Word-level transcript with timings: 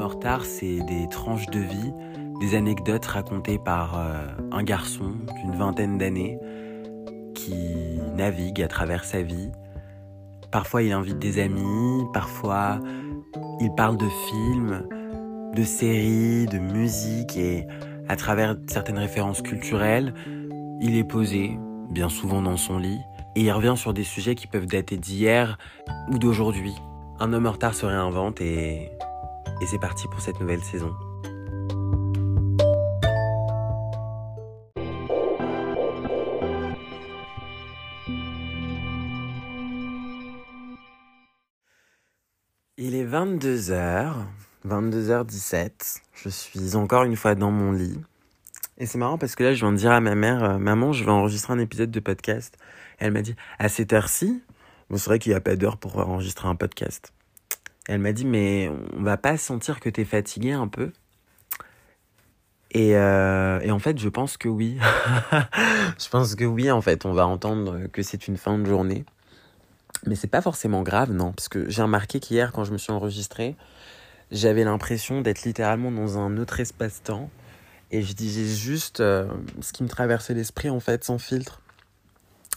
en 0.00 0.08
retard, 0.08 0.44
c'est 0.44 0.80
des 0.80 1.08
tranches 1.08 1.46
de 1.46 1.60
vie, 1.60 1.92
des 2.40 2.54
anecdotes 2.54 3.04
racontées 3.04 3.58
par 3.58 3.98
euh, 3.98 4.26
un 4.52 4.62
garçon 4.62 5.12
d'une 5.40 5.54
vingtaine 5.54 5.98
d'années 5.98 6.38
qui 7.34 8.00
navigue 8.16 8.62
à 8.62 8.68
travers 8.68 9.04
sa 9.04 9.22
vie. 9.22 9.50
Parfois 10.50 10.82
il 10.82 10.92
invite 10.92 11.18
des 11.18 11.40
amis, 11.40 12.04
parfois 12.12 12.80
il 13.60 13.72
parle 13.74 13.96
de 13.96 14.08
films, 14.28 14.88
de 15.54 15.62
séries, 15.62 16.46
de 16.46 16.58
musique 16.58 17.36
et 17.36 17.66
à 18.08 18.16
travers 18.16 18.56
certaines 18.66 18.98
références 18.98 19.42
culturelles, 19.42 20.14
il 20.80 20.96
est 20.96 21.04
posé, 21.04 21.58
bien 21.90 22.08
souvent 22.08 22.42
dans 22.42 22.56
son 22.56 22.78
lit, 22.78 22.98
et 23.36 23.42
il 23.42 23.52
revient 23.52 23.74
sur 23.76 23.92
des 23.92 24.02
sujets 24.02 24.34
qui 24.34 24.46
peuvent 24.46 24.66
dater 24.66 24.96
d'hier 24.96 25.58
ou 26.10 26.18
d'aujourd'hui. 26.18 26.74
Un 27.20 27.32
homme 27.32 27.46
en 27.46 27.52
retard 27.52 27.74
se 27.74 27.86
réinvente 27.86 28.40
et 28.40 28.90
et 29.60 29.66
c'est 29.66 29.78
parti 29.78 30.08
pour 30.08 30.20
cette 30.20 30.40
nouvelle 30.40 30.62
saison. 30.62 30.94
Il 42.82 42.94
est 42.94 43.04
22h, 43.04 44.14
22h17. 44.66 46.00
Je 46.14 46.28
suis 46.30 46.76
encore 46.76 47.04
une 47.04 47.16
fois 47.16 47.34
dans 47.34 47.50
mon 47.50 47.72
lit. 47.72 48.00
Et 48.78 48.86
c'est 48.86 48.96
marrant 48.96 49.18
parce 49.18 49.34
que 49.34 49.44
là, 49.44 49.52
je 49.52 49.60
viens 49.60 49.72
de 49.72 49.76
dire 49.76 49.92
à 49.92 50.00
ma 50.00 50.14
mère, 50.14 50.42
euh, 50.42 50.58
maman, 50.58 50.94
je 50.94 51.04
vais 51.04 51.10
enregistrer 51.10 51.52
un 51.52 51.58
épisode 51.58 51.90
de 51.90 52.00
podcast. 52.00 52.56
elle 52.98 53.12
m'a 53.12 53.20
dit, 53.20 53.36
à 53.58 53.68
cette 53.68 53.92
heure-ci 53.92 54.42
Bon, 54.88 54.96
c'est 54.96 55.06
vrai 55.06 55.18
qu'il 55.18 55.30
n'y 55.30 55.36
a 55.36 55.40
pas 55.40 55.54
d'heure 55.56 55.76
pour 55.76 55.98
enregistrer 55.98 56.48
un 56.48 56.56
podcast. 56.56 57.12
Elle 57.90 58.00
m'a 58.00 58.12
dit, 58.12 58.24
mais 58.24 58.70
on 58.96 59.02
va 59.02 59.16
pas 59.16 59.36
sentir 59.36 59.80
que 59.80 59.88
tu 59.88 60.02
es 60.02 60.04
fatigué 60.04 60.52
un 60.52 60.68
peu 60.68 60.92
et, 62.72 62.94
euh, 62.94 63.58
et, 63.60 63.70
en 63.72 63.80
fait, 63.80 63.98
je 63.98 64.08
pense 64.08 64.36
que 64.36 64.48
oui. 64.48 64.78
je 65.98 66.08
pense 66.08 66.36
que 66.36 66.44
oui, 66.44 66.70
en 66.70 66.80
fait. 66.80 67.04
On 67.04 67.12
va 67.12 67.26
entendre 67.26 67.88
que 67.92 68.02
c'est 68.02 68.28
une 68.28 68.36
fin 68.36 68.58
de 68.58 68.64
journée. 68.64 69.04
Mais 70.06 70.14
c'est 70.14 70.28
pas 70.28 70.40
forcément 70.40 70.82
grave, 70.82 71.10
non. 71.10 71.32
Parce 71.32 71.48
que 71.48 71.68
j'ai 71.68 71.82
remarqué 71.82 72.20
qu'hier, 72.20 72.52
quand 72.52 72.62
je 72.62 72.72
me 72.72 72.78
suis 72.78 72.92
enregistré, 72.92 73.56
j'avais 74.30 74.62
l'impression 74.62 75.20
d'être 75.20 75.42
littéralement 75.42 75.90
dans 75.90 76.18
un 76.18 76.36
autre 76.36 76.60
espace-temps. 76.60 77.28
Et 77.90 78.02
je 78.02 78.12
disais 78.12 78.44
juste 78.44 79.00
euh, 79.00 79.26
ce 79.60 79.72
qui 79.72 79.82
me 79.82 79.88
traversait 79.88 80.34
l'esprit, 80.34 80.70
en 80.70 80.78
fait, 80.78 81.02
sans 81.02 81.18
filtre. 81.18 81.60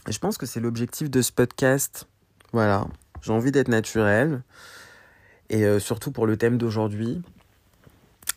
Et 0.08 0.12
je 0.12 0.20
pense 0.20 0.38
que 0.38 0.46
c'est 0.46 0.60
l'objectif 0.60 1.10
de 1.10 1.22
ce 1.22 1.32
podcast. 1.32 2.06
Voilà. 2.52 2.86
J'ai 3.20 3.32
envie 3.32 3.50
d'être 3.50 3.68
naturel. 3.68 4.42
Et 5.50 5.64
euh, 5.64 5.78
surtout 5.78 6.10
pour 6.10 6.26
le 6.26 6.36
thème 6.36 6.58
d'aujourd'hui, 6.58 7.22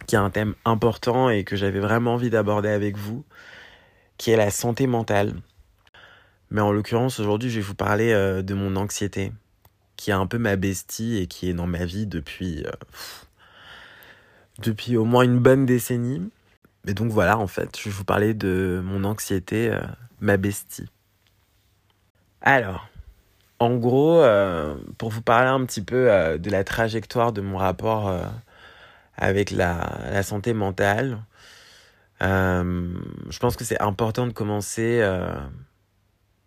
qui 0.05 0.15
est 0.15 0.19
un 0.19 0.29
thème 0.29 0.55
important 0.65 1.29
et 1.29 1.43
que 1.43 1.55
j'avais 1.55 1.79
vraiment 1.79 2.15
envie 2.15 2.29
d'aborder 2.29 2.69
avec 2.69 2.97
vous, 2.97 3.23
qui 4.17 4.31
est 4.31 4.37
la 4.37 4.51
santé 4.51 4.87
mentale. 4.87 5.33
Mais 6.49 6.61
en 6.61 6.71
l'occurrence, 6.71 7.19
aujourd'hui, 7.19 7.49
je 7.49 7.57
vais 7.57 7.65
vous 7.65 7.75
parler 7.75 8.11
euh, 8.11 8.41
de 8.41 8.53
mon 8.53 8.75
anxiété, 8.75 9.31
qui 9.95 10.11
est 10.11 10.13
un 10.13 10.27
peu 10.27 10.37
ma 10.37 10.55
bestie 10.55 11.17
et 11.17 11.27
qui 11.27 11.49
est 11.49 11.53
dans 11.53 11.67
ma 11.67 11.85
vie 11.85 12.07
depuis, 12.07 12.63
euh, 12.65 12.71
depuis 14.59 14.97
au 14.97 15.05
moins 15.05 15.23
une 15.23 15.39
bonne 15.39 15.65
décennie. 15.65 16.29
Mais 16.85 16.93
donc 16.93 17.11
voilà, 17.11 17.37
en 17.37 17.47
fait, 17.47 17.77
je 17.77 17.85
vais 17.85 17.91
vous 17.91 18.05
parler 18.05 18.33
de 18.33 18.81
mon 18.83 19.03
anxiété, 19.03 19.77
ma 20.21 20.37
bestie. 20.37 20.87
Alors, 22.41 22.87
en 23.59 23.75
gros, 23.77 24.21
euh, 24.21 24.75
pour 24.97 25.09
vous 25.09 25.21
parler 25.21 25.49
un 25.49 25.65
petit 25.65 25.81
peu 25.81 26.11
euh, 26.11 26.37
de 26.37 26.49
la 26.51 26.63
trajectoire 26.63 27.33
de 27.33 27.41
mon 27.41 27.57
rapport 27.57 28.07
euh, 28.07 28.23
avec 29.17 29.51
la, 29.51 30.21
santé 30.23 30.53
mentale, 30.53 31.19
je 32.21 33.39
pense 33.39 33.55
que 33.55 33.63
c'est 33.63 33.79
important 33.81 34.27
de 34.27 34.33
commencer 34.33 35.01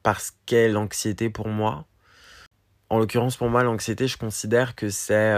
par 0.03 0.21
ce 0.21 0.33
qu'est 0.47 0.69
l'anxiété 0.69 1.31
pour 1.31 1.49
moi. 1.49 1.87
En 2.91 2.99
l'occurrence, 2.99 3.37
pour 3.37 3.51
moi, 3.51 3.63
l'anxiété, 3.63 4.09
je 4.09 4.17
considère 4.17 4.75
que 4.75 4.89
c'est 4.89 5.35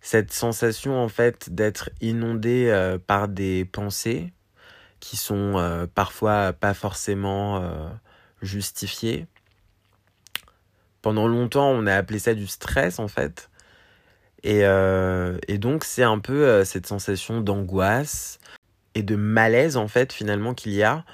cette 0.00 0.32
sensation 0.32 1.02
en 1.02 1.08
fait 1.08 1.50
d'être 1.54 1.90
inondé 2.00 2.96
par 3.06 3.28
des 3.28 3.64
pensées 3.64 4.32
qui 5.00 5.16
sont 5.16 5.88
parfois 5.94 6.52
pas 6.52 6.74
forcément 6.74 7.62
justifiées 8.42 9.26
pendant 11.06 11.28
longtemps, 11.28 11.70
on 11.70 11.86
a 11.86 11.94
appelé 11.94 12.18
ça 12.18 12.34
du 12.34 12.48
stress, 12.48 12.98
en 12.98 13.06
fait. 13.06 13.48
Et, 14.42 14.64
euh, 14.64 15.38
donc, 15.50 15.84
c'est 15.84 16.02
un 16.02 16.18
peu 16.18 16.48
euh, 16.48 16.64
cette 16.64 16.88
sensation 16.88 17.40
d'angoisse 17.40 18.40
et 18.96 19.04
de 19.04 19.14
malaise, 19.14 19.76
en 19.76 19.86
fait, 19.86 20.12
finalement, 20.12 20.52
qu'il 20.52 20.72
y 20.72 20.82
a 20.82 21.04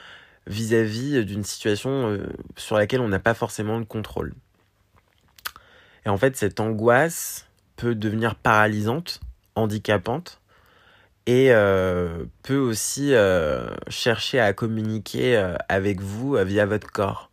vis-à-vis 0.47 1.27
d'une 1.27 1.45
situation 1.45 2.09
euh, 2.09 2.27
sur 2.57 2.79
laquelle 2.79 3.03
on 3.03 3.09
n'a 3.09 3.19
pas 3.19 3.35
forcément 3.35 3.79
le 3.79 3.85
contrôle. 3.85 4.33
Et 6.07 6.09
en 6.09 6.17
fait, 6.17 6.39
cette 6.39 6.59
angoisse 6.59 7.47
peut 7.77 7.95
devenir 7.95 8.35
paralysante, 8.35 9.21
handicapante, 9.57 10.41
et 11.27 11.51
peut 12.43 12.57
aussi 12.57 13.13
chercher 13.89 14.41
à 14.41 14.55
communiquer 14.55 15.37
avec 15.69 16.01
vous 16.01 16.37
via 16.45 16.65
votre 16.65 16.91
corps. 16.91 17.32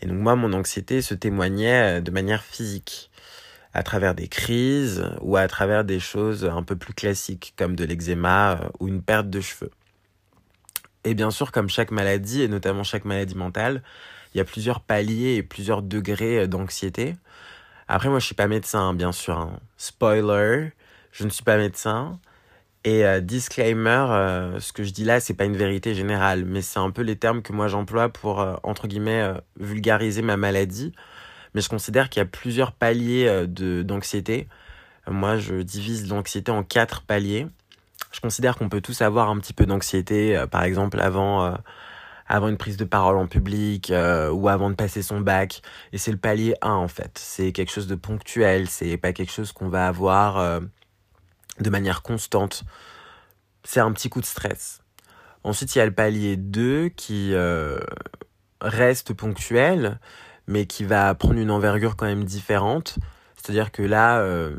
Et 0.00 0.06
donc 0.06 0.18
moi, 0.18 0.36
mon 0.36 0.52
anxiété 0.52 1.02
se 1.02 1.14
témoignait 1.14 1.98
euh, 1.98 2.00
de 2.00 2.10
manière 2.10 2.42
physique, 2.42 3.10
à 3.72 3.82
travers 3.82 4.14
des 4.14 4.28
crises 4.28 5.04
ou 5.20 5.36
à 5.36 5.46
travers 5.48 5.84
des 5.84 6.00
choses 6.00 6.44
un 6.44 6.62
peu 6.62 6.76
plus 6.76 6.94
classiques, 6.94 7.54
comme 7.56 7.76
de 7.76 7.84
l'eczéma 7.84 8.52
euh, 8.52 8.68
ou 8.80 8.88
une 8.88 9.02
perte 9.02 9.28
de 9.28 9.40
cheveux. 9.40 9.70
Et 11.04 11.14
bien 11.14 11.30
sûr, 11.30 11.52
comme 11.52 11.68
chaque 11.68 11.90
maladie, 11.90 12.42
et 12.42 12.48
notamment 12.48 12.82
chaque 12.82 13.04
maladie 13.04 13.36
mentale, 13.36 13.82
il 14.34 14.38
y 14.38 14.40
a 14.40 14.44
plusieurs 14.44 14.80
paliers 14.80 15.36
et 15.36 15.42
plusieurs 15.42 15.82
degrés 15.82 16.40
euh, 16.40 16.46
d'anxiété. 16.46 17.16
Après, 17.88 18.08
moi, 18.08 18.18
je 18.18 18.26
suis 18.26 18.34
pas 18.34 18.48
médecin, 18.48 18.92
bien 18.94 19.12
sûr. 19.12 19.38
Hein. 19.38 19.60
Spoiler, 19.76 20.72
je 21.12 21.24
ne 21.24 21.30
suis 21.30 21.44
pas 21.44 21.56
médecin. 21.56 22.18
Et 22.86 23.04
euh, 23.04 23.20
disclaimer, 23.20 24.06
euh, 24.10 24.60
ce 24.60 24.72
que 24.72 24.84
je 24.84 24.92
dis 24.92 25.02
là, 25.02 25.18
c'est 25.18 25.34
pas 25.34 25.44
une 25.44 25.56
vérité 25.56 25.92
générale, 25.92 26.44
mais 26.44 26.62
c'est 26.62 26.78
un 26.78 26.92
peu 26.92 27.02
les 27.02 27.16
termes 27.16 27.42
que 27.42 27.52
moi 27.52 27.66
j'emploie 27.66 28.08
pour 28.10 28.40
euh, 28.40 28.54
entre 28.62 28.86
guillemets 28.86 29.28
vulgariser 29.58 30.22
ma 30.22 30.36
maladie. 30.36 30.92
Mais 31.54 31.62
je 31.62 31.68
considère 31.68 32.08
qu'il 32.10 32.20
y 32.20 32.22
a 32.22 32.26
plusieurs 32.26 32.70
paliers 32.70 33.46
de 33.48 33.82
d'anxiété. 33.82 34.48
moi, 35.08 35.36
je 35.38 35.56
divise 35.62 36.08
l'anxiété 36.08 36.52
en 36.52 36.62
quatre 36.62 37.02
paliers. 37.02 37.48
Je 38.12 38.20
considère 38.20 38.56
qu'on 38.56 38.68
peut 38.68 38.80
tous 38.80 39.02
avoir 39.02 39.30
un 39.30 39.38
petit 39.38 39.52
peu 39.52 39.66
d'anxiété, 39.66 40.44
par 40.50 40.62
exemple 40.64 41.00
avant 41.00 41.56
avant 42.28 42.48
une 42.48 42.56
prise 42.58 42.76
de 42.76 42.84
parole 42.84 43.16
en 43.16 43.26
public 43.26 43.92
ou 44.32 44.48
avant 44.48 44.70
de 44.70 44.76
passer 44.76 45.02
son 45.02 45.20
bac. 45.20 45.62
Et 45.92 45.98
c'est 45.98 46.12
le 46.12 46.18
palier 46.18 46.54
1 46.62 46.70
en 46.70 46.88
fait. 46.88 47.18
C'est 47.18 47.52
quelque 47.52 47.72
chose 47.72 47.88
de 47.88 47.96
ponctuel, 47.96 48.68
c'est 48.68 48.96
pas 48.96 49.12
quelque 49.12 49.32
chose 49.32 49.52
qu'on 49.52 49.68
va 49.68 49.88
avoir 49.88 50.60
de 51.60 51.70
manière 51.70 52.02
constante, 52.02 52.64
c'est 53.64 53.80
un 53.80 53.92
petit 53.92 54.08
coup 54.08 54.20
de 54.20 54.26
stress. 54.26 54.82
Ensuite, 55.44 55.74
il 55.74 55.78
y 55.78 55.80
a 55.80 55.86
le 55.86 55.94
palier 55.94 56.36
2 56.36 56.88
qui 56.88 57.32
euh, 57.32 57.78
reste 58.60 59.12
ponctuel, 59.14 60.00
mais 60.46 60.66
qui 60.66 60.84
va 60.84 61.14
prendre 61.14 61.38
une 61.38 61.50
envergure 61.50 61.96
quand 61.96 62.06
même 62.06 62.24
différente. 62.24 62.96
C'est-à-dire 63.36 63.70
que 63.70 63.82
là, 63.82 64.18
euh, 64.18 64.56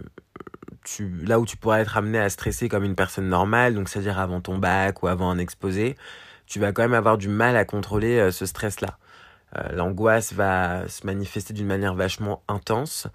là 1.21 1.39
où 1.39 1.45
tu 1.45 1.57
pourrais 1.57 1.81
être 1.81 1.97
amené 1.97 2.19
à 2.19 2.29
stresser 2.29 2.69
comme 2.69 2.83
une 2.83 2.95
personne 2.95 3.27
normale, 3.27 3.73
donc 3.73 3.89
c'est-à-dire 3.89 4.19
avant 4.19 4.39
ton 4.39 4.57
bac 4.57 5.03
ou 5.03 5.07
avant 5.07 5.29
un 5.29 5.37
exposé, 5.37 5.97
tu 6.45 6.59
vas 6.59 6.71
quand 6.71 6.83
même 6.83 6.93
avoir 6.93 7.17
du 7.17 7.27
mal 7.27 7.57
à 7.57 7.65
contrôler 7.65 8.17
euh, 8.17 8.31
ce 8.31 8.45
stress-là. 8.45 8.97
L'angoisse 9.71 10.33
va 10.33 10.87
se 10.89 11.05
manifester 11.05 11.53
d'une 11.53 11.67
manière 11.67 11.95
vachement 11.95 12.43
intense 12.49 13.07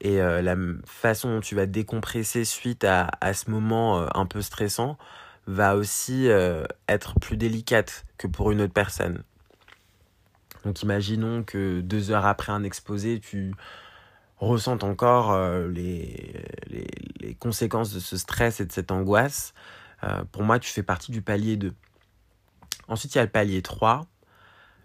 et 0.00 0.20
euh, 0.20 0.42
la 0.42 0.56
façon 0.84 1.36
dont 1.36 1.40
tu 1.40 1.54
vas 1.54 1.66
décompresser 1.66 2.44
suite 2.44 2.84
à, 2.84 3.10
à 3.20 3.32
ce 3.34 3.50
moment 3.50 4.00
euh, 4.00 4.08
un 4.14 4.26
peu 4.26 4.42
stressant 4.42 4.98
va 5.46 5.76
aussi 5.76 6.28
euh, 6.28 6.64
être 6.88 7.18
plus 7.20 7.36
délicate 7.36 8.04
que 8.18 8.26
pour 8.26 8.50
une 8.50 8.60
autre 8.60 8.72
personne. 8.72 9.22
Donc 10.64 10.82
imaginons 10.82 11.44
que 11.44 11.80
deux 11.80 12.10
heures 12.10 12.26
après 12.26 12.52
un 12.52 12.64
exposé, 12.64 13.20
tu 13.20 13.54
ressentes 14.38 14.84
encore 14.84 15.38
les, 15.68 16.44
les, 16.66 16.86
les, 17.20 17.34
conséquences 17.36 17.92
de 17.94 18.00
ce 18.00 18.16
stress 18.16 18.60
et 18.60 18.66
de 18.66 18.72
cette 18.72 18.90
angoisse. 18.90 19.54
pour 20.32 20.42
moi, 20.42 20.58
tu 20.58 20.70
fais 20.70 20.82
partie 20.82 21.12
du 21.12 21.22
palier 21.22 21.56
2. 21.56 21.72
Ensuite, 22.88 23.14
il 23.14 23.18
y 23.18 23.20
a 23.20 23.24
le 23.24 23.30
palier 23.30 23.62
3 23.62 24.06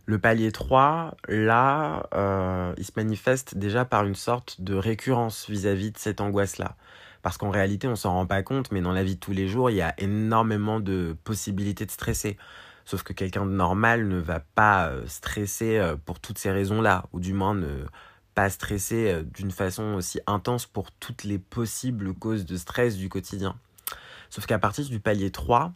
le 0.06 0.20
palier 0.20 0.52
3, 0.52 1.16
là, 1.28 2.08
euh, 2.14 2.74
il 2.78 2.86
se 2.86 2.92
manifeste 2.96 3.58
déjà 3.58 3.86
par 3.86 4.06
une 4.06 4.16
sorte 4.16 4.62
de 4.62 4.74
récurrence 4.74 5.50
vis-à-vis 5.50 5.92
de 5.92 5.98
cette 5.98 6.22
angoisse-là. 6.22 6.76
Parce 7.22 7.38
qu'en 7.38 7.52
réalité, 7.52 7.88
on 7.88 7.96
s'en 7.96 8.14
rend 8.14 8.26
pas 8.26 8.42
compte, 8.42 8.72
mais 8.72 8.82
dans 8.82 8.92
la 8.92 9.04
vie 9.04 9.16
de 9.16 9.20
tous 9.20 9.32
les 9.32 9.48
jours, 9.48 9.70
il 9.70 9.76
y 9.76 9.82
a 9.82 9.94
énormément 10.00 10.80
de 10.80 11.16
possibilités 11.24 11.86
de 11.86 11.92
stresser. 11.92 12.38
Sauf 12.84 13.04
que 13.04 13.14
quelqu'un 13.14 13.46
de 13.46 13.52
normal 13.52 14.08
ne 14.08 14.18
va 14.18 14.40
pas 14.40 14.88
euh, 14.88 15.06
stresser 15.06 15.78
euh, 15.78 15.96
pour 16.04 16.20
toutes 16.20 16.40
ces 16.40 16.52
raisons-là, 16.52 17.06
ou 17.14 17.20
du 17.20 17.34
moins 17.34 17.54
ne 17.54 17.86
pas 18.34 18.50
stresser 18.50 19.24
d'une 19.34 19.52
façon 19.52 19.96
aussi 19.96 20.22
intense 20.26 20.66
pour 20.66 20.92
toutes 20.94 21.26
les 21.26 21.38
possibles 21.38 22.14
causes 22.14 22.46
de 22.46 22.56
stress 22.56 22.96
du 22.96 23.10
quotidien. 23.10 23.56
Sauf 24.30 24.46
qu'à 24.46 24.58
partir 24.58 24.86
du 24.86 25.02
palier 25.02 25.32
3, 25.32 25.74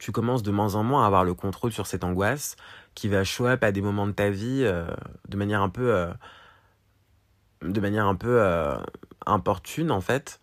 tu 0.00 0.12
commences 0.12 0.42
de 0.42 0.50
moins 0.50 0.74
en 0.76 0.82
moins 0.82 1.04
à 1.04 1.06
avoir 1.06 1.24
le 1.24 1.34
contrôle 1.34 1.72
sur 1.72 1.86
cette 1.86 2.04
angoisse 2.04 2.56
qui 2.94 3.08
va 3.08 3.24
show 3.24 3.46
up 3.46 3.64
à 3.64 3.72
des 3.72 3.82
moments 3.82 4.06
de 4.06 4.12
ta 4.12 4.30
vie 4.30 4.62
euh, 4.62 4.86
de 5.28 5.36
manière 5.36 5.62
un 5.62 5.68
peu 5.68 5.94
euh, 5.94 6.12
de 7.62 7.80
manière 7.80 8.06
un 8.06 8.14
peu 8.14 8.40
euh, 8.40 8.76
importune 9.26 9.90
en 9.90 10.00
fait. 10.00 10.40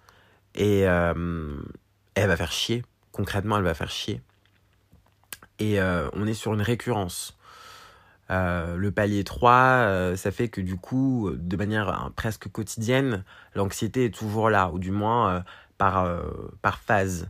Et 0.56 0.80
elle 0.82 1.18
va 2.16 2.36
faire 2.36 2.52
chier. 2.52 2.84
Concrètement 3.12 3.58
elle 3.58 3.64
va 3.64 3.76
faire 3.76 3.92
chier. 3.92 4.22
Et 5.60 5.80
on 5.80 6.26
est 6.26 6.34
sur 6.34 6.56
une 6.56 6.64
récurrence. 6.64 7.38
Le 8.30 8.90
palier 8.90 9.24
3 9.24 10.16
ça 10.16 10.32
fait 10.32 10.50
que 10.50 10.62
du 10.62 10.78
coup 10.78 11.30
de 11.32 11.58
manière 11.58 12.10
presque 12.16 12.52
quotidienne 12.52 13.24
l'anxiété 13.54 14.06
est 14.06 14.16
toujours 14.16 14.50
là. 14.50 14.72
Ou 14.72 14.80
du 14.80 14.90
moins 14.90 15.44
par, 15.78 16.10
par 16.64 16.80
phase. 16.80 17.30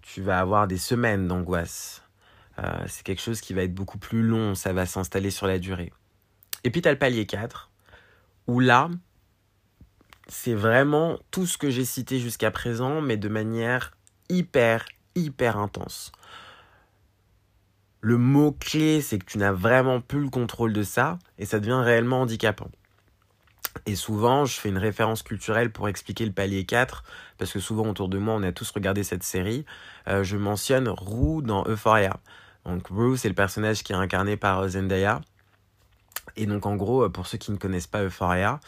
Tu 0.00 0.22
vas 0.22 0.40
avoir 0.40 0.66
des 0.66 0.78
semaines 0.78 1.28
d'angoisse 1.28 2.02
euh, 2.58 2.84
c'est 2.86 3.02
quelque 3.04 3.22
chose 3.22 3.40
qui 3.40 3.54
va 3.54 3.62
être 3.62 3.74
beaucoup 3.74 3.98
plus 3.98 4.22
long, 4.22 4.54
ça 4.54 4.72
va 4.72 4.86
s'installer 4.86 5.30
sur 5.30 5.46
la 5.46 5.58
durée. 5.58 5.92
Et 6.64 6.70
puis 6.70 6.82
tu 6.82 6.88
as 6.88 6.92
le 6.92 6.98
palier 6.98 7.26
4, 7.26 7.70
où 8.46 8.60
là, 8.60 8.90
c'est 10.28 10.54
vraiment 10.54 11.18
tout 11.30 11.46
ce 11.46 11.58
que 11.58 11.70
j'ai 11.70 11.84
cité 11.84 12.18
jusqu'à 12.18 12.50
présent, 12.50 13.00
mais 13.00 13.16
de 13.16 13.28
manière 13.28 13.92
hyper, 14.28 14.86
hyper 15.14 15.58
intense. 15.58 16.12
Le 18.00 18.18
mot-clé, 18.18 19.00
c'est 19.00 19.18
que 19.18 19.24
tu 19.24 19.38
n'as 19.38 19.52
vraiment 19.52 20.00
plus 20.00 20.22
le 20.24 20.30
contrôle 20.30 20.72
de 20.72 20.82
ça, 20.82 21.18
et 21.38 21.46
ça 21.46 21.60
devient 21.60 21.80
réellement 21.82 22.22
handicapant. 22.22 22.70
Et 23.86 23.96
souvent, 23.96 24.44
je 24.44 24.58
fais 24.60 24.68
une 24.68 24.78
référence 24.78 25.22
culturelle 25.22 25.72
pour 25.72 25.88
expliquer 25.88 26.24
le 26.26 26.32
palier 26.32 26.64
4, 26.64 27.04
parce 27.38 27.52
que 27.52 27.60
souvent 27.60 27.88
autour 27.88 28.08
de 28.08 28.18
moi, 28.18 28.34
on 28.34 28.42
a 28.42 28.52
tous 28.52 28.70
regardé 28.70 29.02
cette 29.02 29.22
série. 29.22 29.64
Euh, 30.08 30.24
je 30.24 30.36
mentionne 30.36 30.88
Rue 30.88 31.42
dans 31.42 31.64
Euphoria. 31.66 32.18
Donc 32.64 32.86
Rue, 32.88 33.16
c'est 33.16 33.28
le 33.28 33.34
personnage 33.34 33.82
qui 33.82 33.92
est 33.92 33.96
incarné 33.96 34.36
par 34.36 34.60
euh, 34.60 34.68
Zendaya. 34.68 35.20
Et 36.36 36.46
donc 36.46 36.66
en 36.66 36.76
gros, 36.76 37.04
euh, 37.04 37.08
pour 37.08 37.26
ceux 37.26 37.38
qui 37.38 37.50
ne 37.50 37.56
connaissent 37.56 37.86
pas 37.86 38.02
Euphoria, 38.02 38.60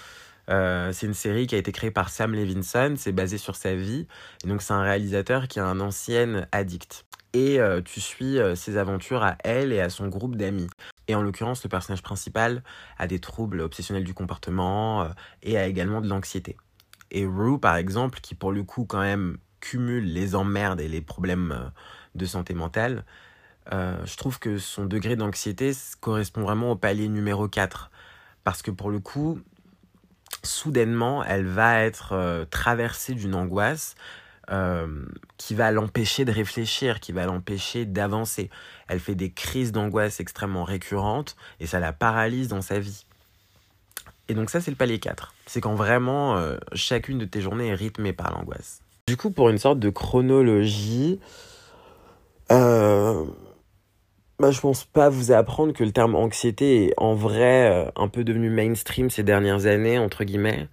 c'est 0.48 1.06
une 1.06 1.14
série 1.14 1.46
qui 1.46 1.54
a 1.54 1.58
été 1.58 1.72
créée 1.72 1.90
par 1.90 2.10
Sam 2.10 2.34
Levinson, 2.34 2.96
c'est 2.98 3.12
basé 3.12 3.38
sur 3.38 3.56
sa 3.56 3.74
vie. 3.74 4.06
Et 4.44 4.48
donc 4.48 4.60
c'est 4.60 4.74
un 4.74 4.82
réalisateur 4.82 5.48
qui 5.48 5.58
est 5.58 5.62
un 5.62 5.80
ancien 5.80 6.46
addict. 6.52 7.06
Et 7.32 7.58
tu 7.86 8.02
suis 8.02 8.36
ses 8.54 8.76
aventures 8.76 9.22
à 9.22 9.38
elle 9.42 9.72
et 9.72 9.80
à 9.80 9.88
son 9.88 10.08
groupe 10.08 10.36
d'amis. 10.36 10.68
Et 11.08 11.14
en 11.14 11.22
l'occurrence, 11.22 11.62
le 11.62 11.68
personnage 11.68 12.02
principal 12.02 12.62
a 12.98 13.06
des 13.06 13.18
troubles 13.18 13.60
obsessionnels 13.60 14.04
du 14.04 14.14
comportement 14.14 15.08
et 15.42 15.58
a 15.58 15.66
également 15.66 16.00
de 16.00 16.08
l'anxiété. 16.08 16.56
Et 17.10 17.26
Rue, 17.26 17.60
par 17.60 17.76
exemple, 17.76 18.20
qui 18.20 18.34
pour 18.34 18.52
le 18.52 18.62
coup 18.62 18.86
quand 18.86 19.00
même 19.00 19.36
cumule 19.60 20.04
les 20.04 20.34
emmerdes 20.34 20.80
et 20.80 20.88
les 20.88 21.00
problèmes 21.00 21.70
de 22.14 22.24
santé 22.24 22.54
mentale, 22.54 23.04
euh, 23.72 23.96
je 24.04 24.16
trouve 24.16 24.38
que 24.38 24.58
son 24.58 24.84
degré 24.84 25.16
d'anxiété 25.16 25.72
correspond 26.00 26.42
vraiment 26.42 26.72
au 26.72 26.76
palier 26.76 27.08
numéro 27.08 27.48
4. 27.48 27.90
Parce 28.42 28.62
que 28.62 28.70
pour 28.70 28.90
le 28.90 29.00
coup, 29.00 29.40
soudainement, 30.42 31.24
elle 31.24 31.46
va 31.46 31.80
être 31.80 32.12
euh, 32.12 32.44
traversée 32.44 33.14
d'une 33.14 33.34
angoisse 33.34 33.94
euh, 34.50 34.86
qui 35.38 35.54
va 35.54 35.70
l'empêcher 35.70 36.24
de 36.24 36.32
réfléchir, 36.32 37.00
qui 37.00 37.12
va 37.12 37.26
l'empêcher 37.26 37.84
d'avancer. 37.84 38.50
Elle 38.88 39.00
fait 39.00 39.14
des 39.14 39.30
crises 39.30 39.72
d'angoisse 39.72 40.20
extrêmement 40.20 40.64
récurrentes 40.64 41.36
et 41.60 41.66
ça 41.66 41.80
la 41.80 41.92
paralyse 41.92 42.48
dans 42.48 42.62
sa 42.62 42.78
vie. 42.78 43.06
Et 44.28 44.34
donc 44.34 44.50
ça, 44.50 44.60
c'est 44.60 44.70
le 44.70 44.76
palier 44.76 44.98
4. 44.98 45.34
C'est 45.46 45.60
quand 45.60 45.74
vraiment 45.74 46.42
chacune 46.72 47.18
de 47.18 47.26
tes 47.26 47.42
journées 47.42 47.68
est 47.68 47.74
rythmée 47.74 48.14
par 48.14 48.32
l'angoisse. 48.32 48.80
Du 49.06 49.18
coup, 49.18 49.30
pour 49.30 49.50
une 49.50 49.58
sorte 49.58 49.78
de 49.78 49.90
chronologie, 49.90 51.20
euh, 52.50 53.24
bah, 54.38 54.50
je 54.50 54.60
pense 54.60 54.84
pas 54.84 55.08
vous 55.08 55.30
apprendre 55.32 55.72
que 55.72 55.84
le 55.84 55.92
terme 55.92 56.14
anxiété 56.14 56.86
est 56.86 56.94
en 56.96 57.14
vrai 57.14 57.70
euh, 57.70 57.90
un 57.96 58.08
peu 58.08 58.24
devenu 58.24 58.50
mainstream 58.50 59.10
ces 59.10 59.22
dernières 59.22 59.66
années, 59.66 59.98
entre 59.98 60.24
guillemets, 60.24 60.68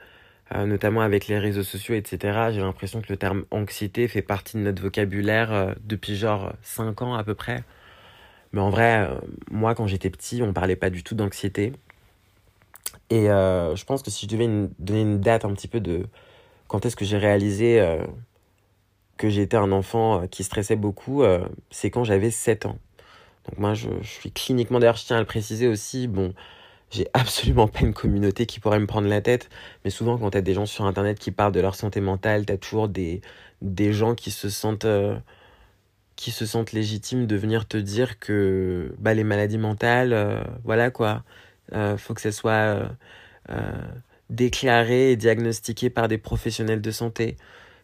euh, 0.56 0.66
notamment 0.66 1.02
avec 1.02 1.28
les 1.28 1.40
réseaux 1.40 1.64
sociaux, 1.64 1.96
etc. 1.96 2.50
J'ai 2.52 2.62
l'impression 2.62 3.02
que 3.02 3.08
le 3.10 3.18
terme 3.18 3.46
anxiété 3.52 4.08
fait 4.08 4.22
partie 4.22 4.58
de 4.58 4.62
notre 4.62 4.82
vocabulaire 4.82 5.54
euh, 5.54 5.74
depuis 5.84 6.16
genre 6.16 6.54
5 6.62 7.02
ans 7.02 7.14
à 7.16 7.24
peu 7.24 7.36
près. 7.36 7.64
Mais 8.54 8.62
en 8.62 8.70
vrai, 8.70 9.10
moi 9.50 9.76
quand 9.76 9.88
j'étais 9.88 10.10
petit, 10.10 10.42
on 10.44 10.54
parlait 10.54 10.76
pas 10.76 10.90
du 10.90 11.04
tout 11.04 11.16
d'anxiété. 11.16 11.74
Et 13.10 13.28
je 13.28 13.84
pense 13.86 14.04
que 14.04 14.12
si 14.12 14.26
je 14.26 14.32
devais 14.32 14.48
donner 14.80 15.02
une 15.02 15.20
date 15.22 15.46
un 15.46 15.54
petit 15.54 15.68
peu 15.70 15.80
de 15.80 16.06
quand 16.68 16.86
est-ce 16.86 16.96
que 16.98 17.06
j'ai 17.06 17.18
réalisé 17.18 17.82
que 19.18 19.30
j'étais 19.30 19.58
un 19.58 19.72
enfant 19.72 20.28
qui 20.28 20.44
stressait 20.44 20.76
beaucoup, 20.76 21.24
c'est 21.70 21.92
quand 21.92 22.04
j'avais 22.04 22.32
7 22.32 22.66
ans. 22.66 22.78
Donc 23.46 23.58
moi, 23.60 23.74
je, 23.74 23.90
suis 24.04 24.32
cliniquement, 24.32 24.80
d'ailleurs, 24.80 24.98
je 24.98 25.06
tiens 25.06 25.18
à 25.18 25.20
le 25.20 25.26
préciser 25.26 25.68
aussi, 25.68 26.08
bon, 26.08 26.34
j'ai 26.92 27.08
absolument 27.14 27.68
pas 27.68 27.82
une 27.82 27.94
communauté 27.94 28.46
qui 28.46 28.60
pourrait 28.60 28.80
me 28.80 28.88
prendre 28.88 29.08
la 29.08 29.22
tête, 29.22 29.50
mais 29.84 29.90
souvent 29.92 30.18
quand 30.18 30.32
tu 30.32 30.38
as 30.38 30.42
des 30.42 30.54
gens 30.54 30.66
sur 30.66 30.86
Internet 30.86 31.20
qui 31.20 31.32
parlent 31.32 31.52
de 31.52 31.60
leur 31.60 31.76
santé 31.76 32.02
mentale, 32.02 32.46
tu 32.46 32.54
as 32.54 32.58
toujours 32.58 32.90
des, 32.90 33.22
des 33.62 33.94
gens 33.94 34.16
qui 34.16 34.32
se 34.32 34.50
sentent... 34.50 34.86
Euh, 34.86 35.18
qui 36.18 36.30
se 36.32 36.46
sentent 36.46 36.72
légitimes 36.72 37.26
de 37.26 37.36
venir 37.36 37.68
te 37.68 37.78
dire 37.78 38.20
que 38.20 38.94
bah, 39.00 39.16
les 39.16 39.24
maladies 39.24 39.58
mentales, 39.58 40.14
euh, 40.14 40.44
voilà 40.64 40.92
quoi, 40.92 41.24
euh, 41.74 41.98
faut 41.98 42.14
que 42.14 42.22
ça 42.22 42.32
soit 42.32 42.92
déclaré 44.30 45.12
et 45.12 45.16
diagnostiqué 45.16 45.90
par 45.90 46.08
des 46.08 46.18
professionnels 46.20 46.82
de 46.82 46.92
santé 46.92 47.38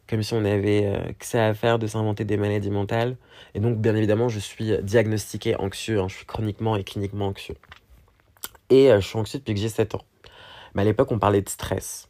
comme 0.10 0.24
si 0.24 0.34
on 0.34 0.46
avait 0.46 0.86
euh, 0.86 1.12
que 1.20 1.26
ça 1.26 1.48
à 1.48 1.54
faire 1.54 1.80
de 1.80 1.88
s'inventer 1.88 2.26
des 2.26 2.38
maladies 2.38 2.72
mentales. 2.72 3.18
Et 3.54 3.60
donc, 3.60 3.78
bien 3.78 3.96
évidemment, 3.96 4.30
je 4.30 4.40
suis 4.40 4.72
diagnostiqué 4.82 5.56
anxieux, 5.58 6.00
hein. 6.00 6.08
je 6.08 6.16
suis 6.16 6.26
chroniquement 6.26 6.76
et 6.76 6.84
cliniquement 6.84 7.28
anxieux. 7.28 7.56
Et 8.70 8.92
euh, 8.92 9.00
je 9.00 9.08
suis 9.08 9.18
anxieux 9.18 9.40
depuis 9.40 9.54
que 9.54 9.60
j'ai 9.60 9.70
7 9.70 9.96
ans. 9.96 10.04
Mais 10.74 10.82
à 10.82 10.86
l'époque, 10.86 11.12
on 11.12 11.20
parlait 11.20 11.42
de 11.42 11.50
stress. 11.50 12.10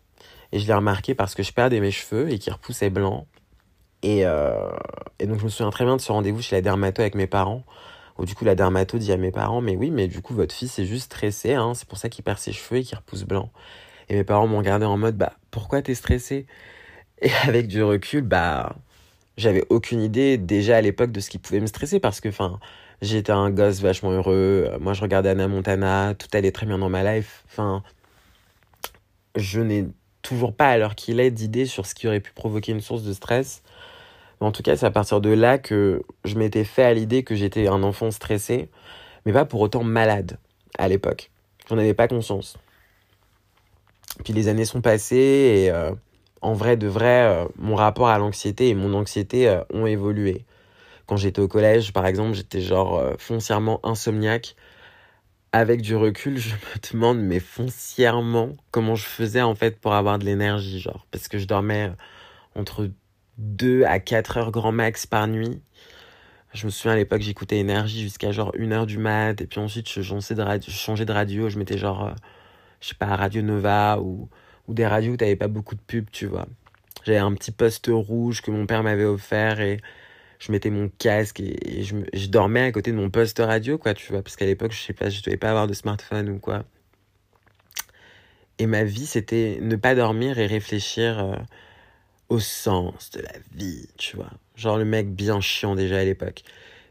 Et 0.52 0.60
je 0.60 0.68
l'ai 0.68 0.74
remarqué 0.74 1.14
parce 1.14 1.36
que 1.36 1.44
je 1.44 1.54
perdais 1.54 1.80
mes 1.80 1.92
cheveux 1.92 2.32
et 2.32 2.40
qu'ils 2.40 2.54
repoussaient 2.54 2.90
blancs. 2.90 3.26
Et, 4.04 4.26
euh, 4.26 4.70
et, 5.20 5.28
donc, 5.28 5.40
je 5.40 5.46
me 5.46 5.50
souviens 5.50 5.70
très 5.70 5.86
bien 5.86 5.96
de 5.96 6.02
ce 6.02 6.12
rendez-vous 6.12 6.42
chez 6.42 6.56
la 6.56 6.62
dermato 6.62 7.02
avec 7.02 7.16
mes 7.16 7.28
parents. 7.28 7.64
Où 8.18 8.26
du 8.26 8.34
coup, 8.34 8.46
la 8.46 8.56
dermato 8.56 8.98
dit 8.98 9.12
à 9.12 9.18
mes 9.18 9.32
parents 9.32 9.62
Mais 9.62 9.76
oui, 9.76 9.92
mais 9.92 10.08
du 10.08 10.22
coup, 10.22 10.34
votre 10.34 10.54
fils 10.54 10.80
est 10.80 10.86
juste 10.86 11.06
stressé. 11.06 11.54
Hein, 11.54 11.74
c'est 11.76 11.88
pour 11.88 11.98
ça 11.98 12.10
qu'il 12.10 12.24
perd 12.24 12.40
ses 12.40 12.52
cheveux 12.52 12.80
et 12.80 12.84
qu'il 12.84 12.98
repousse 12.98 13.24
blanc. 13.24 13.52
Et 14.10 14.16
mes 14.16 14.24
parents 14.24 14.48
m'ont 14.48 14.58
regardé 14.58 14.86
en 14.86 14.98
mode 14.98 15.18
Bah, 15.18 15.34
pourquoi 15.52 15.82
t'es 15.82 15.96
stressé? 15.96 16.48
Et 17.22 17.32
avec 17.48 17.68
du 17.68 17.84
recul, 17.84 18.22
bah, 18.24 18.76
j'avais 19.38 19.66
aucune 19.70 20.02
idée 20.02 20.38
déjà 20.38 20.78
à 20.78 20.82
l'époque 20.82 21.12
de 21.12 21.20
ce 21.20 21.30
qui 21.30 21.38
pouvait 21.38 21.60
me 21.60 21.68
stresser 21.68 22.00
parce 22.00 22.22
que, 22.22 22.30
enfin, 22.30 22.60
j'étais 23.02 23.32
un 23.32 23.50
gosse 23.50 23.82
vachement 23.82 24.12
heureux. 24.12 24.70
Moi, 24.80 24.94
je 24.94 25.02
regardais 25.02 25.30
Anna 25.30 25.48
Montana, 25.48 26.14
tout 26.16 26.28
allait 26.34 26.52
très 26.52 26.66
bien 26.66 26.78
dans 26.78 26.90
ma 26.90 27.04
life. 27.04 27.44
Enfin, 27.48 27.84
je 29.36 29.62
n'ai 29.62 29.88
toujours 30.22 30.54
pas, 30.54 30.78
l'heure 30.78 30.96
qu'il 30.96 31.20
est, 31.20 31.32
d'idée 31.32 31.66
sur 31.66 31.86
ce 31.86 31.96
qui 31.96 32.08
aurait 32.08 32.20
pu 32.20 32.34
provoquer 32.34 32.72
une 32.72 32.82
source 32.82 33.04
de 33.04 33.14
stress. 33.14 33.64
Mais 34.40 34.48
en 34.48 34.52
tout 34.52 34.64
cas, 34.64 34.76
c'est 34.76 34.86
à 34.86 34.92
partir 34.92 35.22
de 35.22 35.30
là 35.30 35.58
que 35.58 36.04
je 36.26 36.36
m'étais 36.36 36.64
fait 36.64 36.84
à 36.84 36.94
l'idée 36.94 37.24
que 37.24 37.36
j'étais 37.36 37.68
un 37.68 37.84
enfant 37.84 38.12
stressé, 38.12 38.70
mais 39.26 39.34
pas 39.34 39.46
pour 39.46 39.62
autant 39.62 39.84
malade 39.84 40.38
à 40.78 40.88
l'époque. 40.88 41.32
J'en 41.70 41.78
avais 41.78 41.94
pas 41.94 42.08
conscience. 42.08 42.58
Puis 44.24 44.34
les 44.34 44.48
années 44.48 44.66
sont 44.66 44.82
passées 44.82 45.16
et 45.66 45.72
euh, 45.72 45.92
en 46.42 46.54
vrai 46.54 46.78
de 46.78 46.88
vrai, 46.88 47.24
euh, 47.24 47.46
mon 47.58 47.76
rapport 47.76 48.08
à 48.08 48.18
l'anxiété 48.18 48.70
et 48.70 48.76
mon 48.76 48.94
anxiété 48.94 49.48
euh, 49.48 49.62
ont 49.74 49.86
évolué. 49.86 50.46
Quand 51.08 51.18
j'étais 51.18 51.42
au 51.42 51.48
collège, 51.48 51.94
par 51.94 52.06
exemple, 52.06 52.34
j'étais 52.36 52.62
genre 52.62 53.00
euh, 53.00 53.14
foncièrement 53.18 53.80
insomniaque. 53.86 54.56
Avec 55.54 55.82
du 55.82 55.96
recul, 55.96 56.38
je 56.38 56.54
me 56.54 56.92
demande, 56.94 57.20
mais 57.20 57.40
foncièrement, 57.40 58.56
comment 58.72 58.96
je 58.96 59.06
faisais 59.06 59.42
en 59.42 59.56
fait 59.56 59.80
pour 59.80 59.94
avoir 59.94 60.20
de 60.20 60.26
l'énergie, 60.26 60.80
genre. 60.80 61.08
Parce 61.12 61.28
que 61.28 61.40
je 61.40 61.48
dormais 61.48 61.92
entre 62.56 62.90
2 63.38 63.84
à 63.86 64.00
4 64.00 64.38
heures 64.38 64.52
grand 64.52 64.72
max 64.72 65.06
par 65.06 65.28
nuit. 65.28 65.62
Je 66.54 66.66
me 66.66 66.72
souviens 66.72 66.94
à 66.94 66.96
l'époque, 66.96 67.22
j'écoutais 67.22 67.58
énergie 67.58 68.02
jusqu'à 68.02 68.32
genre 68.32 68.52
1 68.60 68.72
heure 68.72 68.86
du 68.86 68.98
mat. 68.98 69.40
Et 69.42 69.48
puis 69.48 69.60
ensuite, 69.60 69.90
je 69.90 70.02
changeais 70.02 70.36
de 70.36 70.42
radio, 70.42 70.72
je, 70.72 70.78
changeais 70.78 71.06
de 71.06 71.12
radio, 71.12 71.50
je 71.50 71.58
mettais 71.58 71.78
genre, 71.78 72.14
je 72.82 72.90
sais 72.90 72.96
pas, 72.96 73.16
Radio 73.16 73.42
Nova 73.42 74.00
ou 74.00 74.30
ou 74.68 74.74
des 74.74 74.86
radios 74.86 75.14
où 75.14 75.18
t'avais 75.18 75.36
pas 75.36 75.48
beaucoup 75.48 75.76
de 75.76 75.82
pubs, 75.82 76.10
tu 76.12 76.26
vois. 76.26 76.46
J'avais 77.06 77.20
un 77.20 77.34
petit 77.34 77.52
poste 77.52 77.90
rouge 77.92 78.42
que 78.42 78.52
mon 78.52 78.66
père 78.66 78.84
m'avait 78.84 79.06
offert 79.06 79.60
et 79.62 79.80
je 80.40 80.52
mettais 80.52 80.70
mon 80.70 80.90
casque 80.98 81.40
et, 81.40 81.84
je, 81.84 82.28
dormais 82.28 82.64
à 82.64 82.72
côté 82.72 82.92
de 82.92 82.98
mon 82.98 83.10
poste 83.10 83.40
radio, 83.40 83.78
quoi, 83.78 83.94
tu 83.94 84.12
vois, 84.12 84.22
parce 84.22 84.36
qu'à 84.36 84.46
l'époque, 84.46 84.72
je 84.72 84.80
sais 84.80 84.94
pas, 84.94 85.10
je 85.10 85.22
devais 85.22 85.38
pas 85.38 85.50
avoir 85.50 85.68
de 85.68 85.74
smartphone 85.74 86.30
ou 86.30 86.40
quoi. 86.40 86.64
Et 88.60 88.66
ma 88.66 88.84
vie, 88.84 89.06
c'était 89.06 89.60
ne 89.62 89.76
pas 89.76 89.96
dormir 89.96 90.40
et 90.40 90.48
réfléchir 90.48 91.20
euh, 91.20 91.36
au 92.30 92.40
sens 92.40 93.12
de 93.12 93.22
la 93.22 93.34
vie, 93.54 93.88
tu 93.98 94.16
vois. 94.16 94.32
Genre 94.56 94.78
le 94.78 94.86
mec 94.86 95.14
bien 95.14 95.42
chiant 95.42 95.76
déjà 95.76 96.00
à 96.00 96.04
l'époque. 96.04 96.44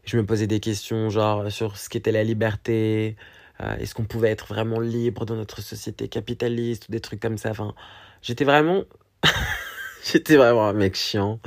Je 0.05 0.17
me 0.17 0.25
posais 0.25 0.47
des 0.47 0.61
questions, 0.61 1.09
genre 1.09 1.51
sur 1.51 1.77
ce 1.77 1.89
qu'était 1.89 2.13
la 2.13 2.23
liberté, 2.23 3.17
euh, 3.61 3.75
est-ce 3.77 3.95
qu'on 3.95 4.05
pouvait 4.05 4.29
être 4.29 4.47
vraiment 4.47 4.79
libre 4.79 5.25
dans 5.25 5.35
notre 5.35 5.61
société 5.61 6.07
capitaliste 6.07 6.87
ou 6.87 6.91
des 6.91 7.01
trucs 7.01 7.19
comme 7.19 7.37
ça. 7.37 7.49
Enfin, 7.49 7.73
j'étais 8.21 8.45
vraiment, 8.45 8.83
j'étais 10.03 10.37
vraiment 10.37 10.67
un 10.67 10.73
mec 10.73 10.95
chiant. 10.95 11.39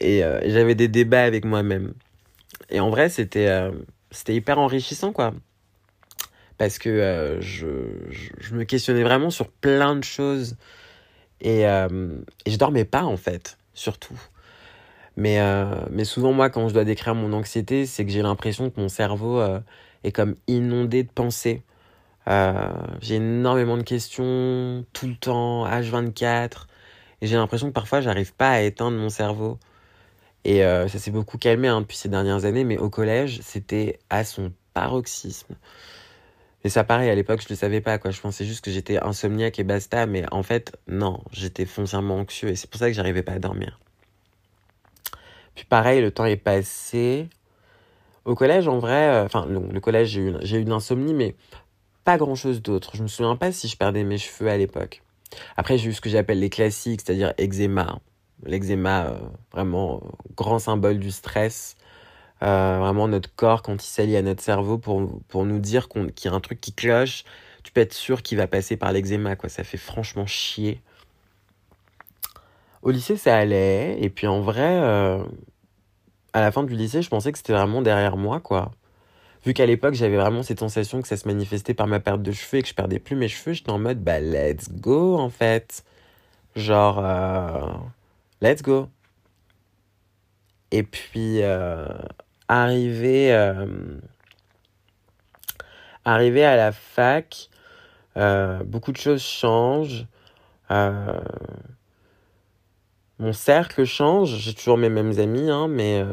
Et, 0.00 0.22
j'avais 0.46 0.74
des 0.74 0.88
débats 0.88 1.24
avec 1.24 1.44
moi-même. 1.44 1.94
Et 2.70 2.80
en 2.80 2.90
vrai, 2.90 3.08
c'était 3.08 3.70
c'était 4.10 4.34
hyper 4.34 4.58
enrichissant, 4.58 5.12
quoi. 5.12 5.34
Parce 6.58 6.78
que 6.78 7.38
je, 7.40 7.66
je, 8.08 8.54
me 8.54 8.64
questionnais 8.64 9.02
vraiment 9.02 9.30
sur 9.30 9.48
plein 9.48 9.94
de 9.96 10.04
choses. 10.04 10.56
Et, 11.40 11.62
et 11.62 12.50
je 12.50 12.56
dormais 12.56 12.84
pas, 12.84 13.04
en 13.04 13.16
fait, 13.16 13.58
surtout. 13.74 14.18
Mais, 15.16 15.38
mais 15.90 16.04
souvent, 16.04 16.32
moi, 16.32 16.48
quand 16.48 16.68
je 16.68 16.74
dois 16.74 16.84
décrire 16.84 17.14
mon 17.14 17.32
anxiété, 17.32 17.84
c'est 17.84 18.06
que 18.06 18.10
j'ai 18.10 18.22
l'impression 18.22 18.70
que 18.70 18.80
mon 18.80 18.88
cerveau 18.88 19.42
est 20.02 20.12
comme 20.12 20.36
inondé 20.46 21.02
de 21.02 21.10
pensées. 21.10 21.62
Euh, 22.28 22.72
j'ai 23.00 23.16
énormément 23.16 23.76
de 23.76 23.82
questions 23.82 24.84
tout 24.92 25.06
le 25.06 25.14
temps, 25.14 25.66
H24. 25.66 26.66
Et 27.20 27.26
j'ai 27.26 27.36
l'impression 27.36 27.68
que 27.68 27.72
parfois, 27.72 28.00
j'arrive 28.00 28.34
pas 28.34 28.50
à 28.50 28.60
éteindre 28.60 28.96
mon 28.98 29.08
cerveau. 29.08 29.58
Et 30.44 30.64
euh, 30.64 30.86
ça 30.88 30.98
s'est 30.98 31.10
beaucoup 31.10 31.38
calmé 31.38 31.68
hein, 31.68 31.80
depuis 31.80 31.96
ces 31.96 32.08
dernières 32.08 32.44
années, 32.44 32.64
mais 32.64 32.78
au 32.78 32.88
collège, 32.88 33.40
c'était 33.42 33.98
à 34.10 34.24
son 34.24 34.52
paroxysme. 34.74 35.56
Et 36.62 36.68
ça, 36.68 36.84
pareil, 36.84 37.10
à 37.10 37.14
l'époque, 37.14 37.42
je 37.42 37.48
le 37.48 37.54
savais 37.54 37.80
pas, 37.80 37.98
quoi. 37.98 38.10
Je 38.10 38.20
pensais 38.20 38.44
juste 38.44 38.64
que 38.64 38.70
j'étais 38.70 38.98
insomniaque 38.98 39.58
et 39.58 39.64
basta, 39.64 40.06
mais 40.06 40.24
en 40.32 40.42
fait, 40.42 40.76
non, 40.88 41.22
j'étais 41.32 41.64
foncièrement 41.64 42.16
anxieux 42.16 42.48
et 42.48 42.56
c'est 42.56 42.68
pour 42.68 42.78
ça 42.78 42.88
que 42.88 42.92
j'arrivais 42.92 43.22
pas 43.22 43.32
à 43.32 43.38
dormir. 43.38 43.78
Puis 45.54 45.64
pareil, 45.64 46.00
le 46.00 46.10
temps 46.10 46.26
est 46.26 46.36
passé. 46.36 47.28
Au 48.24 48.34
collège, 48.34 48.68
en 48.68 48.78
vrai, 48.78 49.08
euh, 49.08 49.24
enfin, 49.24 49.46
le, 49.46 49.80
collège, 49.80 50.08
j'ai 50.08 50.20
eu, 50.20 50.60
eu 50.60 50.64
de 50.64 50.70
l'insomnie, 50.70 51.14
mais 51.14 51.36
pas 52.04 52.18
grand 52.18 52.34
chose 52.34 52.60
d'autre. 52.62 52.96
Je 52.96 53.02
me 53.02 53.08
souviens 53.08 53.36
pas 53.36 53.52
si 53.52 53.68
je 53.68 53.76
perdais 53.76 54.04
mes 54.04 54.18
cheveux 54.18 54.50
à 54.50 54.56
l'époque. 54.56 55.02
Après, 55.56 55.78
j'ai 55.78 55.90
eu 55.90 55.92
ce 55.92 56.00
que 56.00 56.08
j'appelle 56.08 56.38
les 56.38 56.50
classiques, 56.50 57.02
c'est-à-dire 57.04 57.32
eczéma. 57.38 58.00
L'eczéma, 58.44 59.06
euh, 59.06 59.18
vraiment 59.52 59.96
euh, 59.96 60.08
grand 60.36 60.58
symbole 60.58 60.98
du 60.98 61.10
stress. 61.10 61.76
Euh, 62.42 62.78
vraiment 62.78 63.08
notre 63.08 63.34
corps 63.34 63.62
quand 63.62 63.82
il 63.82 63.88
s'allie 63.88 64.16
à 64.16 64.22
notre 64.22 64.42
cerveau 64.42 64.76
pour, 64.76 65.20
pour 65.28 65.46
nous 65.46 65.58
dire 65.58 65.88
qu'il 65.88 66.12
y 66.24 66.28
a 66.28 66.32
un 66.32 66.40
truc 66.40 66.60
qui 66.60 66.74
cloche, 66.74 67.24
tu 67.64 67.72
peux 67.72 67.80
être 67.80 67.94
sûr 67.94 68.22
qu'il 68.22 68.36
va 68.36 68.46
passer 68.46 68.76
par 68.76 68.92
l'eczéma, 68.92 69.36
quoi. 69.36 69.48
Ça 69.48 69.64
fait 69.64 69.78
franchement 69.78 70.26
chier. 70.26 70.82
Au 72.82 72.90
lycée, 72.90 73.16
ça 73.16 73.36
allait. 73.36 73.98
Et 74.00 74.10
puis 74.10 74.26
en 74.26 74.40
vrai, 74.40 74.78
à 76.32 76.40
la 76.40 76.52
fin 76.52 76.62
du 76.62 76.76
lycée, 76.76 77.02
je 77.02 77.08
pensais 77.08 77.32
que 77.32 77.38
c'était 77.38 77.54
vraiment 77.54 77.82
derrière 77.82 78.16
moi, 78.16 78.40
quoi 78.40 78.70
vu 79.46 79.54
qu'à 79.54 79.64
l'époque 79.64 79.94
j'avais 79.94 80.16
vraiment 80.16 80.42
cette 80.42 80.58
sensation 80.58 81.00
que 81.00 81.08
ça 81.08 81.16
se 81.16 81.28
manifestait 81.28 81.72
par 81.72 81.86
ma 81.86 82.00
perte 82.00 82.20
de 82.20 82.32
cheveux 82.32 82.58
et 82.58 82.62
que 82.62 82.68
je 82.68 82.74
perdais 82.74 82.98
plus 82.98 83.14
mes 83.14 83.28
cheveux, 83.28 83.52
j'étais 83.52 83.70
en 83.70 83.78
mode 83.78 84.02
bah 84.02 84.18
let's 84.18 84.68
go 84.70 85.16
en 85.16 85.30
fait. 85.30 85.84
Genre 86.56 86.98
euh, 86.98 87.72
let's 88.40 88.62
go. 88.62 88.88
Et 90.72 90.82
puis 90.82 91.42
euh, 91.42 91.86
arrivé, 92.48 93.32
euh, 93.32 93.66
à 96.04 96.18
la 96.18 96.72
fac, 96.72 97.48
beaucoup 98.64 98.90
de 98.90 98.96
choses 98.96 99.22
changent. 99.22 100.06
mon 103.18 103.32
cercle 103.32 103.84
change, 103.84 104.38
j'ai 104.38 104.54
toujours 104.54 104.76
mes 104.76 104.88
mêmes 104.90 105.18
amis, 105.20 105.50
hein, 105.50 105.68
mais 105.68 106.04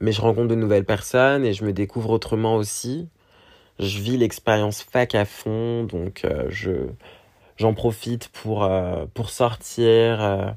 mais 0.00 0.12
je 0.12 0.20
rencontre 0.20 0.48
de 0.48 0.54
nouvelles 0.54 0.84
personnes 0.84 1.44
et 1.44 1.52
je 1.52 1.64
me 1.64 1.72
découvre 1.72 2.10
autrement 2.10 2.56
aussi. 2.56 3.08
Je 3.78 4.00
vis 4.00 4.16
l'expérience 4.16 4.82
fac 4.82 5.14
à 5.14 5.24
fond, 5.24 5.84
donc 5.84 6.24
euh, 6.24 6.46
je 6.48 6.88
j'en 7.56 7.74
profite 7.74 8.28
pour 8.28 8.64
euh, 8.64 9.06
pour 9.14 9.30
sortir, 9.30 10.22
euh, 10.22 10.50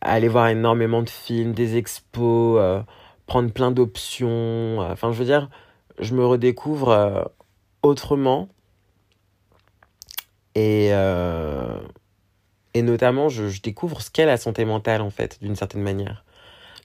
aller 0.00 0.28
voir 0.28 0.48
énormément 0.48 1.02
de 1.02 1.10
films, 1.10 1.52
des 1.52 1.76
expos, 1.76 2.84
prendre 3.26 3.52
plein 3.52 3.70
d'options. 3.70 4.78
Enfin, 4.80 5.12
je 5.12 5.18
veux 5.18 5.24
dire, 5.24 5.50
je 5.98 6.14
me 6.14 6.24
redécouvre 6.26 7.30
autrement 7.82 8.48
et 10.54 10.90
et 12.74 12.82
notamment 12.82 13.28
je, 13.28 13.48
je 13.48 13.62
découvre 13.62 14.02
ce 14.02 14.10
qu'est 14.10 14.26
la 14.26 14.36
santé 14.36 14.64
mentale 14.64 15.00
en 15.00 15.10
fait, 15.10 15.38
d'une 15.42 15.56
certaine 15.56 15.82
manière 15.82 16.25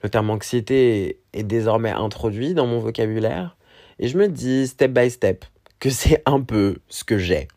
le 0.03 0.09
terme 0.09 0.29
anxiété 0.29 1.19
est 1.33 1.43
désormais 1.43 1.91
introduit 1.91 2.53
dans 2.53 2.67
mon 2.67 2.79
vocabulaire. 2.79 3.57
Et 3.99 4.07
je 4.07 4.17
me 4.17 4.27
dis, 4.27 4.67
step 4.67 4.91
by 4.91 5.09
step, 5.09 5.45
que 5.79 5.89
c'est 5.89 6.21
un 6.25 6.41
peu 6.41 6.77
ce 6.87 7.03
que 7.03 7.17
j'ai. 7.17 7.47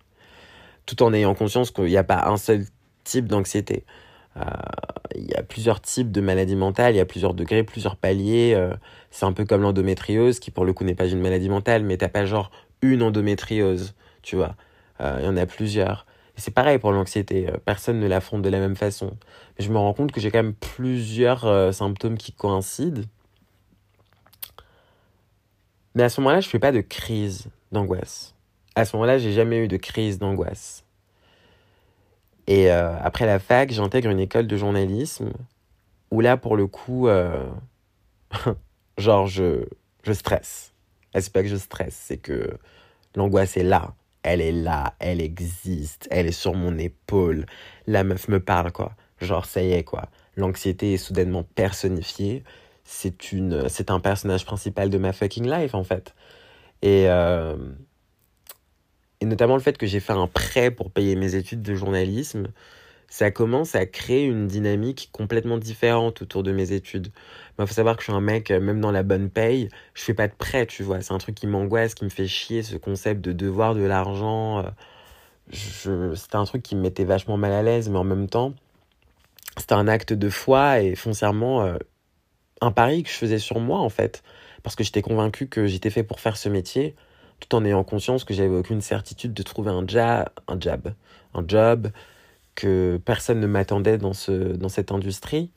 Tout 0.86 1.02
en 1.02 1.12
ayant 1.14 1.34
conscience 1.34 1.70
qu'il 1.70 1.84
n'y 1.84 1.96
a 1.96 2.04
pas 2.04 2.26
un 2.26 2.36
seul 2.36 2.64
type 3.04 3.26
d'anxiété. 3.26 3.84
Euh, 4.36 4.42
il 5.14 5.24
y 5.24 5.34
a 5.34 5.42
plusieurs 5.42 5.80
types 5.80 6.10
de 6.10 6.20
maladies 6.20 6.56
mentales, 6.56 6.94
il 6.94 6.98
y 6.98 7.00
a 7.00 7.06
plusieurs 7.06 7.34
degrés, 7.34 7.62
plusieurs 7.62 7.96
paliers. 7.96 8.52
Euh, 8.54 8.74
c'est 9.10 9.24
un 9.24 9.32
peu 9.32 9.44
comme 9.44 9.62
l'endométriose, 9.62 10.40
qui 10.40 10.50
pour 10.50 10.64
le 10.64 10.72
coup 10.72 10.84
n'est 10.84 10.94
pas 10.94 11.06
une 11.06 11.20
maladie 11.20 11.48
mentale, 11.48 11.84
mais 11.84 11.96
t'as 11.96 12.08
pas 12.08 12.26
genre 12.26 12.50
une 12.82 13.02
endométriose, 13.02 13.94
tu 14.22 14.36
vois. 14.36 14.56
Euh, 15.00 15.18
il 15.20 15.24
y 15.24 15.28
en 15.28 15.36
a 15.36 15.46
plusieurs 15.46 16.06
c'est 16.36 16.52
pareil 16.52 16.78
pour 16.78 16.92
l'anxiété, 16.92 17.48
euh, 17.48 17.56
personne 17.64 18.00
ne 18.00 18.08
l'affronte 18.08 18.42
de 18.42 18.48
la 18.48 18.58
même 18.58 18.76
façon. 18.76 19.16
Mais 19.58 19.64
je 19.64 19.70
me 19.70 19.78
rends 19.78 19.94
compte 19.94 20.12
que 20.12 20.20
j'ai 20.20 20.30
quand 20.30 20.42
même 20.42 20.54
plusieurs 20.54 21.44
euh, 21.44 21.72
symptômes 21.72 22.18
qui 22.18 22.32
coïncident. 22.32 23.02
Mais 25.94 26.02
à 26.02 26.08
ce 26.08 26.20
moment-là, 26.20 26.40
je 26.40 26.48
ne 26.48 26.50
fais 26.50 26.58
pas 26.58 26.72
de 26.72 26.80
crise 26.80 27.46
d'angoisse. 27.70 28.34
À 28.74 28.84
ce 28.84 28.96
moment-là, 28.96 29.18
j'ai 29.18 29.32
jamais 29.32 29.58
eu 29.58 29.68
de 29.68 29.76
crise 29.76 30.18
d'angoisse. 30.18 30.84
Et 32.48 32.70
euh, 32.70 32.98
après 33.00 33.26
la 33.26 33.38
fac, 33.38 33.70
j'intègre 33.70 34.10
une 34.10 34.18
école 34.18 34.48
de 34.48 34.56
journalisme 34.56 35.30
où 36.10 36.20
là, 36.20 36.36
pour 36.36 36.56
le 36.56 36.66
coup, 36.66 37.08
genre, 38.98 39.26
je, 39.28 39.64
je 40.02 40.12
stresse. 40.12 40.72
C'est 41.14 41.32
pas 41.32 41.42
que 41.42 41.48
je 41.48 41.56
stresse, 41.56 41.94
c'est 41.94 42.18
que 42.18 42.58
l'angoisse 43.14 43.56
est 43.56 43.62
là 43.62 43.94
elle 44.24 44.40
est 44.40 44.52
là, 44.52 44.94
elle 44.98 45.20
existe, 45.20 46.08
elle 46.10 46.26
est 46.26 46.32
sur 46.32 46.54
mon 46.54 46.76
épaule. 46.78 47.46
La 47.86 48.02
meuf 48.02 48.26
me 48.28 48.40
parle, 48.40 48.72
quoi. 48.72 48.96
Genre, 49.20 49.44
ça 49.44 49.62
y 49.62 49.72
est, 49.72 49.84
quoi. 49.84 50.08
L'anxiété 50.36 50.94
est 50.94 50.98
soudainement 50.98 51.44
personnifiée. 51.54 52.42
C'est 52.84 53.32
une, 53.32 53.68
c'est 53.68 53.90
un 53.90 54.00
personnage 54.00 54.44
principal 54.44 54.90
de 54.90 54.98
ma 54.98 55.12
fucking 55.12 55.48
life, 55.48 55.74
en 55.74 55.84
fait. 55.84 56.14
Et, 56.82 57.04
euh, 57.08 57.56
et 59.20 59.26
notamment 59.26 59.54
le 59.54 59.62
fait 59.62 59.78
que 59.78 59.86
j'ai 59.86 60.00
fait 60.00 60.12
un 60.14 60.26
prêt 60.26 60.70
pour 60.70 60.90
payer 60.90 61.16
mes 61.16 61.34
études 61.34 61.62
de 61.62 61.74
journalisme 61.74 62.48
ça 63.08 63.30
commence 63.30 63.74
à 63.74 63.86
créer 63.86 64.24
une 64.24 64.46
dynamique 64.46 65.08
complètement 65.12 65.58
différente 65.58 66.22
autour 66.22 66.42
de 66.42 66.52
mes 66.52 66.72
études. 66.72 67.12
Il 67.58 67.66
faut 67.66 67.74
savoir 67.74 67.96
que 67.96 68.02
je 68.02 68.06
suis 68.06 68.12
un 68.12 68.20
mec, 68.20 68.50
euh, 68.50 68.60
même 68.60 68.80
dans 68.80 68.90
la 68.90 69.02
bonne 69.02 69.30
paye, 69.30 69.68
je 69.94 70.02
fais 70.02 70.14
pas 70.14 70.26
de 70.26 70.34
prêt, 70.34 70.66
tu 70.66 70.82
vois. 70.82 71.00
C'est 71.00 71.12
un 71.12 71.18
truc 71.18 71.34
qui 71.34 71.46
m'angoisse, 71.46 71.94
qui 71.94 72.04
me 72.04 72.10
fait 72.10 72.26
chier, 72.26 72.62
ce 72.62 72.76
concept 72.76 73.20
de 73.20 73.32
devoir 73.32 73.74
de 73.74 73.82
l'argent. 73.82 74.64
Euh, 75.52 76.14
c'était 76.14 76.36
un 76.36 76.44
truc 76.44 76.62
qui 76.62 76.74
me 76.74 76.80
mettait 76.80 77.04
vachement 77.04 77.36
mal 77.36 77.52
à 77.52 77.62
l'aise, 77.62 77.88
mais 77.88 77.98
en 77.98 78.04
même 78.04 78.28
temps, 78.28 78.54
c'était 79.56 79.74
un 79.74 79.86
acte 79.86 80.12
de 80.12 80.28
foi 80.30 80.80
et 80.80 80.94
foncièrement 80.96 81.62
euh, 81.62 81.76
un 82.60 82.72
pari 82.72 83.02
que 83.04 83.10
je 83.10 83.14
faisais 83.14 83.38
sur 83.38 83.60
moi, 83.60 83.78
en 83.78 83.90
fait. 83.90 84.22
Parce 84.62 84.74
que 84.74 84.82
j'étais 84.82 85.02
convaincu 85.02 85.46
que 85.46 85.66
j'étais 85.66 85.90
fait 85.90 86.02
pour 86.02 86.20
faire 86.20 86.36
ce 86.36 86.48
métier, 86.48 86.96
tout 87.40 87.54
en 87.54 87.64
ayant 87.64 87.84
conscience 87.84 88.24
que 88.24 88.34
j'avais 88.34 88.56
aucune 88.56 88.80
certitude 88.80 89.34
de 89.34 89.42
trouver 89.42 89.70
un, 89.70 89.84
un 90.48 90.60
job, 90.60 90.94
un 91.34 91.44
job 91.46 91.90
que 92.54 93.00
personne 93.04 93.40
ne 93.40 93.46
m'attendait 93.46 93.98
dans, 93.98 94.12
ce, 94.12 94.32
dans 94.32 94.68
cette 94.68 94.92
industrie. 94.92 95.50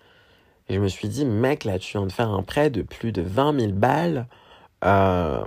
Et 0.69 0.75
je 0.75 0.79
me 0.79 0.87
suis 0.87 1.07
dit, 1.07 1.25
mec, 1.25 1.63
là, 1.63 1.79
tu 1.79 1.97
viens 1.97 2.05
de 2.05 2.11
faire 2.11 2.29
un 2.29 2.43
prêt 2.43 2.69
de 2.69 2.81
plus 2.81 3.11
de 3.11 3.21
20 3.21 3.59
000 3.59 3.71
balles. 3.73 4.27
Euh, 4.83 5.43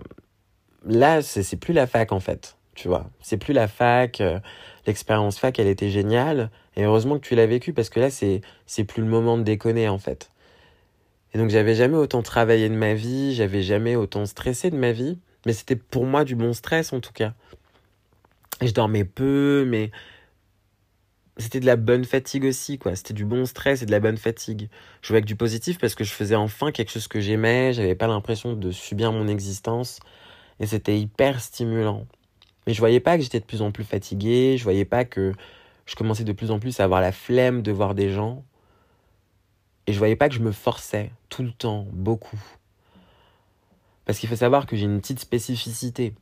là, 0.87 1.23
c'est 1.23 1.57
plus 1.57 1.75
la 1.75 1.87
fac, 1.87 2.13
en 2.13 2.21
fait. 2.21 2.57
Tu 2.75 2.89
vois, 2.89 3.11
c'est 3.21 3.37
plus 3.37 3.53
la 3.53 3.69
fac. 3.69 4.21
Euh, 4.21 4.41
l'expérience 4.87 5.39
fac, 5.39 5.59
elle 5.59 5.67
était 5.67 5.91
géniale. 5.91 6.51
Et 6.77 6.85
heureusement 6.85 7.19
que 7.19 7.27
tu 7.27 7.35
l'as 7.35 7.47
vécu 7.47 7.73
parce 7.73 7.91
que 7.91 8.01
là, 8.01 8.09
c'est 8.11 8.85
plus 8.85 9.03
le 9.03 9.09
moment 9.09 9.37
de 9.37 9.43
déconner, 9.43 9.89
en 9.89 9.99
fait. 9.99 10.31
Et 11.35 11.39
donc, 11.39 11.51
j'avais 11.51 11.75
jamais 11.75 11.97
autant 11.97 12.23
travaillé 12.23 12.69
de 12.69 12.75
ma 12.75 12.95
vie. 12.95 13.35
J'avais 13.35 13.63
jamais 13.63 13.97
autant 13.97 14.25
stressé 14.25 14.71
de 14.71 14.77
ma 14.77 14.93
vie. 14.93 15.19
Mais 15.47 15.53
c'était 15.53 15.77
pour 15.77 16.07
moi 16.07 16.25
du 16.25 16.35
bon 16.35 16.53
stress, 16.55 16.93
en 16.93 17.01
tout 17.01 17.13
cas. 17.13 17.35
Et 18.63 18.67
je 18.67 18.75
dormais 18.75 19.05
peu, 19.05 19.65
mais 19.67 19.91
c'était 21.37 21.61
de 21.61 21.67
la 21.67 21.77
bonne 21.77 22.05
fatigue 22.05 22.45
aussi, 22.45 22.79
quoi. 22.79 22.97
C'était 22.97 23.15
du 23.15 23.25
bon 23.25 23.45
stress 23.47 23.83
et 23.83 23.87
de 23.87 23.91
la 23.91 24.01
bonne 24.01 24.17
fatigue. 24.17 24.69
Je 25.03 25.09
jouais 25.09 25.17
avec 25.17 25.27
du 25.27 25.37
positif 25.37 25.79
parce 25.79 25.95
que 25.95 26.05
je 26.05 26.13
faisais 26.13 26.35
enfin 26.35 26.73
quelque 26.73 26.91
chose 26.91 27.09
que 27.09 27.21
j'aimais, 27.21 27.73
j'avais 27.73 27.95
pas 27.95 28.07
l'impression 28.07 28.55
de 28.55 28.71
subir 28.71 29.13
mon 29.13 29.29
existence 29.29 30.01
et 30.59 30.67
c'était 30.67 30.99
hyper 30.99 31.41
stimulant. 31.41 32.07
Mais 32.67 32.75
je 32.75 32.79
voyais 32.81 33.01
pas 33.01 33.17
que 33.17 33.23
j'étais 33.23 33.41
de 33.41 33.45
plus 33.45 33.63
en 33.63 33.71
plus 33.71 33.85
fatigué, 33.85 34.57
je 34.59 34.65
voyais 34.65 34.85
pas 34.85 35.05
que 35.05 35.33
je 35.87 35.97
commençais 35.97 36.25
de 36.25 36.33
plus 36.33 36.51
en 36.51 36.59
plus 36.59 36.79
à 36.81 36.85
avoir 36.85 37.01
la 37.01 37.13
flemme 37.13 37.63
de 37.63 37.73
voir 37.73 37.95
des 37.95 38.11
gens. 38.11 38.45
Et 39.87 39.93
je 39.93 39.99
voyais 39.99 40.17
pas 40.17 40.29
que 40.29 40.35
je 40.35 40.41
me 40.41 40.53
forçais 40.53 41.11
tout 41.31 41.43
le 41.43 41.53
temps, 41.53 41.87
beaucoup. 41.93 42.41
Parce 44.05 44.19
qu'il 44.19 44.29
faut 44.29 44.37
savoir 44.37 44.67
que 44.67 44.77
j'ai 44.77 44.85
une 44.85 45.01
petite 45.01 45.21
spécificité. 45.21 46.15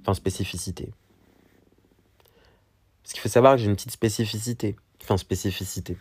Enfin, 0.00 0.14
spécificité 0.14 0.92
parce 3.12 3.20
qu'il 3.20 3.28
faut 3.28 3.34
savoir 3.34 3.56
que 3.56 3.60
j'ai 3.60 3.66
une 3.66 3.76
petite 3.76 3.90
spécificité. 3.90 4.74
Enfin, 5.02 5.18
spécificité. 5.18 5.98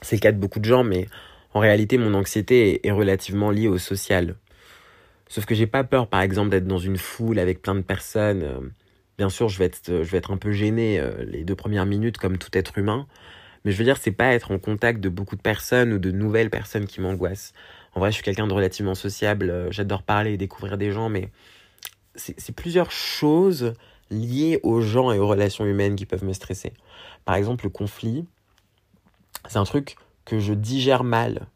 C'est 0.00 0.14
le 0.14 0.20
cas 0.20 0.30
de 0.30 0.38
beaucoup 0.38 0.60
de 0.60 0.64
gens, 0.64 0.84
mais 0.84 1.08
en 1.54 1.58
réalité, 1.58 1.98
mon 1.98 2.14
anxiété 2.14 2.86
est, 2.86 2.92
relativement 2.92 3.50
liée 3.50 3.66
au 3.66 3.78
social. 3.78 4.36
Sauf 5.26 5.44
que 5.44 5.56
j'ai 5.56 5.66
pas 5.66 5.82
peur, 5.82 6.06
par 6.06 6.20
exemple, 6.20 6.50
d'être 6.50 6.68
dans 6.68 6.78
une 6.78 6.98
foule 6.98 7.40
avec 7.40 7.62
plein 7.62 7.74
de 7.74 7.80
personnes. 7.80 8.44
Euh, 8.44 8.60
bien 9.18 9.28
sûr, 9.28 9.48
je 9.48 9.58
vais 9.58 9.64
être, 9.64 9.88
je 9.88 10.10
vais 10.10 10.18
être 10.18 10.30
un 10.30 10.36
peu 10.36 10.52
gêné 10.52 11.00
euh, 11.00 11.24
les 11.24 11.42
deux 11.42 11.56
premières 11.56 11.86
minutes, 11.86 12.18
comme 12.18 12.38
tout 12.38 12.56
être 12.56 12.78
humain. 12.78 13.08
Mais 13.64 13.72
je 13.72 13.76
veux 13.76 13.84
dire, 13.84 13.96
c'est 13.96 14.12
pas 14.12 14.34
être 14.34 14.52
en 14.52 14.60
contact 14.60 15.00
de 15.00 15.08
beaucoup 15.08 15.34
de 15.34 15.42
personnes 15.42 15.92
ou 15.92 15.98
de 15.98 16.12
nouvelles 16.12 16.50
personnes 16.50 16.86
qui 16.86 17.00
m'angoissent. 17.00 17.54
En 17.94 17.98
vrai, 17.98 18.12
je 18.12 18.14
suis 18.14 18.24
quelqu'un 18.24 18.46
de 18.46 18.54
relativement 18.54 18.94
sociable. 18.94 19.50
Euh, 19.50 19.72
j'adore 19.72 20.04
parler 20.04 20.34
et 20.34 20.36
découvrir 20.36 20.78
des 20.78 20.92
gens, 20.92 21.08
mais 21.08 21.30
c'est 22.14 22.54
plusieurs 22.54 22.92
choses 22.92 23.74
liées 24.20 24.60
aux 24.62 24.80
gens 24.80 25.12
et 25.12 25.18
aux 25.18 25.28
relations 25.28 25.64
humaines 25.64 25.96
qui 25.96 26.06
peuvent 26.06 26.24
me 26.24 26.32
stresser. 26.32 26.72
Par 27.24 27.34
exemple, 27.34 27.64
le 27.64 27.70
conflit, 27.70 28.24
c'est 29.48 29.58
un 29.58 29.64
truc 29.64 29.96
que 30.24 30.38
je 30.38 30.54
digère 30.54 31.04
mal. 31.04 31.46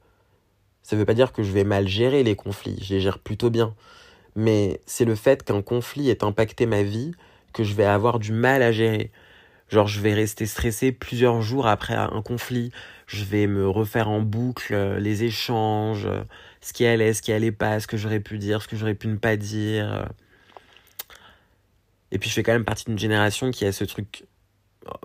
Ça 0.83 0.97
ne 0.97 1.01
veut 1.01 1.07
pas 1.07 1.15
dire 1.15 1.33
que 1.33 1.43
je 1.43 1.53
vais 1.53 1.65
mal 1.65 1.87
gérer 1.87 2.23
les 2.23 2.35
conflits, 2.35 2.79
je 2.83 2.95
les 2.95 3.01
gère 3.01 3.19
plutôt 3.19 3.51
bien. 3.51 3.75
Mais 4.37 4.81
c'est 4.87 5.05
le 5.05 5.15
fait 5.15 5.43
qu'un 5.43 5.63
conflit 5.63 6.11
ait 6.11 6.25
impacté 6.25 6.67
ma 6.67 6.83
vie 6.83 7.13
que 7.53 7.65
je 7.65 7.75
vais 7.75 7.85
avoir 7.85 8.19
du 8.19 8.33
mal 8.33 8.63
à 8.63 8.73
gérer. 8.73 9.11
Genre, 9.69 9.87
je 9.87 10.01
vais 10.01 10.15
rester 10.15 10.47
stressé 10.47 10.93
plusieurs 10.93 11.43
jours 11.43 11.67
après 11.67 11.95
un 11.95 12.23
conflit. 12.23 12.71
Je 13.07 13.25
vais 13.25 13.47
me 13.47 13.69
refaire 13.69 14.09
en 14.09 14.21
boucle 14.21 14.73
euh, 14.73 14.99
les 14.99 15.25
échanges, 15.25 16.07
euh, 16.07 16.23
ce 16.63 16.73
qui 16.73 16.87
allait, 16.87 17.13
ce 17.13 17.21
qui 17.21 17.33
allait 17.33 17.53
pas, 17.53 17.81
ce 17.81 17.87
que 17.87 17.99
j'aurais 17.99 18.21
pu 18.21 18.39
dire, 18.39 18.63
ce 18.63 18.69
que 18.69 18.77
j'aurais 18.77 18.95
pu 18.95 19.09
ne 19.09 19.17
pas 19.17 19.37
dire. 19.37 20.09
Et 22.13 22.19
puis, 22.19 22.29
je 22.31 22.35
fais 22.35 22.43
quand 22.43 22.53
même 22.53 22.65
partie 22.65 22.85
d'une 22.87 22.99
génération 22.99 23.51
qui 23.51 23.65
a 23.65 23.73
ce 23.73 23.85
truc 23.85 24.27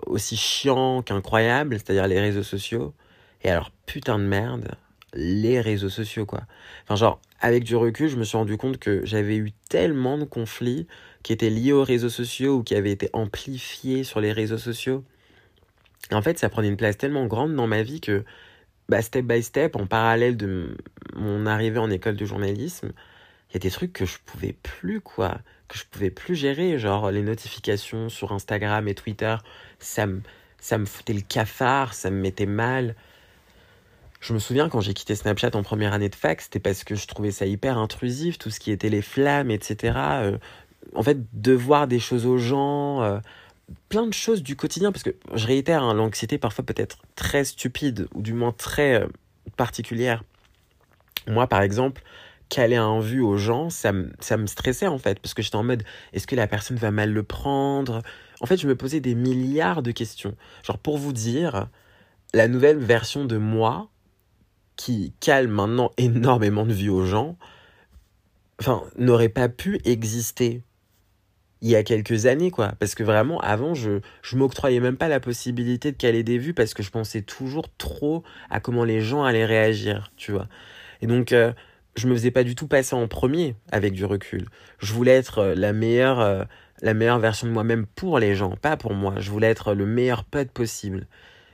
aussi 0.06 0.36
chiant 0.36 1.02
qu'incroyable, 1.02 1.76
c'est-à-dire 1.76 2.06
les 2.06 2.20
réseaux 2.20 2.42
sociaux. 2.42 2.94
Et 3.42 3.50
alors, 3.50 3.70
putain 3.86 4.18
de 4.18 4.24
merde, 4.24 4.76
les 5.14 5.60
réseaux 5.60 5.90
sociaux, 5.90 6.26
quoi. 6.26 6.42
Enfin, 6.84 6.96
genre, 6.96 7.20
avec 7.40 7.64
du 7.64 7.76
recul, 7.76 8.08
je 8.08 8.16
me 8.16 8.24
suis 8.24 8.36
rendu 8.36 8.56
compte 8.56 8.78
que 8.78 9.04
j'avais 9.04 9.36
eu 9.36 9.52
tellement 9.68 10.18
de 10.18 10.24
conflits 10.24 10.86
qui 11.22 11.32
étaient 11.32 11.50
liés 11.50 11.72
aux 11.72 11.84
réseaux 11.84 12.08
sociaux 12.08 12.58
ou 12.58 12.62
qui 12.62 12.74
avaient 12.74 12.92
été 12.92 13.10
amplifiés 13.12 14.04
sur 14.04 14.20
les 14.20 14.32
réseaux 14.32 14.58
sociaux. 14.58 15.04
en 16.12 16.22
fait, 16.22 16.38
ça 16.38 16.48
prenait 16.48 16.68
une 16.68 16.76
place 16.76 16.96
tellement 16.98 17.26
grande 17.26 17.54
dans 17.54 17.66
ma 17.66 17.82
vie 17.82 18.00
que, 18.00 18.24
bah, 18.88 19.02
step 19.02 19.26
by 19.26 19.42
step, 19.42 19.76
en 19.76 19.86
parallèle 19.86 20.36
de 20.36 20.76
mon 21.14 21.46
arrivée 21.46 21.78
en 21.78 21.90
école 21.90 22.16
de 22.16 22.24
journalisme, 22.24 22.92
il 23.50 23.54
y 23.54 23.56
a 23.56 23.60
des 23.60 23.70
trucs 23.70 23.92
que 23.92 24.06
je 24.06 24.18
pouvais 24.24 24.54
plus, 24.62 25.00
quoi, 25.00 25.38
que 25.68 25.78
je 25.78 25.84
pouvais 25.90 26.10
plus 26.10 26.34
gérer, 26.34 26.78
genre 26.78 27.10
les 27.10 27.22
notifications 27.22 28.08
sur 28.08 28.32
Instagram 28.32 28.86
et 28.88 28.94
Twitter, 28.94 29.36
ça 29.78 30.06
me, 30.06 30.20
ça 30.58 30.78
me 30.78 30.86
foutait 30.86 31.12
le 31.12 31.20
cafard, 31.20 31.94
ça 31.94 32.10
me 32.10 32.20
mettait 32.20 32.46
mal. 32.46 32.94
Je 34.20 34.32
me 34.32 34.38
souviens 34.38 34.70
quand 34.70 34.80
j'ai 34.80 34.94
quitté 34.94 35.14
Snapchat 35.14 35.50
en 35.54 35.62
première 35.62 35.92
année 35.92 36.08
de 36.08 36.14
fac, 36.14 36.40
c'était 36.40 36.58
parce 36.58 36.82
que 36.82 36.94
je 36.94 37.06
trouvais 37.06 37.30
ça 37.30 37.44
hyper 37.44 37.76
intrusif, 37.76 38.38
tout 38.38 38.48
ce 38.48 38.58
qui 38.58 38.70
était 38.70 38.88
les 38.88 39.02
flammes, 39.02 39.50
etc. 39.50 39.98
Euh, 39.98 40.38
en 40.94 41.02
fait, 41.02 41.18
de 41.34 41.52
voir 41.52 41.86
des 41.86 41.98
choses 41.98 42.24
aux 42.24 42.38
gens, 42.38 43.02
euh, 43.02 43.18
plein 43.90 44.06
de 44.06 44.14
choses 44.14 44.42
du 44.42 44.56
quotidien, 44.56 44.92
parce 44.92 45.02
que 45.02 45.14
je 45.34 45.46
réitère, 45.46 45.82
hein, 45.82 45.92
l'anxiété 45.92 46.38
parfois 46.38 46.64
peut 46.64 46.74
être 46.78 46.98
très 47.16 47.44
stupide, 47.44 48.08
ou 48.14 48.22
du 48.22 48.32
moins 48.32 48.52
très 48.52 49.02
euh, 49.02 49.06
particulière. 49.56 50.24
Moi, 51.26 51.46
par 51.46 51.60
exemple, 51.60 52.02
caler 52.54 52.76
un 52.76 53.00
vu 53.00 53.20
aux 53.20 53.36
gens, 53.36 53.68
ça, 53.68 53.92
ça 54.20 54.36
me 54.36 54.46
stressait 54.46 54.86
en 54.86 54.98
fait, 54.98 55.18
parce 55.18 55.34
que 55.34 55.42
j'étais 55.42 55.56
en 55.56 55.64
mode, 55.64 55.82
est-ce 56.12 56.28
que 56.28 56.36
la 56.36 56.46
personne 56.46 56.76
va 56.76 56.92
mal 56.92 57.12
le 57.12 57.24
prendre? 57.24 58.00
En 58.40 58.46
fait, 58.46 58.56
je 58.58 58.68
me 58.68 58.76
posais 58.76 59.00
des 59.00 59.16
milliards 59.16 59.82
de 59.82 59.90
questions. 59.90 60.36
Genre, 60.62 60.78
pour 60.78 60.96
vous 60.96 61.12
dire, 61.12 61.66
la 62.32 62.46
nouvelle 62.46 62.78
version 62.78 63.24
de 63.24 63.38
moi, 63.38 63.88
qui 64.76 65.12
cale 65.18 65.48
maintenant 65.48 65.90
énormément 65.96 66.64
de 66.64 66.72
vues 66.72 66.90
aux 66.90 67.04
gens, 67.04 67.36
enfin, 68.60 68.84
n'aurait 68.96 69.28
pas 69.28 69.48
pu 69.48 69.80
exister 69.84 70.62
il 71.60 71.70
y 71.70 71.76
a 71.76 71.82
quelques 71.82 72.26
années, 72.26 72.52
quoi. 72.52 72.74
Parce 72.78 72.94
que 72.94 73.02
vraiment, 73.02 73.40
avant, 73.40 73.74
je, 73.74 73.98
je 74.22 74.36
m'octroyais 74.36 74.78
même 74.78 74.96
pas 74.96 75.08
la 75.08 75.18
possibilité 75.18 75.90
de 75.90 75.96
caler 75.96 76.22
des 76.22 76.38
vues 76.38 76.54
parce 76.54 76.72
que 76.72 76.84
je 76.84 76.90
pensais 76.90 77.22
toujours 77.22 77.68
trop 77.78 78.22
à 78.48 78.60
comment 78.60 78.84
les 78.84 79.00
gens 79.00 79.24
allaient 79.24 79.44
réagir, 79.44 80.12
tu 80.16 80.30
vois. 80.30 80.46
Et 81.00 81.08
donc, 81.08 81.32
euh, 81.32 81.52
je 81.96 82.08
me 82.08 82.14
faisais 82.14 82.30
pas 82.30 82.44
du 82.44 82.54
tout 82.54 82.66
passer 82.66 82.94
en 82.94 83.06
premier 83.08 83.56
avec 83.70 83.92
du 83.92 84.04
recul. 84.04 84.46
Je 84.78 84.92
voulais 84.92 85.12
être 85.12 85.38
euh, 85.38 85.54
la 85.54 85.72
meilleure, 85.72 86.20
euh, 86.20 86.44
la 86.82 86.94
meilleure 86.94 87.18
version 87.18 87.46
de 87.46 87.52
moi-même 87.52 87.86
pour 87.86 88.18
les 88.18 88.34
gens, 88.34 88.56
pas 88.56 88.76
pour 88.76 88.94
moi. 88.94 89.14
Je 89.18 89.30
voulais 89.30 89.48
être 89.48 89.74
le 89.74 89.86
meilleur 89.86 90.24
pote 90.24 90.50
possible. 90.50 91.06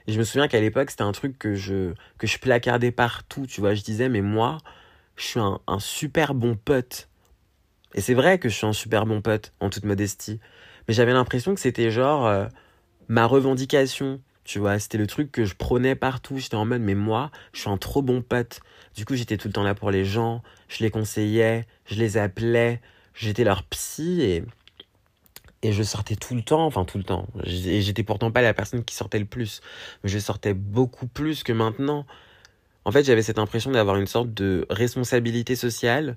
Et 0.07 0.13
je 0.13 0.19
me 0.19 0.25
souviens 0.25 0.49
qu'à 0.49 0.61
l'époque, 0.61 0.91
c'était 0.91 1.03
un 1.03 1.13
truc 1.13 1.39
que 1.39 1.55
je, 1.55 1.93
que 2.19 2.27
je 2.27 2.39
placardais 2.39 2.91
partout, 2.91 3.47
tu 3.47 3.61
vois. 3.61 3.75
Je 3.75 3.83
disais, 3.83 4.09
mais 4.09 4.23
moi, 4.23 4.59
je 5.17 5.25
suis 5.25 5.41
un, 5.41 5.61
super 5.79 6.35
bon 6.35 6.57
pote. 6.57 7.09
Et 7.95 8.01
c'est 8.01 8.15
vrai 8.15 8.39
que 8.39 8.49
je 8.49 8.55
suis 8.55 8.67
un 8.67 8.73
super 8.73 9.05
bon 9.05 9.21
pote, 9.21 9.53
en 9.61 9.69
toute 9.69 9.85
modestie. 9.85 10.41
Mais 10.89 10.95
j'avais 10.95 11.13
l'impression 11.13 11.55
que 11.55 11.61
c'était 11.61 11.91
genre 11.91 12.27
euh, 12.27 12.47
ma 13.09 13.27
revendication, 13.27 14.21
tu 14.51 14.59
vois. 14.59 14.81
C'était 14.81 14.99
le 14.99 15.07
truc 15.07 15.31
que 15.31 15.45
je 15.45 15.55
prônais 15.55 15.95
partout. 15.95 16.39
J'étais 16.39 16.57
en 16.57 16.65
mode, 16.65 16.83
mais 16.83 16.97
moi, 16.97 17.31
je 17.53 17.61
suis 17.61 17.71
un 17.71 17.77
trop 17.77 18.03
bon 18.03 18.21
pote. 18.21 18.61
Du 18.97 19.05
coup, 19.05 19.15
j'étais 19.15 19.37
tout 19.37 19.47
le 19.47 19.53
temps 19.53 19.63
là 19.63 19.77
pour 19.77 19.93
les 19.93 20.05
gens. 20.05 20.43
Je 20.67 20.83
les 20.83 20.91
conseillais, 20.91 21.69
je 21.85 21.95
les 21.95 22.17
appelais. 22.17 22.81
J'étais 23.15 23.45
leur 23.45 23.63
psy 23.65 24.23
et 24.23 24.45
et 25.63 25.73
je 25.73 25.83
sortais 25.83 26.17
tout 26.17 26.35
le 26.35 26.43
temps, 26.43 26.65
enfin 26.67 26.85
tout 26.85 26.99
le 26.99 27.05
temps. 27.05 27.29
Et 27.45 27.81
j'étais 27.83 28.03
pourtant 28.03 28.33
pas 28.33 28.43
la 28.43 28.53
personne 28.55 28.83
qui 28.83 28.95
sortait 28.95 29.19
le 29.21 29.25
plus. 29.25 29.61
Mais 30.03 30.11
je 30.11 30.19
sortais 30.19 30.55
beaucoup 30.55 31.07
plus 31.07 31.45
que 31.45 31.53
maintenant. 31.53 32.05
En 32.85 32.91
fait, 32.91 33.05
j'avais 33.05 33.23
cette 33.23 33.39
impression 33.39 33.71
d'avoir 33.71 33.97
une 33.97 34.07
sorte 34.07 34.35
de 34.35 34.67
responsabilité 34.71 35.55
sociale, 35.55 36.17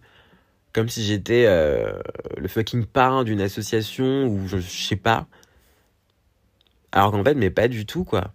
comme 0.71 0.89
si 0.89 1.03
j'étais 1.03 1.45
euh, 1.45 1.99
le 2.37 2.47
fucking 2.47 2.85
parrain 2.85 3.23
d'une 3.25 3.41
association 3.41 4.25
ou 4.25 4.47
je, 4.47 4.57
je 4.57 4.87
sais 4.87 4.95
pas. 4.95 5.27
Alors 6.93 7.11
qu'en 7.11 7.23
fait, 7.23 7.33
mais 7.33 7.49
pas 7.49 7.67
du 7.67 7.85
tout, 7.85 8.05
quoi. 8.05 8.31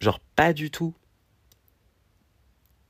Genre, 0.00 0.18
pas 0.34 0.52
du 0.52 0.72
tout. 0.72 0.94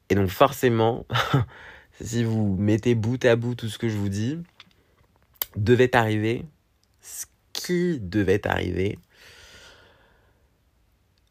Et 0.08 0.14
donc, 0.14 0.28
forcément, 0.28 1.04
si 2.00 2.24
vous 2.24 2.56
mettez 2.56 2.94
bout 2.94 3.22
à 3.24 3.36
bout 3.36 3.54
tout 3.54 3.68
ce 3.68 3.76
que 3.76 3.90
je 3.90 3.96
vous 3.96 4.08
dis, 4.08 4.38
devait 5.56 5.94
arriver 5.94 6.46
ce 7.02 7.26
qui 7.52 7.98
devait 8.00 8.46
arriver. 8.46 8.98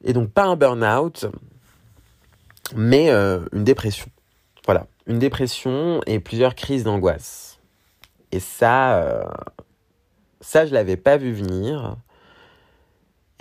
Et 0.04 0.14
donc 0.14 0.32
pas 0.32 0.46
un 0.46 0.56
burn-out, 0.56 1.28
mais 2.76 3.10
euh, 3.10 3.46
une 3.54 3.64
dépression. 3.64 4.08
Voilà, 4.66 4.88
une 5.08 5.20
dépression 5.20 6.02
et 6.06 6.20
plusieurs 6.20 6.56
crises 6.56 6.84
d'angoisse. 6.84 7.60
Et 8.32 8.40
ça, 8.40 9.00
euh, 9.02 9.24
ça 10.42 10.66
je 10.66 10.74
l'avais 10.74 10.98
pas 10.98 11.18
vu 11.18 11.32
venir. 11.32 11.98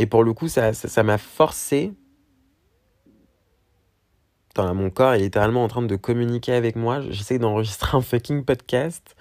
Et 0.01 0.07
pour 0.07 0.25
le 0.25 0.33
coup, 0.33 0.49
ça, 0.49 0.73
ça, 0.73 1.03
m'a 1.03 1.19
forcé. 1.19 1.93
Dans 4.55 4.75
mon 4.75 4.89
corps 4.89 5.13
est 5.13 5.19
littéralement 5.19 5.63
en 5.63 5.69
train 5.69 5.83
de 5.83 5.95
communiquer 5.95 6.55
avec 6.55 6.75
moi. 6.75 7.03
J'essaie 7.11 7.39
d'enregistrer 7.39 7.99
un 7.99 8.01
fucking 8.01 8.47
podcast 8.47 9.15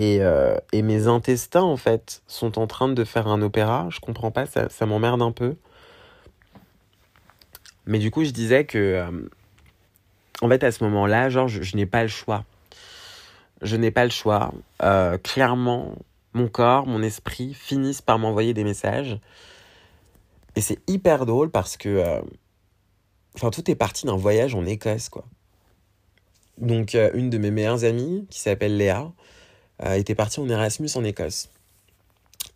euh, 0.00 0.56
et, 0.72 0.82
mes 0.82 1.06
intestins, 1.06 1.62
en 1.62 1.76
fait, 1.76 2.24
sont 2.26 2.58
en 2.58 2.66
train 2.66 2.88
de 2.88 3.04
faire 3.04 3.28
un 3.28 3.40
opéra. 3.40 3.86
Je 3.90 4.00
comprends 4.00 4.32
pas, 4.32 4.46
ça, 4.46 4.68
ça 4.68 4.84
m'emmerde 4.84 5.22
un 5.22 5.30
peu. 5.30 5.54
Mais 7.86 8.00
du 8.00 8.10
coup, 8.10 8.24
je 8.24 8.30
disais 8.30 8.64
que, 8.64 8.78
euh, 8.78 9.28
en 10.42 10.48
fait, 10.48 10.64
à 10.64 10.72
ce 10.72 10.82
moment-là, 10.82 11.30
genre, 11.30 11.46
je, 11.46 11.76
n'ai 11.76 11.86
pas 11.86 12.02
le 12.02 12.08
choix. 12.08 12.44
Je 13.62 13.76
n'ai 13.76 13.92
pas 13.92 14.02
le 14.02 14.10
choix. 14.10 14.52
Euh, 14.82 15.18
clairement, 15.18 15.94
mon 16.32 16.48
corps, 16.48 16.88
mon 16.88 17.00
esprit 17.00 17.54
finissent 17.54 18.02
par 18.02 18.18
m'envoyer 18.18 18.54
des 18.54 18.64
messages. 18.64 19.16
Et 20.56 20.60
c'est 20.60 20.78
hyper 20.88 21.26
drôle 21.26 21.50
parce 21.50 21.76
que, 21.76 22.22
enfin, 23.34 23.50
tout 23.50 23.70
est 23.70 23.74
parti 23.74 24.06
d'un 24.06 24.16
voyage 24.16 24.54
en 24.54 24.66
Écosse, 24.66 25.08
quoi. 25.08 25.24
Donc, 26.58 26.96
une 27.14 27.30
de 27.30 27.38
mes 27.38 27.50
meilleures 27.50 27.84
amies, 27.84 28.26
qui 28.30 28.40
s'appelle 28.40 28.76
Léa, 28.76 29.12
euh, 29.82 29.94
était 29.94 30.14
parti 30.14 30.40
en 30.40 30.48
Erasmus 30.48 30.90
en 30.94 31.04
Écosse. 31.04 31.48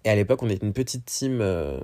Et 0.04 0.11
à 0.11 0.14
l'époque, 0.14 0.42
on 0.42 0.50
était 0.50 0.64
une 0.64 0.74
petite 0.74 1.07
team, 1.07 1.40
euh, 1.40 1.80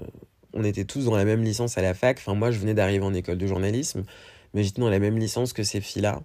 on 0.52 0.64
était 0.64 0.84
tous 0.84 1.06
dans 1.06 1.16
la 1.16 1.24
même 1.24 1.42
licence 1.42 1.78
à 1.78 1.82
la 1.82 1.94
fac. 1.94 2.18
Enfin, 2.18 2.34
moi, 2.34 2.50
je 2.50 2.58
venais 2.58 2.74
d'arriver 2.74 3.04
en 3.04 3.14
école 3.14 3.38
de 3.38 3.46
journalisme, 3.46 4.04
mais 4.52 4.62
j'étais 4.62 4.82
dans 4.82 4.90
la 4.90 4.98
même 4.98 5.18
licence 5.18 5.54
que 5.54 5.62
ces 5.62 5.80
filles-là. 5.80 6.20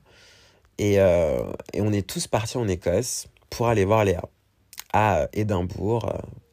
Et, 0.78 1.00
euh, 1.00 1.44
et, 1.74 1.82
on 1.82 1.94
est 1.94 2.06
tous 2.06 2.28
partis 2.28 2.58
en 2.58 2.68
Écosse 2.68 3.28
pour 3.50 3.68
aller 3.68 3.86
voir 3.86 4.04
Léa 4.04 4.24
à 4.92 5.30
Édimbourg, 5.32 6.12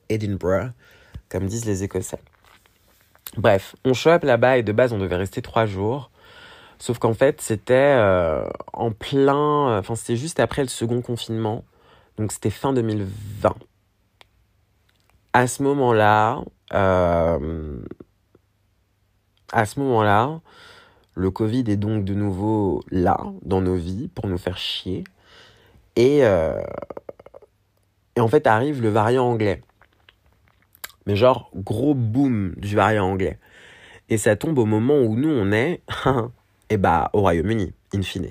Edinburgh, 0.09 0.73
comme 1.29 1.47
disent 1.47 1.64
les 1.64 1.83
Écossais. 1.83 2.18
Bref, 3.37 3.75
on 3.85 3.95
show 3.95 4.11
up 4.11 4.25
là-bas 4.25 4.59
et 4.59 4.62
de 4.62 4.73
base, 4.73 4.92
on 4.92 4.99
devait 4.99 5.16
rester 5.16 5.42
trois 5.42 5.66
jours. 5.66 6.11
Sauf 6.79 6.99
qu'en 6.99 7.14
fait, 7.14 7.40
c'était 7.40 7.97
en 8.73 8.90
plein. 8.90 9.79
Enfin, 9.79 9.95
c'était 9.95 10.16
juste 10.16 10.40
après 10.40 10.62
le 10.62 10.68
second 10.68 11.01
confinement. 11.01 11.64
Donc 12.18 12.33
c'était 12.33 12.51
fin 12.51 12.73
2020. 12.73 13.55
À 15.33 15.47
ce 15.47 15.62
moment-là, 15.62 16.42
euh, 16.75 17.79
à 19.53 19.64
ce 19.66 19.81
moment-là, 19.81 20.40
Le 21.14 21.31
Covid 21.31 21.64
est 21.68 21.77
donc 21.77 22.05
de 22.05 22.14
nouveau 22.14 22.83
là, 22.90 23.18
dans 23.42 23.61
nos 23.61 23.77
vies, 23.77 24.09
pour 24.09 24.27
nous 24.29 24.38
faire 24.38 24.57
chier. 24.57 25.05
Et, 25.97 26.25
euh, 26.25 26.62
et 28.16 28.21
en 28.21 28.29
fait 28.29 28.47
arrive 28.47 28.83
le 28.83 28.88
variant 28.88 29.27
anglais. 29.27 29.62
Mais 31.07 31.17
genre, 31.17 31.51
gros 31.55 31.95
boom 31.95 32.55
du 32.57 32.77
variant 32.77 33.07
anglais. 33.07 33.38
Et 34.09 34.19
ça 34.19 34.37
tombe 34.37 34.59
au 34.59 34.67
moment 34.67 34.99
où 34.99 35.17
nous, 35.17 35.31
on 35.31 35.53
est, 35.53 35.83
et 36.71 36.77
bah, 36.77 37.11
au 37.12 37.21
Royaume-Uni, 37.21 37.73
in 37.95 38.03
fine. 38.03 38.29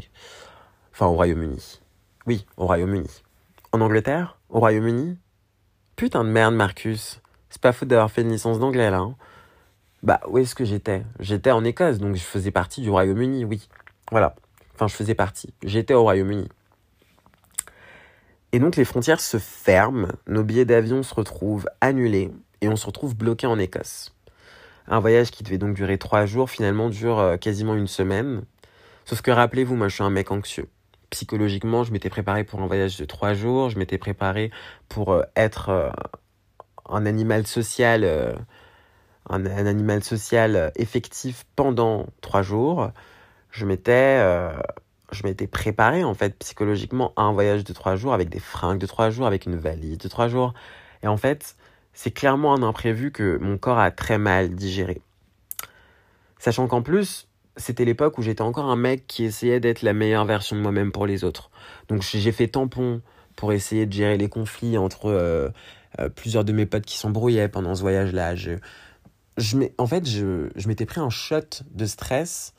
Enfin, 0.94 1.08
au 1.08 1.14
Royaume-Uni. 1.14 1.82
Oui, 2.28 2.46
au 2.58 2.66
Royaume-Uni. 2.66 3.10
En 3.72 3.82
Angleterre 3.82 4.38
Au 4.50 4.60
Royaume-Uni 4.60 5.18
Putain 5.96 6.24
de 6.24 6.30
merde, 6.30 6.54
Marcus. 6.56 7.22
C'est 7.50 7.62
pas 7.62 7.72
faute 7.74 7.88
d'avoir 7.88 8.12
fait 8.12 8.22
une 8.22 8.32
licence 8.32 8.60
d'anglais, 8.60 8.90
là. 8.90 9.00
Hein. 9.00 9.16
Bah, 10.04 10.20
où 10.28 10.38
est-ce 10.38 10.56
que 10.56 10.66
j'étais? 10.66 11.04
J'étais 11.20 11.52
en 11.52 11.64
Écosse, 11.64 12.00
donc 12.00 12.16
je 12.16 12.24
faisais 12.24 12.52
partie 12.52 12.82
du 12.82 12.90
Royaume-Uni, 12.90 13.46
oui. 13.46 13.68
Voilà. 14.10 14.36
Enfin, 14.74 14.88
je 14.88 14.96
faisais 14.96 15.16
partie. 15.16 15.54
J'étais 15.64 15.94
au 15.94 16.04
Royaume-Uni. 16.04 16.48
Et 18.52 18.60
donc, 18.60 18.76
les 18.76 18.86
frontières 18.86 19.22
se 19.22 19.38
ferment, 19.38 20.08
nos 20.28 20.44
billets 20.44 20.66
d'avion 20.66 21.04
se 21.04 21.14
retrouvent 21.14 21.68
annulés, 21.80 22.32
et 22.62 22.70
on 22.70 22.76
se 22.76 22.86
retrouve 22.86 23.16
bloqué 23.16 23.48
en 23.48 23.60
Écosse. 23.60 24.14
Un 24.88 25.00
voyage 25.00 25.32
qui 25.32 25.44
devait 25.44 25.58
donc 25.58 25.76
durer 25.76 25.98
trois 25.98 26.26
jours, 26.26 26.50
finalement, 26.50 26.90
dure 26.90 27.20
euh, 27.20 27.38
quasiment 27.38 27.76
une 27.76 27.88
semaine. 27.88 28.44
Sauf 29.06 29.22
que 29.22 29.32
rappelez-vous, 29.32 29.76
moi, 29.76 29.88
je 29.88 29.96
suis 29.96 30.04
un 30.04 30.10
mec 30.10 30.32
anxieux. 30.32 30.68
Psychologiquement, 31.10 31.84
je 31.84 31.92
m'étais 31.92 32.10
préparé 32.10 32.44
pour 32.44 32.62
un 32.62 32.68
voyage 32.68 32.98
de 32.98 33.06
trois 33.06 33.34
jours, 33.34 33.70
je 33.70 33.78
m'étais 33.78 33.98
préparé 33.98 34.52
pour 34.90 35.12
euh, 35.12 35.24
être 35.36 35.70
euh, 35.70 35.90
un 36.90 37.06
animal 37.06 37.46
social 37.48 38.06
un, 39.30 39.46
animal 39.46 40.04
social 40.04 40.72
effectif 40.76 41.46
pendant 41.56 42.08
trois 42.22 42.42
jours, 42.42 42.92
je 43.52 43.66
m'étais 43.66 44.20
je 45.12 45.24
m'étais 45.24 45.48
préparé 45.48 46.04
en 46.04 46.14
fait 46.14 46.38
psychologiquement 46.40 47.14
à 47.16 47.24
un 47.24 47.34
voyage 47.34 47.64
de 47.64 47.72
trois 47.74 47.96
jours 47.96 48.14
avec 48.14 48.30
des 48.30 48.40
fringues 48.40 48.80
de 48.80 48.86
trois 48.88 49.10
jours, 49.10 49.28
avec 49.28 49.46
une 49.46 49.56
valise 49.56 49.98
de 49.98 50.08
trois 50.08 50.28
jours. 50.28 50.54
Et 51.04 51.08
en 51.08 51.18
fait, 51.18 51.56
c'est 51.94 52.12
clairement 52.12 52.54
un 52.54 52.64
imprévu 52.64 53.12
que 53.12 53.38
mon 53.38 53.58
corps 53.58 53.80
a 53.80 53.92
très 53.92 54.18
mal 54.18 54.56
digéré. 54.56 55.02
Sachant 56.40 56.68
qu'en 56.68 56.82
plus, 56.82 57.28
c'était 57.58 57.86
l'époque 57.86 58.18
où 58.18 58.22
j'étais 58.22 58.42
encore 58.42 58.66
un 58.66 58.76
mec 58.76 59.06
qui 59.08 59.24
essayait 59.24 59.60
d'être 59.60 59.82
la 59.82 59.94
meilleure 59.94 60.26
version 60.26 60.56
de 60.56 60.62
moi-même 60.62 60.92
pour 60.92 61.06
les 61.06 61.24
autres. 61.24 61.52
Donc 61.88 62.02
j'ai 62.02 62.32
fait 62.32 62.48
tampon 62.48 63.02
pour 63.36 63.54
essayer 63.54 63.86
de 63.86 63.94
gérer 63.94 64.18
les 64.18 64.30
conflits 64.30 64.78
entre 64.78 65.08
euh, 65.08 65.50
plusieurs 66.16 66.46
de 66.46 66.54
mes 66.54 66.66
potes 66.66 66.86
qui 66.86 66.98
s'embrouillaient 66.98 67.50
pendant 67.50 67.76
ce 67.76 67.82
voyage-là 67.82 68.36
je 68.36 68.58
en 69.78 69.88
fait, 69.88 70.08
je, 70.08 70.50
je 70.56 70.68
m'étais 70.68 70.86
pris 70.86 71.00
un 71.00 71.10
shot 71.10 71.64
de 71.72 71.86
stress 71.86 72.54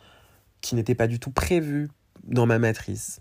qui 0.61 0.75
n'était 0.75 0.95
pas 0.95 1.07
du 1.07 1.21
tout 1.21 1.31
prévu 1.31 1.91
dans 2.25 2.47
ma 2.47 2.59
matrice. 2.59 3.21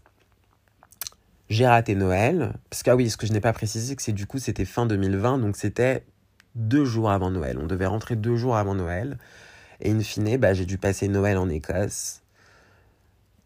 J'ai 1.51 1.67
raté 1.67 1.95
Noël, 1.95 2.53
parce 2.69 2.81
que 2.81 2.91
ah 2.91 2.95
oui, 2.95 3.09
ce 3.09 3.17
que 3.17 3.27
je 3.27 3.33
n'ai 3.33 3.41
pas 3.41 3.51
précisé, 3.51 3.93
que 3.97 4.01
c'est 4.01 4.13
du 4.13 4.25
coup 4.25 4.39
c'était 4.39 4.63
fin 4.63 4.85
2020, 4.85 5.37
donc 5.39 5.57
c'était 5.57 6.05
deux 6.55 6.85
jours 6.85 7.11
avant 7.11 7.29
Noël. 7.29 7.59
On 7.61 7.67
devait 7.67 7.87
rentrer 7.87 8.15
deux 8.15 8.37
jours 8.37 8.55
avant 8.55 8.73
Noël. 8.73 9.17
Et 9.81 9.91
in 9.91 9.99
fine, 9.99 10.37
bah, 10.37 10.53
j'ai 10.53 10.63
dû 10.63 10.77
passer 10.77 11.09
Noël 11.09 11.37
en 11.37 11.49
Écosse. 11.49 12.21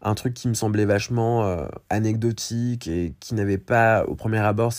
Un 0.02 0.14
truc 0.14 0.34
qui 0.34 0.46
me 0.46 0.54
semblait 0.54 0.84
vachement 0.84 1.46
euh, 1.46 1.66
anecdotique 1.90 2.86
et 2.86 3.12
qui 3.18 3.34
n'avait 3.34 3.58
pas, 3.58 4.04
au 4.04 4.14
premier 4.14 4.38
abord, 4.38 4.72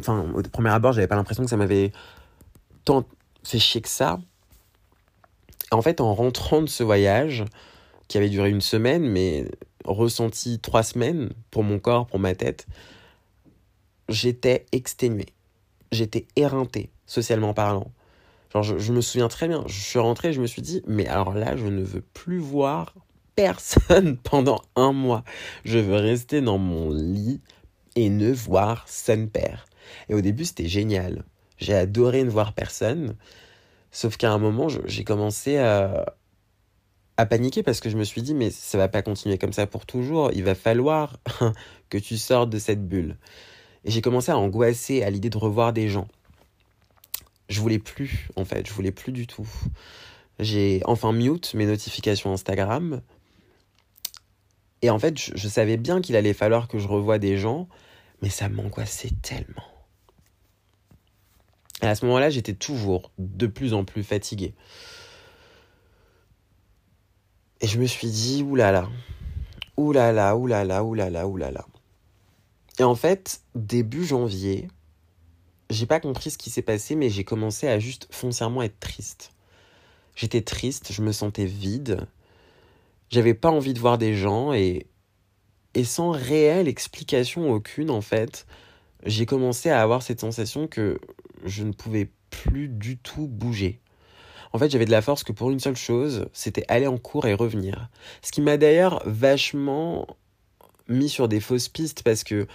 enfin, 0.00 0.26
au 0.34 0.42
premier 0.42 0.70
abord, 0.70 0.94
j'avais 0.94 1.06
pas 1.06 1.14
l'impression 1.14 1.44
que 1.44 1.50
ça 1.50 1.56
m'avait 1.56 1.92
tant 2.84 3.06
fait 3.44 3.60
chier 3.60 3.82
que 3.82 3.88
ça. 3.88 4.18
En 5.70 5.80
fait, 5.80 6.00
en 6.00 6.12
rentrant 6.12 6.60
de 6.60 6.68
ce 6.68 6.82
voyage, 6.82 7.44
qui 8.08 8.18
avait 8.18 8.30
duré 8.30 8.50
une 8.50 8.62
semaine, 8.62 9.08
mais 9.08 9.46
ressenti 9.88 10.58
trois 10.58 10.82
semaines 10.82 11.30
pour 11.50 11.62
mon 11.64 11.78
corps, 11.78 12.06
pour 12.06 12.18
ma 12.18 12.34
tête, 12.34 12.66
j'étais 14.08 14.66
exténué. 14.72 15.26
J'étais 15.92 16.26
éreinté, 16.36 16.90
socialement 17.06 17.54
parlant. 17.54 17.90
Genre, 18.52 18.62
je, 18.62 18.92
me 18.92 19.00
souviens 19.00 19.28
très 19.28 19.48
bien. 19.48 19.64
Je 19.66 19.80
suis 19.80 19.98
rentré, 19.98 20.32
je 20.32 20.40
me 20.40 20.46
suis 20.46 20.62
dit, 20.62 20.82
mais 20.86 21.06
alors 21.06 21.34
là, 21.34 21.56
je 21.56 21.66
ne 21.66 21.82
veux 21.82 22.00
plus 22.00 22.38
voir 22.38 22.94
personne 23.36 24.16
pendant 24.22 24.62
un 24.76 24.92
mois. 24.92 25.24
Je 25.64 25.78
veux 25.78 25.96
rester 25.96 26.40
dans 26.40 26.58
mon 26.58 26.90
lit 26.90 27.40
et 27.96 28.08
ne 28.08 28.32
voir 28.32 28.86
son 28.88 29.26
père. 29.26 29.66
Et 30.08 30.14
au 30.14 30.20
début, 30.20 30.44
c'était 30.44 30.68
génial. 30.68 31.24
J'ai 31.58 31.74
adoré 31.74 32.24
ne 32.24 32.30
voir 32.30 32.52
personne. 32.52 33.16
Sauf 33.90 34.16
qu'à 34.16 34.32
un 34.32 34.38
moment, 34.38 34.68
j'ai 34.68 35.04
commencé 35.04 35.58
à, 35.58 36.14
à 37.18 37.26
paniquer 37.26 37.64
parce 37.64 37.80
que 37.80 37.90
je 37.90 37.96
me 37.96 38.04
suis 38.04 38.22
dit, 38.22 38.32
mais 38.32 38.48
ça 38.50 38.78
va 38.78 38.86
pas 38.88 39.02
continuer 39.02 39.38
comme 39.38 39.52
ça 39.52 39.66
pour 39.66 39.84
toujours. 39.84 40.30
Il 40.32 40.44
va 40.44 40.54
falloir 40.54 41.18
que 41.90 41.98
tu 41.98 42.16
sortes 42.16 42.48
de 42.48 42.60
cette 42.60 42.88
bulle. 42.88 43.16
Et 43.84 43.90
j'ai 43.90 44.00
commencé 44.00 44.30
à 44.30 44.38
angoisser 44.38 45.02
à 45.02 45.10
l'idée 45.10 45.28
de 45.28 45.36
revoir 45.36 45.72
des 45.72 45.88
gens. 45.88 46.06
Je 47.48 47.60
voulais 47.60 47.80
plus, 47.80 48.28
en 48.36 48.44
fait, 48.44 48.66
je 48.68 48.72
voulais 48.72 48.92
plus 48.92 49.10
du 49.10 49.26
tout. 49.26 49.48
J'ai 50.38 50.80
enfin 50.84 51.12
mute 51.12 51.54
mes 51.54 51.66
notifications 51.66 52.32
Instagram. 52.32 53.02
Et 54.82 54.90
en 54.90 55.00
fait, 55.00 55.18
je, 55.18 55.48
savais 55.48 55.76
bien 55.76 56.00
qu'il 56.00 56.14
allait 56.14 56.32
falloir 56.32 56.68
que 56.68 56.78
je 56.78 56.86
revoie 56.86 57.18
des 57.18 57.36
gens, 57.36 57.68
mais 58.22 58.30
ça 58.30 58.48
m'angoissait 58.48 59.10
tellement. 59.22 59.64
À 61.80 61.96
ce 61.96 62.06
moment-là, 62.06 62.30
j'étais 62.30 62.54
toujours 62.54 63.10
de 63.18 63.48
plus 63.48 63.74
en 63.74 63.84
plus 63.84 64.04
fatigué. 64.04 64.54
Et 67.60 67.66
je 67.66 67.80
me 67.80 67.86
suis 67.86 68.08
dit, 68.08 68.42
oulala, 68.42 68.88
oulala, 69.76 70.36
oulala, 70.36 70.84
oulala, 70.84 71.26
oulala. 71.26 71.66
Et 72.78 72.84
en 72.84 72.94
fait, 72.94 73.42
début 73.54 74.04
janvier, 74.04 74.68
j'ai 75.70 75.86
pas 75.86 76.00
compris 76.00 76.30
ce 76.30 76.38
qui 76.38 76.50
s'est 76.50 76.62
passé, 76.62 76.94
mais 76.94 77.10
j'ai 77.10 77.24
commencé 77.24 77.66
à 77.66 77.78
juste 77.78 78.06
foncièrement 78.10 78.62
être 78.62 78.78
triste. 78.78 79.32
J'étais 80.14 80.42
triste, 80.42 80.92
je 80.92 81.02
me 81.02 81.12
sentais 81.12 81.46
vide, 81.46 82.06
j'avais 83.10 83.34
pas 83.34 83.50
envie 83.50 83.74
de 83.74 83.80
voir 83.80 83.98
des 83.98 84.14
gens 84.14 84.52
et, 84.52 84.86
et 85.74 85.84
sans 85.84 86.10
réelle 86.10 86.68
explication 86.68 87.50
aucune, 87.50 87.90
en 87.90 88.00
fait, 88.00 88.46
j'ai 89.04 89.26
commencé 89.26 89.70
à 89.70 89.82
avoir 89.82 90.02
cette 90.02 90.20
sensation 90.20 90.66
que 90.66 91.00
je 91.44 91.64
ne 91.64 91.72
pouvais 91.72 92.10
plus 92.30 92.68
du 92.68 92.98
tout 92.98 93.26
bouger. 93.26 93.80
En 94.52 94.58
fait, 94.58 94.70
j'avais 94.70 94.84
de 94.84 94.90
la 94.90 95.02
force 95.02 95.24
que 95.24 95.32
pour 95.32 95.50
une 95.50 95.60
seule 95.60 95.76
chose, 95.76 96.26
c'était 96.32 96.64
aller 96.68 96.86
en 96.86 96.98
cours 96.98 97.26
et 97.26 97.34
revenir. 97.34 97.88
Ce 98.22 98.32
qui 98.32 98.40
m'a 98.40 98.56
d'ailleurs 98.56 99.02
vachement 99.06 100.06
mis 100.88 101.08
sur 101.08 101.28
des 101.28 101.40
fausses 101.40 101.68
pistes 101.68 102.02
parce 102.02 102.24
que 102.24 102.46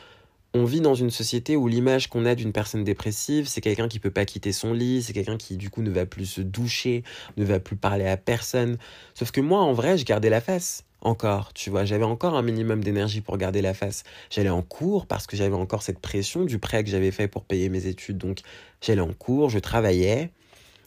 on 0.56 0.66
vit 0.66 0.82
dans 0.82 0.94
une 0.94 1.10
société 1.10 1.56
où 1.56 1.68
l'image 1.68 2.10
qu'on 2.10 2.26
a 2.26 2.36
d'une 2.36 2.52
personne 2.52 2.84
dépressive, 2.84 3.48
c'est 3.48 3.62
quelqu'un 3.62 3.88
qui 3.88 4.00
peut 4.00 4.12
pas 4.12 4.26
quitter 4.26 4.52
son 4.52 4.72
lit, 4.72 5.02
c'est 5.02 5.14
quelqu'un 5.14 5.38
qui 5.38 5.58
du 5.58 5.72
coup 5.72 5.82
ne 5.82 5.90
va 5.90 6.06
plus 6.06 6.28
se 6.28 6.42
doucher, 6.42 7.04
ne 7.38 7.44
va 7.44 7.60
plus 7.60 7.76
parler 7.76 8.06
à 8.06 8.18
personne. 8.18 8.78
Sauf 9.16 9.32
que 9.32 9.42
moi, 9.42 9.62
en 9.62 9.74
vrai, 9.74 9.98
je 9.98 10.06
gardais 10.06 10.30
la 10.30 10.42
face 10.42 10.84
encore, 11.02 11.54
tu 11.54 11.70
vois, 11.70 11.84
j'avais 11.84 12.06
encore 12.06 12.36
un 12.36 12.42
minimum 12.42 12.84
d'énergie 12.84 13.20
pour 13.20 13.38
garder 13.38 13.62
la 13.62 13.74
face. 13.74 14.04
J'allais 14.30 14.50
en 14.50 14.62
cours 14.62 15.06
parce 15.06 15.28
que 15.28 15.36
j'avais 15.36 15.56
encore 15.56 15.84
cette 15.84 16.00
pression 16.00 16.46
du 16.46 16.60
prêt 16.60 16.84
que 16.84 16.90
j'avais 16.90 17.12
fait 17.12 17.28
pour 17.28 17.44
payer 17.44 17.68
mes 17.68 17.88
études, 17.88 18.18
donc 18.18 18.40
j'allais 18.80 19.02
en 19.02 19.12
cours, 19.12 19.50
je 19.50 19.60
travaillais, 19.60 20.30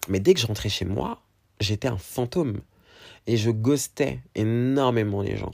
mais 0.08 0.20
dès 0.20 0.34
que 0.34 0.40
je 0.40 0.46
rentrais 0.46 0.68
chez 0.68 0.84
moi, 0.84 1.20
j'étais 1.60 1.88
un 1.88 1.98
fantôme 1.98 2.60
et 3.26 3.36
je 3.36 3.50
ghostais 3.50 4.20
énormément 4.34 5.22
les 5.22 5.36
gens. 5.36 5.52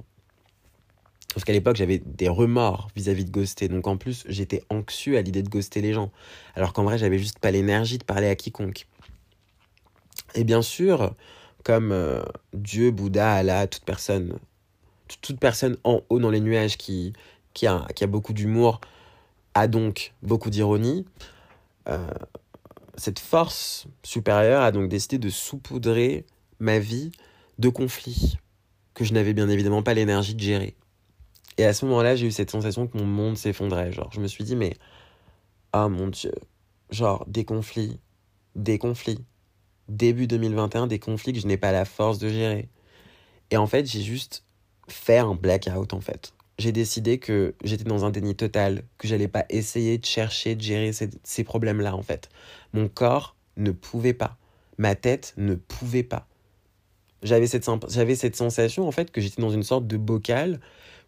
Parce 1.35 1.45
qu'à 1.45 1.53
l'époque, 1.53 1.77
j'avais 1.77 1.99
des 1.99 2.29
remords 2.29 2.89
vis-à-vis 2.95 3.25
de 3.25 3.31
ghoster. 3.31 3.69
Donc 3.69 3.87
en 3.87 3.97
plus, 3.97 4.25
j'étais 4.29 4.63
anxieux 4.69 5.17
à 5.17 5.23
l'idée 5.23 5.43
de 5.43 5.49
ghoster 5.49 5.81
les 5.81 5.95
gens. 5.95 6.11
Alors 6.55 6.75
qu'en 6.75 6.85
vrai, 6.85 6.99
j'avais 6.99 7.19
juste 7.19 7.39
pas 7.39 7.51
l'énergie 7.51 7.97
de 7.97 8.05
parler 8.05 8.29
à 8.29 8.37
quiconque. 8.37 8.87
Et 10.35 10.45
bien 10.45 10.61
sûr, 10.61 11.15
comme 11.65 11.93
euh, 11.93 12.23
Dieu, 12.53 12.91
Bouddha, 12.91 13.33
Allah, 13.33 13.67
toute 13.67 13.85
personne 13.85 14.39
toute 15.21 15.39
personne 15.39 15.77
en 15.85 16.01
haut 16.09 16.19
dans 16.19 16.31
les 16.31 16.41
nuages 16.41 16.79
qui, 16.79 17.13
qui, 17.53 17.67
a, 17.67 17.87
qui 17.95 18.05
a 18.05 18.07
beaucoup 18.07 18.33
d'humour 18.33 18.81
a 19.55 19.67
donc 19.67 20.15
beaucoup 20.23 20.49
d'ironie. 20.49 21.05
Euh, 21.89 22.07
cette 22.97 23.19
force 23.19 23.87
supérieure 24.03 24.63
a 24.63 24.73
donc 24.73 24.89
décidé 24.89 25.19
de 25.19 25.31
saupoudrer 25.31 26.27
ma 26.59 26.79
vie 26.79 27.13
de 27.59 27.69
conflits 27.69 28.37
que 28.95 29.05
je 29.05 29.13
n'avais 29.15 29.33
bien 29.33 29.49
évidemment 29.49 29.83
pas 29.83 29.95
l'énergie 29.95 30.35
de 30.35 30.41
gérer. 30.41 30.77
Et 31.59 31.65
à 31.65 31.73
ce 31.73 31.85
moment-là, 31.87 32.17
j'ai 32.17 32.27
eu 32.27 32.31
cette 32.31 32.51
sensation 32.51 32.87
que 32.87 32.97
mon 32.97 33.07
monde 33.07 33.37
s'effondrait. 33.37 33.93
Genre, 33.93 34.11
je 34.13 34.21
me 34.21 34.27
suis 34.27 34.45
dit, 34.45 34.57
mais, 34.57 34.75
oh 35.75 35.89
mon 35.89 36.09
Dieu, 36.09 36.33
genre, 36.91 37.25
des 37.27 37.45
conflits, 37.45 37.99
des 38.55 38.79
conflits. 38.79 39.25
Début 39.89 40.27
2021, 40.27 40.87
des 40.87 40.99
conflits 40.99 41.33
que 41.33 41.41
je 41.41 41.47
n'ai 41.47 41.57
pas 41.57 41.73
la 41.73 41.85
force 41.85 42.19
de 42.19 42.29
gérer. 42.29 42.69
Et 43.51 43.57
en 43.57 43.67
fait, 43.67 43.85
j'ai 43.85 44.01
juste 44.01 44.45
faire 44.89 45.29
un 45.29 45.35
blackout 45.35 45.93
en 45.93 46.01
fait. 46.01 46.33
J'ai 46.59 46.73
décidé 46.73 47.19
que 47.19 47.55
j'étais 47.65 47.85
dans 47.85 48.05
un 48.05 48.11
déni 48.11 48.35
total, 48.35 48.85
que 48.99 49.09
j'allais 49.09 49.29
pas 49.29 49.45
essayer 49.49 49.99
de 49.99 50.05
chercher, 50.05 50.55
de 50.55 50.61
gérer 50.61 50.93
ces, 50.93 51.45
problèmes-là 51.45 51.95
en 51.97 52.03
fait. 52.03 52.29
Mon 52.73 52.89
corps 52.89 53.37
ne 53.57 53.71
pouvait 53.71 54.13
pas, 54.13 54.37
ma 54.79 54.95
tête 54.95 55.35
ne 55.37 55.55
pouvait 55.55 56.03
pas. 56.03 56.27
J'avais 57.23 57.47
cette, 57.47 57.69
j'avais 57.89 58.17
cette 58.17 58.37
sensation, 58.37 58.87
en 58.87 58.91
fait, 58.91 59.11
que 59.11 59.21
j'étais 59.21 59.41
dans 59.41 59.51
une 59.51 59.63
sorte 59.63 59.87
de 59.87 59.97
bocal, 59.97 60.61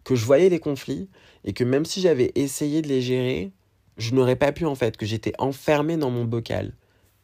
que 0.03 0.15
je 0.15 0.25
voyais 0.25 0.49
les 0.49 0.59
conflits, 0.59 1.09
et 1.43 1.53
que 1.53 1.63
même 1.63 1.85
si 1.85 1.99
j'avais 1.99 2.31
essayé 2.35 2.81
de 2.81 2.87
les 2.87 3.01
gérer, 3.01 3.51
je 3.97 4.13
n'aurais 4.13 4.37
pas 4.37 4.51
pu, 4.51 4.65
en 4.65 4.75
fait, 4.75 4.95
que 4.95 5.05
j'étais 5.05 5.33
enfermé 5.39 5.97
dans 5.97 6.09
mon 6.09 6.23
bocal. 6.23 6.73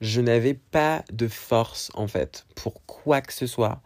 Je 0.02 0.20
n'avais 0.20 0.56
pas 0.56 1.06
de 1.14 1.28
force, 1.28 1.90
en 1.94 2.08
fait, 2.08 2.46
pour 2.56 2.86
quoi 2.86 3.22
que 3.22 3.34
ce 3.34 3.48
soit. 3.48 3.82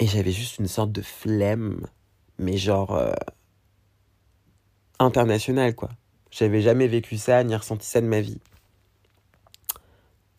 Et 0.00 0.06
j'avais 0.06 0.32
juste 0.32 0.58
une 0.58 0.66
sorte 0.66 0.92
de 0.92 1.02
flemme, 1.02 1.86
mais 2.40 2.56
genre 2.56 2.96
euh, 2.96 3.12
internationale, 4.98 5.74
quoi. 5.74 5.90
J'avais 6.30 6.60
jamais 6.60 6.86
vécu 6.86 7.16
ça, 7.16 7.42
ni 7.44 7.54
ressenti 7.54 7.86
ça 7.86 8.00
de 8.00 8.06
ma 8.06 8.20
vie. 8.20 8.40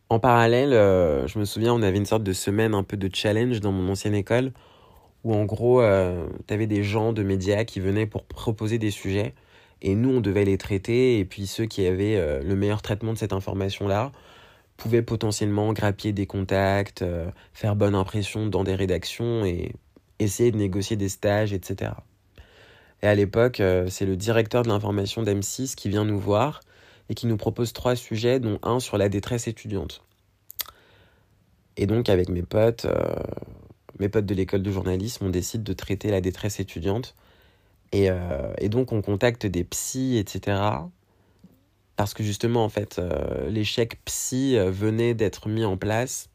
En 0.09 0.19
parallèle, 0.19 0.73
euh, 0.73 1.27
je 1.27 1.39
me 1.39 1.45
souviens, 1.45 1.73
on 1.73 1.81
avait 1.81 1.97
une 1.97 2.05
sorte 2.05 2.23
de 2.23 2.33
semaine 2.33 2.73
un 2.73 2.83
peu 2.83 2.97
de 2.97 3.09
challenge 3.13 3.61
dans 3.61 3.71
mon 3.71 3.91
ancienne 3.91 4.15
école, 4.15 4.51
où 5.23 5.33
en 5.33 5.45
gros, 5.45 5.81
euh, 5.81 6.27
tu 6.47 6.53
avais 6.53 6.67
des 6.67 6.83
gens 6.83 7.13
de 7.13 7.23
médias 7.23 7.63
qui 7.65 7.79
venaient 7.79 8.07
pour 8.07 8.23
proposer 8.25 8.77
des 8.77 8.91
sujets, 8.91 9.33
et 9.81 9.95
nous, 9.95 10.09
on 10.17 10.21
devait 10.21 10.45
les 10.45 10.57
traiter, 10.57 11.19
et 11.19 11.25
puis 11.25 11.47
ceux 11.47 11.65
qui 11.65 11.85
avaient 11.85 12.17
euh, 12.17 12.41
le 12.43 12.55
meilleur 12.55 12.81
traitement 12.81 13.13
de 13.13 13.17
cette 13.17 13.33
information-là 13.33 14.11
pouvaient 14.77 15.01
potentiellement 15.01 15.73
grappiller 15.73 16.13
des 16.13 16.25
contacts, 16.25 17.05
faire 17.53 17.75
bonne 17.75 17.93
impression 17.93 18.47
dans 18.47 18.63
des 18.63 18.73
rédactions, 18.73 19.45
et 19.45 19.73
essayer 20.23 20.51
de 20.51 20.57
négocier 20.57 20.95
des 20.95 21.09
stages, 21.09 21.53
etc. 21.53 21.91
Et 23.01 23.07
à 23.07 23.15
l'époque, 23.15 23.61
c'est 23.89 24.05
le 24.05 24.15
directeur 24.15 24.63
de 24.63 24.67
l'information 24.67 25.23
d'M6 25.23 25.75
qui 25.75 25.89
vient 25.89 26.05
nous 26.05 26.19
voir, 26.19 26.61
et 27.11 27.13
qui 27.13 27.27
nous 27.27 27.35
propose 27.35 27.73
trois 27.73 27.97
sujets, 27.97 28.39
dont 28.39 28.57
un 28.63 28.79
sur 28.79 28.97
la 28.97 29.09
détresse 29.09 29.49
étudiante. 29.49 30.01
Et 31.75 31.85
donc 31.85 32.07
avec 32.07 32.29
mes 32.29 32.41
potes, 32.41 32.85
euh, 32.85 33.15
mes 33.99 34.07
potes 34.07 34.25
de 34.25 34.33
l'école 34.33 34.63
de 34.63 34.71
journalisme, 34.71 35.25
on 35.25 35.29
décide 35.29 35.63
de 35.63 35.73
traiter 35.73 36.09
la 36.09 36.21
détresse 36.21 36.61
étudiante. 36.61 37.15
Et, 37.91 38.09
euh, 38.09 38.53
donc 38.69 38.93
on 38.93 39.01
contacte 39.01 39.45
des 39.45 39.65
psys, 39.65 40.17
etc. 40.17 40.61
Parce 41.97 42.13
que 42.13 42.23
justement, 42.23 42.63
en 42.63 42.69
fait, 42.69 42.97
euh, 42.97 43.49
l'échec 43.49 43.99
psy 44.05 44.57
venait 44.57 45.13
d'être 45.13 45.49
mis 45.49 45.65
en 45.65 45.75
place 45.75 46.29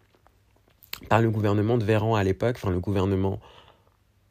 par 1.09 1.22
le 1.22 1.31
gouvernement 1.31 1.79
de 1.79 1.85
Véran 1.85 2.16
à 2.16 2.22
l'époque, 2.22 2.57
enfin 2.57 2.70
le 2.70 2.81
gouvernement 2.81 3.40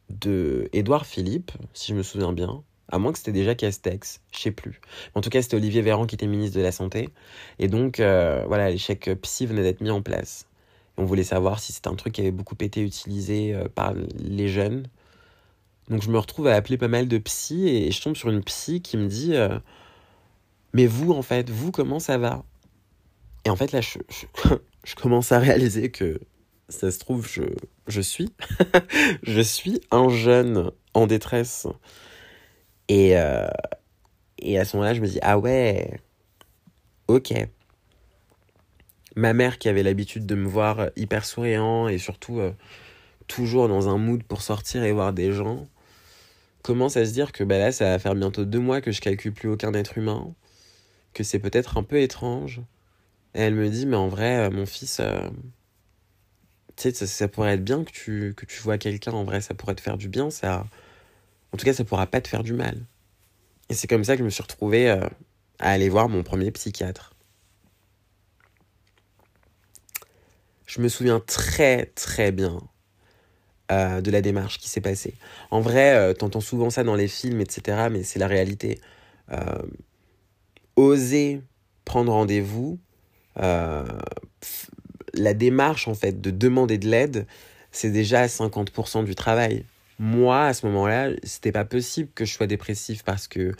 de 0.09 0.69
Édouard 0.73 1.05
Philippe, 1.05 1.51
si 1.73 1.91
je 1.91 1.97
me 1.97 2.03
souviens 2.03 2.33
bien, 2.33 2.63
à 2.89 2.99
moins 2.99 3.11
que 3.11 3.17
c'était 3.17 3.31
déjà 3.31 3.55
Castex, 3.55 4.21
je 4.31 4.39
sais 4.39 4.51
plus. 4.51 4.79
En 5.15 5.21
tout 5.21 5.29
cas, 5.29 5.41
c'était 5.41 5.55
Olivier 5.55 5.81
Véran 5.81 6.05
qui 6.05 6.15
était 6.15 6.27
ministre 6.27 6.57
de 6.57 6.61
la 6.61 6.71
Santé. 6.71 7.09
Et 7.59 7.67
donc, 7.67 7.99
euh, 7.99 8.43
voilà, 8.47 8.69
l'échec 8.69 9.09
psy 9.21 9.45
venait 9.45 9.63
d'être 9.63 9.81
mis 9.81 9.89
en 9.89 10.01
place. 10.01 10.47
on 10.97 11.05
voulait 11.05 11.23
savoir 11.23 11.59
si 11.59 11.73
c'était 11.73 11.87
un 11.89 11.95
truc 11.95 12.13
qui 12.13 12.21
avait 12.21 12.31
beaucoup 12.31 12.55
été 12.59 12.81
utilisé 12.81 13.53
euh, 13.53 13.67
par 13.73 13.93
les 14.19 14.47
jeunes. 14.47 14.87
Donc, 15.89 16.03
je 16.03 16.09
me 16.09 16.17
retrouve 16.17 16.47
à 16.47 16.55
appeler 16.55 16.77
pas 16.77 16.87
mal 16.87 17.07
de 17.07 17.17
psy 17.17 17.67
et 17.67 17.91
je 17.91 18.01
tombe 18.01 18.15
sur 18.15 18.29
une 18.29 18.43
psy 18.43 18.81
qui 18.81 18.97
me 18.97 19.07
dit 19.07 19.35
euh, 19.35 19.57
Mais 20.73 20.85
vous, 20.85 21.11
en 21.11 21.21
fait, 21.21 21.49
vous, 21.49 21.71
comment 21.71 21.99
ça 21.99 22.17
va? 22.17 22.43
Et 23.45 23.49
en 23.49 23.55
fait, 23.55 23.71
là, 23.71 23.81
je, 23.81 23.99
je, 24.09 24.95
commence 24.95 25.31
à 25.31 25.39
réaliser 25.39 25.91
que 25.91 26.19
ça 26.69 26.91
se 26.91 26.99
trouve, 26.99 27.27
je, 27.27 27.43
je 27.87 28.01
suis. 28.01 28.33
je 29.23 29.41
suis 29.41 29.81
un 29.91 30.09
jeune 30.09 30.71
en 30.93 31.07
détresse 31.07 31.67
et, 32.87 33.17
euh, 33.17 33.47
et 34.39 34.59
à 34.59 34.65
ce 34.65 34.75
moment-là, 34.77 34.93
je 34.93 35.01
me 35.01 35.07
dis, 35.07 35.19
ah 35.21 35.39
ouais, 35.39 35.99
ok. 37.07 37.33
Ma 39.15 39.33
mère 39.33 39.57
qui 39.57 39.69
avait 39.69 39.83
l'habitude 39.83 40.25
de 40.25 40.35
me 40.35 40.47
voir 40.47 40.89
hyper 40.95 41.25
souriant 41.25 41.87
et 41.87 41.97
surtout 41.97 42.39
euh, 42.39 42.51
toujours 43.27 43.67
dans 43.67 43.87
un 43.87 43.97
mood 43.97 44.23
pour 44.23 44.41
sortir 44.41 44.83
et 44.83 44.91
voir 44.91 45.13
des 45.13 45.31
gens, 45.31 45.67
commence 46.63 46.97
à 46.97 47.05
se 47.05 47.11
dire 47.11 47.31
que 47.31 47.43
bah 47.43 47.59
là, 47.59 47.71
ça 47.71 47.85
va 47.85 47.99
faire 47.99 48.15
bientôt 48.15 48.43
deux 48.43 48.59
mois 48.59 48.81
que 48.81 48.91
je 48.91 49.01
calcule 49.01 49.33
plus 49.33 49.49
aucun 49.49 49.73
être 49.73 49.97
humain, 49.97 50.33
que 51.13 51.23
c'est 51.23 51.39
peut-être 51.39 51.77
un 51.77 51.83
peu 51.83 52.01
étrange. 52.01 52.61
Et 53.35 53.41
elle 53.41 53.55
me 53.55 53.69
dit, 53.69 53.85
mais 53.85 53.97
en 53.97 54.07
vrai, 54.07 54.47
euh, 54.47 54.51
mon 54.51 54.65
fils, 54.65 55.01
tu 56.75 56.91
sais, 56.91 57.05
ça, 57.05 57.27
pourrait 57.27 57.53
être 57.53 57.63
bien 57.63 57.83
que 57.83 57.91
tu, 57.91 58.33
que 58.35 58.45
tu 58.45 58.61
vois 58.61 58.77
quelqu'un, 58.77 59.11
en 59.13 59.23
vrai, 59.23 59.41
ça 59.41 59.53
pourrait 59.53 59.75
te 59.75 59.81
faire 59.81 59.97
du 59.97 60.09
bien, 60.09 60.29
ça 60.29 60.65
en 61.55 61.57
tout 61.57 61.63
cas, 61.63 61.73
ça 61.73 61.85
pourra 61.85 62.05
pas 62.05 62.19
te 62.19 62.27
faire 62.27 62.43
du 62.43 62.51
mal. 62.51 62.85
Et 63.69 63.73
c'est 63.75 63.87
comme 63.87 64.03
ça 64.03 64.15
que 64.15 64.19
je 64.19 64.25
me 64.25 64.29
suis 64.29 64.43
retrouvé 64.43 64.89
euh, 64.89 65.07
à 65.57 65.71
aller 65.71 65.87
voir 65.87 66.09
mon 66.09 66.21
premier 66.21 66.51
psychiatre. 66.51 67.13
Je 70.65 70.81
me 70.81 70.89
souviens 70.89 71.21
très 71.21 71.85
très 71.85 72.33
bien 72.33 72.59
euh, 73.71 74.01
de 74.01 74.11
la 74.11 74.21
démarche 74.21 74.59
qui 74.59 74.67
s'est 74.67 74.81
passée. 74.81 75.13
En 75.49 75.61
vrai, 75.61 75.95
euh, 75.95 76.13
t'entends 76.13 76.41
souvent 76.41 76.69
ça 76.69 76.83
dans 76.83 76.95
les 76.95 77.07
films, 77.07 77.39
etc., 77.39 77.87
mais 77.89 78.03
c'est 78.03 78.19
la 78.19 78.27
réalité. 78.27 78.81
oser 80.75 81.41
prendre 81.85 82.11
rendez-vous, 82.11 82.79
la 85.15 85.33
démarche 85.33 85.87
en 85.87 85.95
fait 85.95 86.21
de 86.21 86.31
demander 86.31 86.77
de 86.77 86.87
l'aide, 86.87 87.27
c'est 87.71 87.91
déjà 87.91 88.25
50% 88.27 89.03
du 89.03 89.15
travail 89.15 89.65
moi, 89.99 90.45
à 90.45 90.53
ce 90.53 90.65
moment-là, 90.67 91.11
c'était 91.23 91.51
pas 91.51 91.65
possible 91.65 92.09
que 92.13 92.25
je 92.25 92.33
sois 92.33 92.47
dépressif 92.47 93.03
parce 93.03 93.27
que 93.27 93.53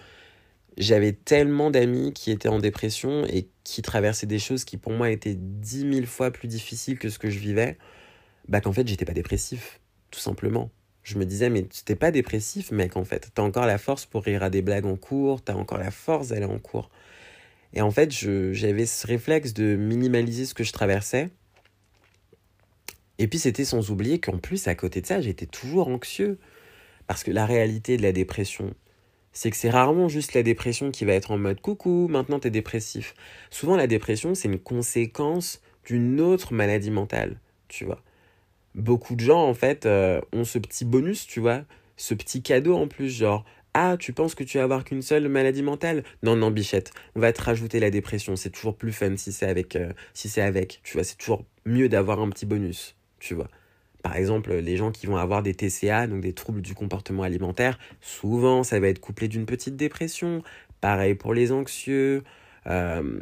j'avais 0.78 1.14
tellement 1.14 1.72
d'amis 1.72 2.12
qui 2.14 2.32
étaient 2.32 2.50
en 2.50 2.60
dépression 2.60 3.26
et 3.26 3.48
qui 3.64 3.82
traversaient 3.82 4.28
des 4.28 4.40
choses 4.40 4.66
qui 4.66 4.78
pour 4.78 4.92
moi 4.92 5.10
étaient 5.10 5.36
dix 5.36 5.86
mille 5.86 6.08
fois 6.08 6.32
plus 6.32 6.48
difficiles 6.48 7.00
que 7.00 7.10
ce 7.10 7.20
que 7.20 7.30
je 7.30 7.40
vivais, 7.40 7.78
bah 8.50 8.62
qu'en 8.62 8.74
fait 8.74 8.88
j'étais 8.88 9.06
pas 9.06 9.14
dépressif, 9.14 9.80
tout 10.12 10.20
simplement. 10.20 10.70
Je 11.04 11.18
me 11.18 11.26
disais, 11.26 11.50
mais 11.50 11.64
t'es 11.86 11.96
pas 11.96 12.12
dépressif, 12.12 12.72
mec, 12.72 12.98
en 12.98 13.06
fait. 13.06 13.30
T'as 13.36 13.44
encore 13.44 13.68
la 13.68 13.78
force 13.78 14.06
pour 14.08 14.24
rire 14.24 14.42
à 14.44 14.50
des 14.50 14.64
blagues 14.64 14.88
en 14.88 14.96
cours, 14.96 15.42
t'as 15.44 15.54
encore 15.54 15.78
la 15.78 15.92
force 15.92 16.30
d'aller 16.30 16.46
en 16.46 16.58
cours. 16.58 16.90
Et 17.74 17.82
en 17.82 17.92
fait, 17.92 18.12
j'avais 18.12 18.86
ce 18.88 19.06
réflexe 19.06 19.54
de 19.54 19.76
minimaliser 19.76 20.46
ce 20.46 20.56
que 20.56 20.64
je 20.64 20.74
traversais 20.74 21.30
et 23.20 23.28
puis 23.28 23.40
c'était 23.40 23.66
sans 23.66 23.92
oublier 23.92 24.20
qu'en 24.20 24.38
plus, 24.38 24.68
à 24.68 24.76
côté 24.76 25.02
de 25.02 25.08
ça, 25.08 25.22
j'étais 25.22 25.46
toujours 25.46 25.88
anxieux. 25.88 26.38
Parce 27.08 27.24
que 27.24 27.32
la 27.32 27.46
réalité 27.46 27.98
de 27.98 28.02
la 28.02 28.12
dépression, 28.12 28.74
c'est 29.32 29.52
que 29.52 29.58
c'est 29.58 29.70
rarement 29.70 30.08
juste 30.08 30.34
la 30.34 30.44
dépression 30.44 30.92
qui 30.92 31.06
va 31.06 31.14
être 31.14 31.32
en 31.32 31.38
mode 31.38 31.62
coucou, 31.62 32.08
maintenant 32.10 32.40
t'es 32.40 32.50
dépressif. 32.50 33.14
Souvent 33.52 33.76
la 33.76 33.88
dépression, 33.88 34.34
c'est 34.34 34.48
une 34.48 34.60
conséquence 34.60 35.62
d'une 35.86 36.20
autre 36.20 36.54
maladie 36.54 36.92
mentale, 36.92 37.40
tu 37.68 37.86
vois. 37.86 38.02
Beaucoup 38.74 39.16
de 39.16 39.22
gens, 39.22 39.44
en 39.48 39.54
fait, 39.54 39.86
euh, 39.86 40.20
ont 40.34 40.46
ce 40.46 40.58
petit 40.58 40.84
bonus, 40.84 41.28
tu 41.28 41.40
vois, 41.40 41.64
ce 41.96 42.14
petit 42.14 42.42
cadeau 42.42 42.76
en 42.76 42.88
plus, 42.88 43.10
genre, 43.10 43.46
ah, 43.74 43.98
tu 44.00 44.14
penses 44.14 44.36
que 44.36 44.44
tu 44.44 44.58
vas 44.58 44.64
avoir 44.64 44.84
qu'une 44.86 45.02
seule 45.02 45.28
maladie 45.28 45.64
mentale? 45.64 46.04
Non, 46.24 46.36
non, 46.36 46.50
bichette, 46.50 46.92
on 47.16 47.20
va 47.20 47.34
te 47.34 47.42
rajouter 47.42 47.80
la 47.80 47.92
dépression. 47.92 48.36
C'est 48.36 48.50
toujours 48.50 48.78
plus 48.78 48.94
fun 48.94 49.18
si 49.18 49.32
c'est 49.34 49.48
avec, 49.48 49.76
euh, 49.76 49.92
si 50.14 50.40
avec, 50.40 50.80
tu 50.84 50.94
vois, 50.94 51.04
c'est 51.04 51.18
toujours 51.18 51.46
mieux 51.66 51.90
d'avoir 51.90 52.22
un 52.22 52.30
petit 52.30 52.46
bonus 52.46 52.95
tu 53.26 53.34
vois. 53.34 53.48
Par 54.04 54.16
exemple, 54.16 54.54
les 54.54 54.78
gens 54.78 54.92
qui 54.92 55.08
vont 55.08 55.18
avoir 55.18 55.42
des 55.42 55.56
TCA, 55.56 56.06
donc 56.06 56.22
des 56.22 56.34
troubles 56.34 56.62
du 56.62 56.76
comportement 56.76 57.24
alimentaire, 57.24 57.80
souvent 58.02 58.62
ça 58.62 58.80
va 58.80 58.88
être 58.88 59.00
couplé 59.00 59.28
d'une 59.28 59.48
petite 59.48 59.76
dépression. 59.76 60.44
Pareil 60.80 61.16
pour 61.16 61.34
les 61.34 61.52
anxieux. 61.52 62.24
Euh, 62.68 63.20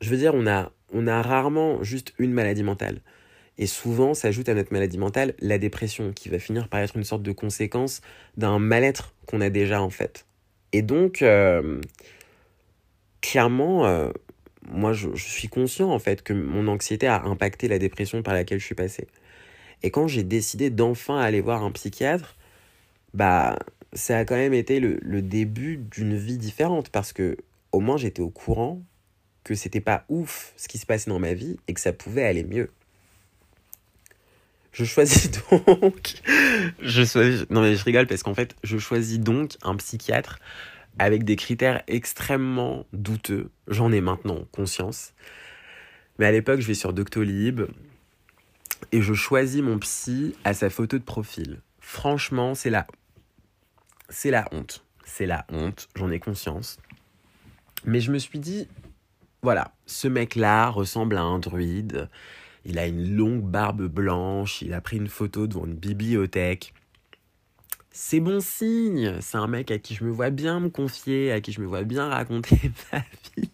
je 0.00 0.08
veux 0.08 0.16
dire, 0.16 0.34
on 0.36 0.46
a, 0.46 0.70
on 0.92 1.08
a 1.08 1.20
rarement 1.20 1.82
juste 1.82 2.14
une 2.18 2.32
maladie 2.32 2.62
mentale. 2.62 3.00
Et 3.58 3.66
souvent 3.66 4.14
s'ajoute 4.14 4.48
à 4.48 4.54
notre 4.54 4.72
maladie 4.72 4.98
mentale 4.98 5.34
la 5.40 5.58
dépression, 5.58 6.12
qui 6.12 6.28
va 6.28 6.38
finir 6.38 6.68
par 6.68 6.78
être 6.78 6.96
une 6.96 7.04
sorte 7.04 7.22
de 7.22 7.32
conséquence 7.32 8.02
d'un 8.36 8.60
mal-être 8.60 9.14
qu'on 9.26 9.40
a 9.40 9.50
déjà 9.50 9.82
en 9.82 9.90
fait. 9.90 10.26
Et 10.72 10.82
donc, 10.82 11.22
euh, 11.22 11.80
clairement, 13.20 13.86
euh, 13.86 14.10
moi, 14.70 14.92
je, 14.92 15.08
suis 15.16 15.48
conscient 15.48 15.90
en 15.90 15.98
fait 15.98 16.22
que 16.22 16.32
mon 16.32 16.68
anxiété 16.68 17.06
a 17.06 17.22
impacté 17.24 17.68
la 17.68 17.78
dépression 17.78 18.22
par 18.22 18.34
laquelle 18.34 18.60
je 18.60 18.64
suis 18.64 18.74
passé. 18.74 19.06
Et 19.82 19.90
quand 19.90 20.08
j'ai 20.08 20.22
décidé 20.22 20.70
d'enfin 20.70 21.18
aller 21.18 21.40
voir 21.40 21.64
un 21.64 21.70
psychiatre, 21.70 22.36
bah, 23.14 23.58
ça 23.92 24.18
a 24.18 24.24
quand 24.24 24.36
même 24.36 24.54
été 24.54 24.80
le, 24.80 25.22
début 25.22 25.76
d'une 25.76 26.16
vie 26.16 26.38
différente 26.38 26.90
parce 26.90 27.12
que 27.12 27.36
au 27.72 27.80
moins 27.80 27.96
j'étais 27.96 28.22
au 28.22 28.30
courant 28.30 28.82
que 29.44 29.54
c'était 29.54 29.80
pas 29.80 30.04
ouf 30.08 30.52
ce 30.56 30.68
qui 30.68 30.78
se 30.78 30.86
passait 30.86 31.10
dans 31.10 31.18
ma 31.18 31.34
vie 31.34 31.56
et 31.66 31.74
que 31.74 31.80
ça 31.80 31.92
pouvait 31.92 32.24
aller 32.24 32.44
mieux. 32.44 32.70
Je 34.72 34.84
choisis 34.84 35.30
donc. 35.50 36.14
non 37.50 37.62
mais 37.62 37.74
je 37.74 37.84
rigole 37.84 38.06
parce 38.06 38.22
qu'en 38.22 38.34
fait, 38.34 38.54
je 38.62 38.78
choisis 38.78 39.18
donc 39.18 39.56
un 39.62 39.74
psychiatre 39.76 40.38
avec 41.00 41.24
des 41.24 41.36
critères 41.36 41.82
extrêmement 41.86 42.84
douteux. 42.92 43.50
J'en 43.68 43.90
ai 43.90 44.02
maintenant 44.02 44.44
conscience. 44.52 45.14
Mais 46.18 46.26
à 46.26 46.30
l'époque, 46.30 46.60
je 46.60 46.66
vais 46.66 46.74
sur 46.74 46.92
Doctolib 46.92 47.62
et 48.92 49.00
je 49.00 49.14
choisis 49.14 49.62
mon 49.62 49.78
psy 49.78 50.34
à 50.44 50.52
sa 50.52 50.68
photo 50.68 50.98
de 50.98 51.02
profil. 51.02 51.62
Franchement, 51.80 52.54
c'est 52.54 52.68
la 52.68 52.86
c'est 54.10 54.30
la 54.30 54.46
honte. 54.52 54.84
C'est 55.06 55.24
la 55.24 55.46
honte, 55.50 55.88
j'en 55.96 56.10
ai 56.10 56.20
conscience. 56.20 56.78
Mais 57.86 58.00
je 58.00 58.12
me 58.12 58.18
suis 58.18 58.38
dit 58.38 58.68
voilà, 59.42 59.72
ce 59.86 60.06
mec-là 60.06 60.68
ressemble 60.68 61.16
à 61.16 61.22
un 61.22 61.38
druide. 61.38 62.10
Il 62.66 62.78
a 62.78 62.86
une 62.86 63.16
longue 63.16 63.42
barbe 63.42 63.86
blanche, 63.86 64.60
il 64.60 64.74
a 64.74 64.82
pris 64.82 64.98
une 64.98 65.08
photo 65.08 65.46
devant 65.46 65.64
une 65.64 65.76
bibliothèque. 65.76 66.74
C'est 67.92 68.20
bon 68.20 68.40
signe, 68.40 69.20
c'est 69.20 69.36
un 69.36 69.48
mec 69.48 69.72
à 69.72 69.78
qui 69.78 69.94
je 69.96 70.04
me 70.04 70.10
vois 70.10 70.30
bien 70.30 70.60
me 70.60 70.68
confier, 70.68 71.32
à 71.32 71.40
qui 71.40 71.50
je 71.52 71.60
me 71.60 71.66
vois 71.66 71.82
bien 71.82 72.08
raconter 72.08 72.70
ma 72.92 73.00
vie. 73.36 73.50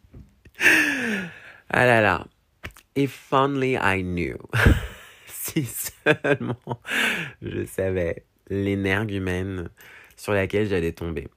Ah 1.70 1.86
là 1.86 2.02
là. 2.02 2.26
If 2.94 3.32
only 3.32 3.78
I 3.80 4.02
knew. 4.02 4.36
si 5.26 5.64
seulement 5.64 6.80
je 7.40 7.64
savais 7.64 8.24
l'énergumène 8.50 9.70
sur 10.16 10.34
laquelle 10.34 10.68
j'allais 10.68 10.92
tomber. 10.92 11.28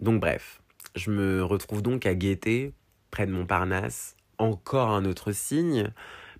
Donc 0.00 0.20
bref, 0.20 0.60
je 0.96 1.10
me 1.10 1.44
retrouve 1.44 1.82
donc 1.82 2.04
à 2.04 2.14
guetter 2.14 2.72
près 3.12 3.26
de 3.26 3.32
Montparnasse, 3.32 4.16
encore 4.38 4.90
un 4.90 5.04
autre 5.04 5.30
signe, 5.30 5.92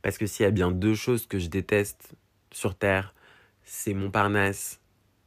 parce 0.03 0.19
que 0.19 0.27
s'il 0.27 0.45
y 0.45 0.47
a 0.47 0.51
bien 0.51 0.73
deux 0.73 0.95
choses 0.95 1.27
que 1.27 1.39
je 1.39 1.49
déteste 1.49 2.15
sur 2.53 2.75
Terre, 2.75 3.15
c'est 3.65 3.95
Montparnasse 3.95 4.80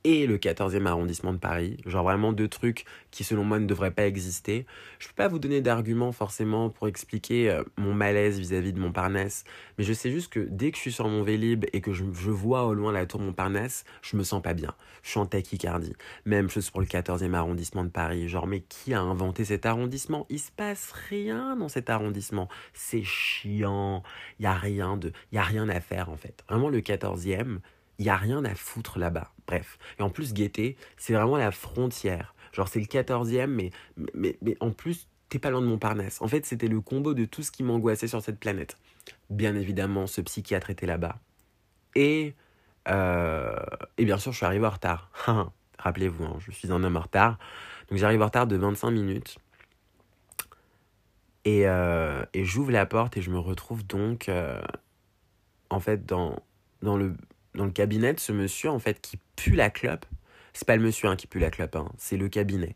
et 0.04 0.28
le 0.28 0.38
14e 0.38 0.86
arrondissement 0.86 1.34
de 1.34 1.38
Paris. 1.38 1.78
Genre 1.86 2.04
vraiment 2.04 2.34
deux 2.34 2.48
trucs 2.48 2.86
qui 3.12 3.24
selon 3.24 3.44
moi 3.44 3.60
ne 3.60 3.66
devraient 3.66 3.92
pas 3.92 4.06
exister. 4.06 4.66
Je 5.00 5.08
peux 5.08 5.14
pas 5.16 5.28
vous 5.28 5.40
donner 5.40 5.62
d'arguments 5.62 6.12
forcément 6.12 6.70
pour 6.70 6.88
expliquer 6.88 7.50
euh, 7.50 7.64
mon 7.78 7.94
malaise 7.94 8.40
vis-à-vis 8.40 8.74
de 8.74 8.80
Montparnasse, 8.80 9.44
mais 9.78 9.84
je 9.84 9.94
sais 9.94 10.12
juste 10.12 10.32
que 10.32 10.40
dès 10.40 10.72
que 10.72 10.78
je 10.78 10.82
suis 10.82 10.92
sur 10.92 11.08
mon 11.08 11.24
Vélib 11.24 11.66
et 11.74 11.82
que 11.82 11.94
je, 11.94 12.04
vois 12.04 12.66
au 12.66 12.74
loin 12.74 12.92
la 12.92 13.06
tour 13.06 13.20
Montparnasse, 13.20 13.86
je 14.02 14.18
me 14.18 14.24
sens 14.24 14.42
pas 14.42 14.54
bien. 14.54 14.74
Je 15.04 15.10
suis 15.12 15.20
en 15.20 15.26
tachycardie. 15.26 15.94
Même 16.26 16.50
chose 16.50 16.70
pour 16.70 16.82
le 16.82 16.88
14e 16.88 17.34
arrondissement 17.34 17.84
de 17.84 17.90
Paris. 17.90 18.28
Genre 18.28 18.48
mais 18.48 18.62
qui 18.62 18.94
a 18.94 19.02
inventé 19.02 19.46
cet 19.46 19.66
arrondissement? 19.66 20.26
Il 20.30 20.40
se 20.40 20.52
passe 20.52 20.92
rien 21.10 21.56
dans 21.56 21.70
cet 21.70 21.90
arrondissement. 21.90 22.50
C'est 22.74 23.04
chiant. 23.04 24.04
Il 24.40 24.44
y 24.44 24.48
a 24.48 24.54
rien 24.54 24.98
de 24.98 25.12
a 25.36 25.42
rien 25.42 25.68
à 25.70 25.80
faire 25.80 26.10
en 26.10 26.18
fait. 26.18 26.44
Vraiment 26.48 26.70
le 26.70 26.80
14e, 26.80 27.60
il 28.04 28.08
y 28.08 28.10
a 28.10 28.18
rien 28.18 28.44
à 28.44 28.54
foutre 28.54 29.00
là-bas. 29.00 29.32
Bref. 29.48 29.80
Et 29.98 30.02
en 30.02 30.10
plus, 30.10 30.34
Gaieté, 30.34 30.76
c'est 30.98 31.14
vraiment 31.14 31.38
la 31.38 31.52
frontière. 31.52 32.36
Genre, 32.52 32.68
c'est 32.68 32.82
le 32.82 32.86
14e, 32.86 33.48
mais, 33.48 33.72
mais, 34.14 34.38
mais 34.42 34.58
en 34.60 34.72
plus, 34.72 35.08
t'es 35.30 35.40
pas 35.40 35.50
loin 35.50 35.62
de 35.62 35.68
Montparnasse. 35.68 36.22
En 36.22 36.28
fait, 36.28 36.46
c'était 36.46 36.68
le 36.68 36.82
combo 36.82 37.14
de 37.14 37.24
tout 37.24 37.44
ce 37.44 37.52
qui 37.52 37.64
m'angoissait 37.64 38.10
sur 38.10 38.22
cette 38.22 38.42
planète. 38.42 38.78
Bien 39.30 39.56
évidemment, 39.56 40.06
ce 40.06 40.20
psychiatre 40.20 40.70
était 40.70 40.86
là-bas. 40.86 41.18
Et, 41.96 42.36
euh, 42.90 43.56
et 43.98 44.04
bien 44.04 44.18
sûr, 44.18 44.34
je 44.34 44.38
suis 44.38 44.46
arrivé 44.46 44.68
en 44.68 44.72
retard. 44.72 45.10
Rappelez-vous, 45.80 46.26
hein, 46.26 46.36
je 46.40 46.52
suis 46.52 46.74
un 46.74 46.84
homme 46.84 46.98
en 46.98 47.02
retard. 47.02 47.38
Donc, 47.90 48.00
j'arrive 48.00 48.22
en 48.22 48.26
retard 48.26 48.48
de 48.48 48.58
25 48.58 48.92
minutes. 48.92 49.38
Et, 51.46 51.70
euh, 51.70 52.26
et 52.34 52.44
j'ouvre 52.44 52.72
la 52.72 52.86
porte 52.86 53.16
et 53.16 53.22
je 53.22 53.30
me 53.30 53.40
retrouve 53.40 53.88
donc, 53.88 54.28
euh, 54.28 54.62
en 55.70 55.80
fait, 55.80 56.06
dans, 56.06 56.44
dans 56.82 56.98
le 56.98 57.16
dans 57.56 57.66
le 57.66 57.72
cabinet 57.72 58.14
de 58.14 58.20
ce 58.20 58.32
monsieur, 58.32 58.70
en 58.70 58.80
fait, 58.80 59.02
qui 59.02 59.18
pue 59.36 59.56
la 59.56 59.70
clope. 59.70 60.06
C'est 60.54 60.68
pas 60.68 60.76
le 60.76 60.84
monsieur 60.84 61.08
hein, 61.08 61.16
qui 61.16 61.28
pue 61.28 61.40
la 61.40 61.50
clope, 61.50 61.76
hein, 61.76 61.92
c'est 61.98 62.18
le 62.18 62.30
cabinet. 62.30 62.76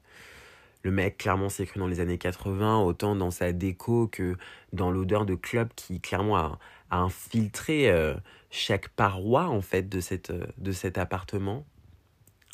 Le 0.84 0.92
mec, 0.92 1.18
clairement, 1.18 1.50
s'est 1.50 1.66
cru 1.66 1.80
dans 1.80 1.88
les 1.88 2.00
années 2.00 2.18
80, 2.18 2.80
autant 2.80 3.16
dans 3.16 3.32
sa 3.32 3.52
déco 3.52 4.08
que 4.08 4.36
dans 4.74 4.92
l'odeur 4.92 5.26
de 5.26 5.36
clope 5.36 5.74
qui, 5.76 6.00
clairement, 6.00 6.38
a, 6.38 6.60
infiltré 6.90 7.90
euh, 7.90 8.14
chaque 8.52 8.90
paroi, 8.90 9.48
en 9.48 9.62
fait, 9.62 9.90
de, 9.90 10.00
cette, 10.00 10.30
euh, 10.30 10.46
de 10.58 10.72
cet 10.72 10.98
appartement. 10.98 11.66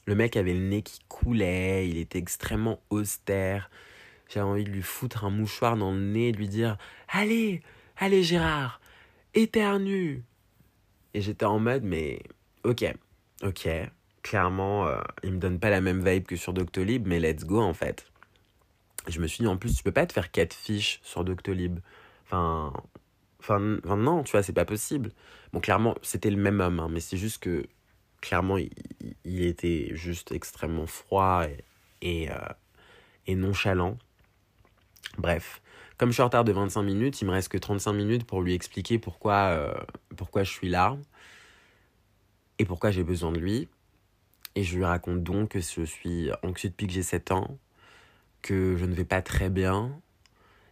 Le 0.06 0.16
mec 0.16 0.36
avait 0.36 0.54
le 0.54 0.68
nez 0.68 0.82
qui 0.82 1.00
coulait, 1.08 1.88
il 1.88 1.98
était 1.98 2.20
extrêmement 2.20 2.82
austère. 2.90 3.70
J'avais 4.30 4.46
envie 4.46 4.64
de 4.64 4.70
lui 4.70 4.82
foutre 4.82 5.26
un 5.26 5.30
mouchoir 5.30 5.78
dans 5.78 5.92
le 5.92 6.00
nez 6.00 6.30
et 6.30 6.32
de 6.32 6.38
lui 6.38 6.48
dire 6.48 6.78
Allez, 7.10 7.62
allez 7.98 8.24
Gérard, 8.24 8.82
éternue 9.34 10.24
et 11.13 11.21
j'étais 11.21 11.45
en 11.45 11.60
mode, 11.60 11.84
mais 11.84 12.21
ok, 12.63 12.86
ok, 13.43 13.69
clairement, 14.21 14.88
euh, 14.88 15.02
il 15.23 15.34
me 15.34 15.39
donne 15.39 15.60
pas 15.60 15.69
la 15.69 15.82
même 15.82 16.08
vibe 16.08 16.26
que 16.26 16.36
sur 16.36 16.54
Doctolib, 16.54 17.08
mais 17.08 17.19
let's 17.19 17.45
go 17.45 17.60
en 17.62 17.73
fait. 17.73 18.08
Je 19.08 19.19
me 19.19 19.28
suis 19.28 19.43
dit, 19.43 19.47
en 19.47 19.58
plus, 19.58 19.76
tu 19.76 19.84
peux 19.84 19.91
pas 19.91 20.06
te 20.06 20.13
faire 20.13 20.32
quatre 20.32 20.54
fiches 20.54 20.99
sur 21.04 21.26
Doctolib. 21.26 21.80
Enfin, 22.26 22.73
enfin, 23.39 23.60
non, 23.60 24.23
tu 24.23 24.32
vois, 24.32 24.43
c'est 24.43 24.54
pas 24.54 24.65
possible. 24.65 25.12
Bon, 25.52 25.60
clairement, 25.60 25.95
c'était 26.02 26.30
le 26.30 26.38
même 26.38 26.62
homme, 26.62 26.80
hein, 26.80 26.88
mais 26.89 27.02
c'est 27.02 27.17
juste 27.17 27.43
que, 27.43 27.65
clairement, 28.21 28.58
il, 28.58 29.43
était 29.43 29.89
juste 29.93 30.32
extrêmement 30.32 30.88
froid 30.88 31.45
et, 31.45 31.63
et, 32.02 32.32
euh, 32.32 32.36
et 33.28 33.36
nonchalant. 33.36 33.97
Bref, 35.18 35.62
comme 35.98 36.10
je 36.10 36.13
suis 36.13 36.22
en 36.22 36.26
retard 36.26 36.44
de 36.44 36.52
25 36.52 36.82
minutes, 36.82 37.22
il 37.22 37.26
me 37.26 37.32
reste 37.32 37.50
que 37.50 37.58
35 37.58 37.94
minutes 37.94 38.26
pour 38.26 38.42
lui 38.42 38.54
expliquer 38.54 38.98
pourquoi, 39.00 39.50
euh, 39.52 39.74
pourquoi 40.18 40.44
je 40.44 40.52
suis 40.52 40.70
là 40.70 40.98
et 42.60 42.66
pourquoi 42.66 42.92
j'ai 42.92 43.04
besoin 43.04 43.32
de 43.32 43.39
lui. 43.39 43.68
Et 44.56 44.63
je 44.63 44.76
lui 44.76 44.86
raconte 44.86 45.24
donc 45.24 45.50
que 45.50 45.60
je 45.60 45.84
suis 45.84 46.30
anxieux 46.44 46.70
depuis 46.70 46.88
que 46.88 46.94
j'ai 46.94 47.04
7 47.04 47.32
ans, 47.32 47.58
que 48.42 48.76
je 48.78 48.86
ne 48.86 48.94
vais 48.94 49.06
pas 49.06 49.22
très 49.22 49.50
bien. 49.50 50.00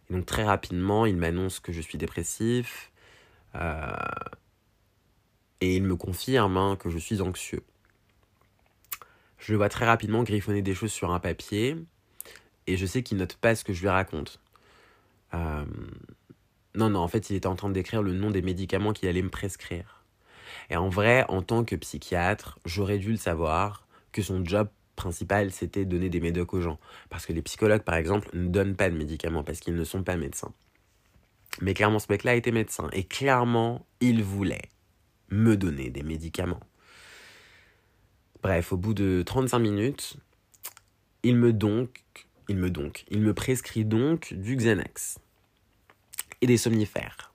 Et 0.08 0.14
donc 0.14 0.26
très 0.26 0.44
rapidement, 0.44 1.06
il 1.06 1.16
m'annonce 1.16 1.60
que 1.60 1.72
je 1.72 1.80
suis 1.80 1.98
dépressif. 1.98 2.92
Euh, 3.54 3.92
et 5.60 5.76
il 5.76 5.82
me 5.84 5.96
confirme 5.96 6.56
hein, 6.56 6.76
que 6.76 6.90
je 6.90 6.98
suis 6.98 7.20
anxieux. 7.20 7.62
Je 9.38 9.52
le 9.52 9.58
vois 9.58 9.68
très 9.68 9.86
rapidement 9.86 10.22
griffonner 10.22 10.62
des 10.62 10.74
choses 10.74 10.92
sur 10.92 11.12
un 11.12 11.20
papier. 11.20 11.76
Et 12.66 12.76
je 12.76 12.86
sais 12.86 13.02
qu'il 13.02 13.18
note 13.18 13.36
pas 13.36 13.54
ce 13.54 13.64
que 13.64 13.72
je 13.72 13.82
lui 13.82 13.88
raconte. 13.88 14.40
Euh, 15.34 15.64
non, 16.74 16.90
non, 16.90 17.00
en 17.00 17.08
fait, 17.08 17.30
il 17.30 17.36
était 17.36 17.46
en 17.46 17.56
train 17.56 17.70
d'écrire 17.70 18.02
le 18.02 18.12
nom 18.12 18.30
des 18.30 18.42
médicaments 18.42 18.92
qu'il 18.92 19.08
allait 19.08 19.22
me 19.22 19.30
prescrire. 19.30 20.04
Et 20.70 20.76
en 20.76 20.88
vrai, 20.88 21.24
en 21.28 21.42
tant 21.42 21.64
que 21.64 21.76
psychiatre, 21.76 22.58
j'aurais 22.64 22.98
dû 22.98 23.10
le 23.10 23.16
savoir 23.16 23.86
que 24.12 24.22
son 24.22 24.44
job 24.44 24.68
principal, 24.96 25.50
c'était 25.50 25.84
donner 25.84 26.08
des 26.08 26.20
médocs 26.20 26.54
aux 26.54 26.60
gens. 26.60 26.78
Parce 27.10 27.26
que 27.26 27.32
les 27.32 27.42
psychologues, 27.42 27.82
par 27.82 27.96
exemple, 27.96 28.28
ne 28.34 28.48
donnent 28.48 28.76
pas 28.76 28.90
de 28.90 28.96
médicaments 28.96 29.42
parce 29.42 29.60
qu'ils 29.60 29.74
ne 29.74 29.84
sont 29.84 30.02
pas 30.02 30.16
médecins. 30.16 30.52
Mais 31.60 31.74
clairement, 31.74 31.98
ce 31.98 32.06
mec-là 32.08 32.34
était 32.34 32.52
médecin. 32.52 32.88
Et 32.92 33.04
clairement, 33.04 33.86
il 34.00 34.22
voulait 34.22 34.70
me 35.30 35.56
donner 35.56 35.90
des 35.90 36.02
médicaments. 36.02 36.60
Bref, 38.42 38.72
au 38.72 38.76
bout 38.76 38.94
de 38.94 39.22
35 39.24 39.58
minutes, 39.58 40.16
il 41.22 41.36
me 41.36 41.52
donc, 41.52 42.26
il 42.48 42.56
me 42.56 42.70
donc, 42.70 43.04
il 43.10 43.20
me 43.20 43.34
prescrit 43.34 43.84
donc 43.84 44.34
du 44.34 44.56
Xanax 44.56 45.18
et 46.40 46.46
des 46.46 46.56
somnifères. 46.56 47.32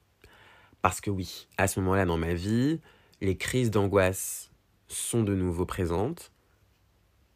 Parce 0.81 1.01
que 1.01 1.09
oui, 1.09 1.47
à 1.57 1.67
ce 1.67 1.79
moment-là 1.79 2.05
dans 2.05 2.17
ma 2.17 2.33
vie, 2.33 2.79
les 3.21 3.37
crises 3.37 3.71
d'angoisse 3.71 4.51
sont 4.87 5.23
de 5.23 5.35
nouveau 5.35 5.65
présentes 5.65 6.31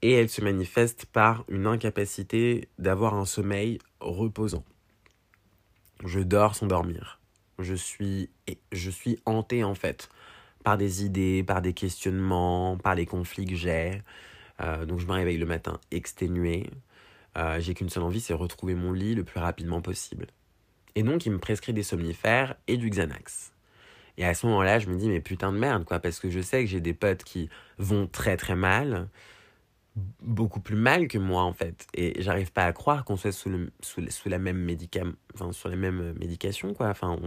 et 0.02 0.12
elles 0.12 0.30
se 0.30 0.42
manifestent 0.42 1.06
par 1.06 1.46
une 1.48 1.68
incapacité 1.68 2.70
d'avoir 2.80 3.14
un 3.14 3.26
sommeil 3.26 3.80
reposant. 4.00 4.64
Je 6.04 6.20
dors 6.20 6.56
sans 6.56 6.68
dormir. 6.68 7.20
Je 7.60 7.76
suis, 7.76 8.30
je 8.72 8.90
suis 8.90 9.20
hanté 9.26 9.64
en 9.64 9.76
fait 9.76 10.10
par 10.64 10.78
des 10.78 11.04
idées, 11.04 11.44
par 11.44 11.62
des 11.62 11.74
questionnements, 11.74 12.78
par 12.78 12.96
les 12.96 13.06
conflits 13.06 13.46
que 13.46 13.56
j'ai. 13.56 14.02
Euh, 14.62 14.86
donc 14.86 15.00
je 15.00 15.06
me 15.06 15.14
réveille 15.14 15.38
le 15.38 15.46
matin 15.46 15.80
exténué. 15.92 16.70
Euh, 17.38 17.60
j'ai 17.60 17.74
qu'une 17.74 17.90
seule 17.90 18.04
envie, 18.04 18.20
c'est 18.20 18.34
retrouver 18.34 18.76
mon 18.76 18.92
lit 18.92 19.16
le 19.16 19.24
plus 19.24 19.40
rapidement 19.40 19.82
possible. 19.82 20.28
Et 20.96 21.04
donc, 21.04 21.26
il 21.26 21.32
me 21.32 21.40
prescrit 21.40 21.74
des 21.74 21.84
somnifères 21.84 22.56
et 22.68 22.78
du 22.78 22.90
Xanax. 22.90 23.54
Et 24.18 24.26
à 24.26 24.34
ce 24.34 24.46
moment-là, 24.48 24.80
je 24.80 24.90
me 24.90 24.98
dis, 24.98 25.08
mais 25.08 25.22
putain 25.22 25.52
de 25.52 25.58
merde, 25.58 25.86
quoi, 25.86 26.00
parce 26.00 26.20
que 26.20 26.30
je 26.30 26.42
sais 26.42 26.64
que 26.64 26.70
j'ai 26.70 26.82
des 26.82 26.94
potes 26.94 27.24
qui 27.24 27.50
vont 27.78 28.08
très 28.08 28.36
très 28.36 28.56
mal, 28.56 29.08
beaucoup 30.22 30.60
plus 30.60 30.76
mal 30.76 31.08
que 31.08 31.18
moi, 31.18 31.44
en 31.44 31.54
fait. 31.54 31.88
Et 31.94 32.22
j'arrive 32.22 32.52
pas 32.52 32.66
à 32.66 32.74
croire 32.74 33.06
qu'on 33.06 33.16
soit 33.16 33.32
sous, 33.32 33.50
le, 33.50 33.72
sous, 33.82 34.30
la 34.30 34.38
même 34.38 34.58
médicam, 34.58 35.16
enfin, 35.34 35.52
sur 35.54 35.70
les 35.70 35.78
mêmes 35.78 36.14
médications, 36.20 36.74
quoi. 36.74 36.90
Enfin, 36.90 37.18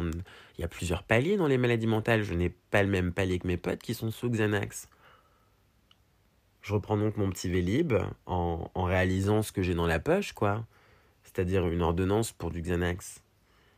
il 0.58 0.60
y 0.60 0.64
a 0.64 0.68
plusieurs 0.68 1.02
paliers 1.02 1.36
dans 1.36 1.46
les 1.46 1.58
maladies 1.58 1.86
mentales. 1.86 2.22
Je 2.22 2.34
n'ai 2.34 2.50
pas 2.50 2.82
le 2.82 2.90
même 2.90 3.12
palier 3.12 3.38
que 3.38 3.46
mes 3.46 3.56
potes 3.56 3.80
qui 3.80 3.94
sont 3.94 4.10
sous 4.10 4.28
Xanax. 4.28 4.88
Je 6.64 6.72
reprends 6.72 6.96
donc 6.96 7.18
mon 7.18 7.28
petit 7.28 7.50
Vélib 7.50 7.92
en, 8.24 8.70
en 8.74 8.84
réalisant 8.84 9.42
ce 9.42 9.52
que 9.52 9.60
j'ai 9.60 9.74
dans 9.74 9.86
la 9.86 10.00
poche, 10.00 10.32
quoi. 10.32 10.64
C'est-à-dire 11.22 11.66
une 11.68 11.82
ordonnance 11.82 12.32
pour 12.32 12.50
du 12.50 12.62
Xanax. 12.62 13.22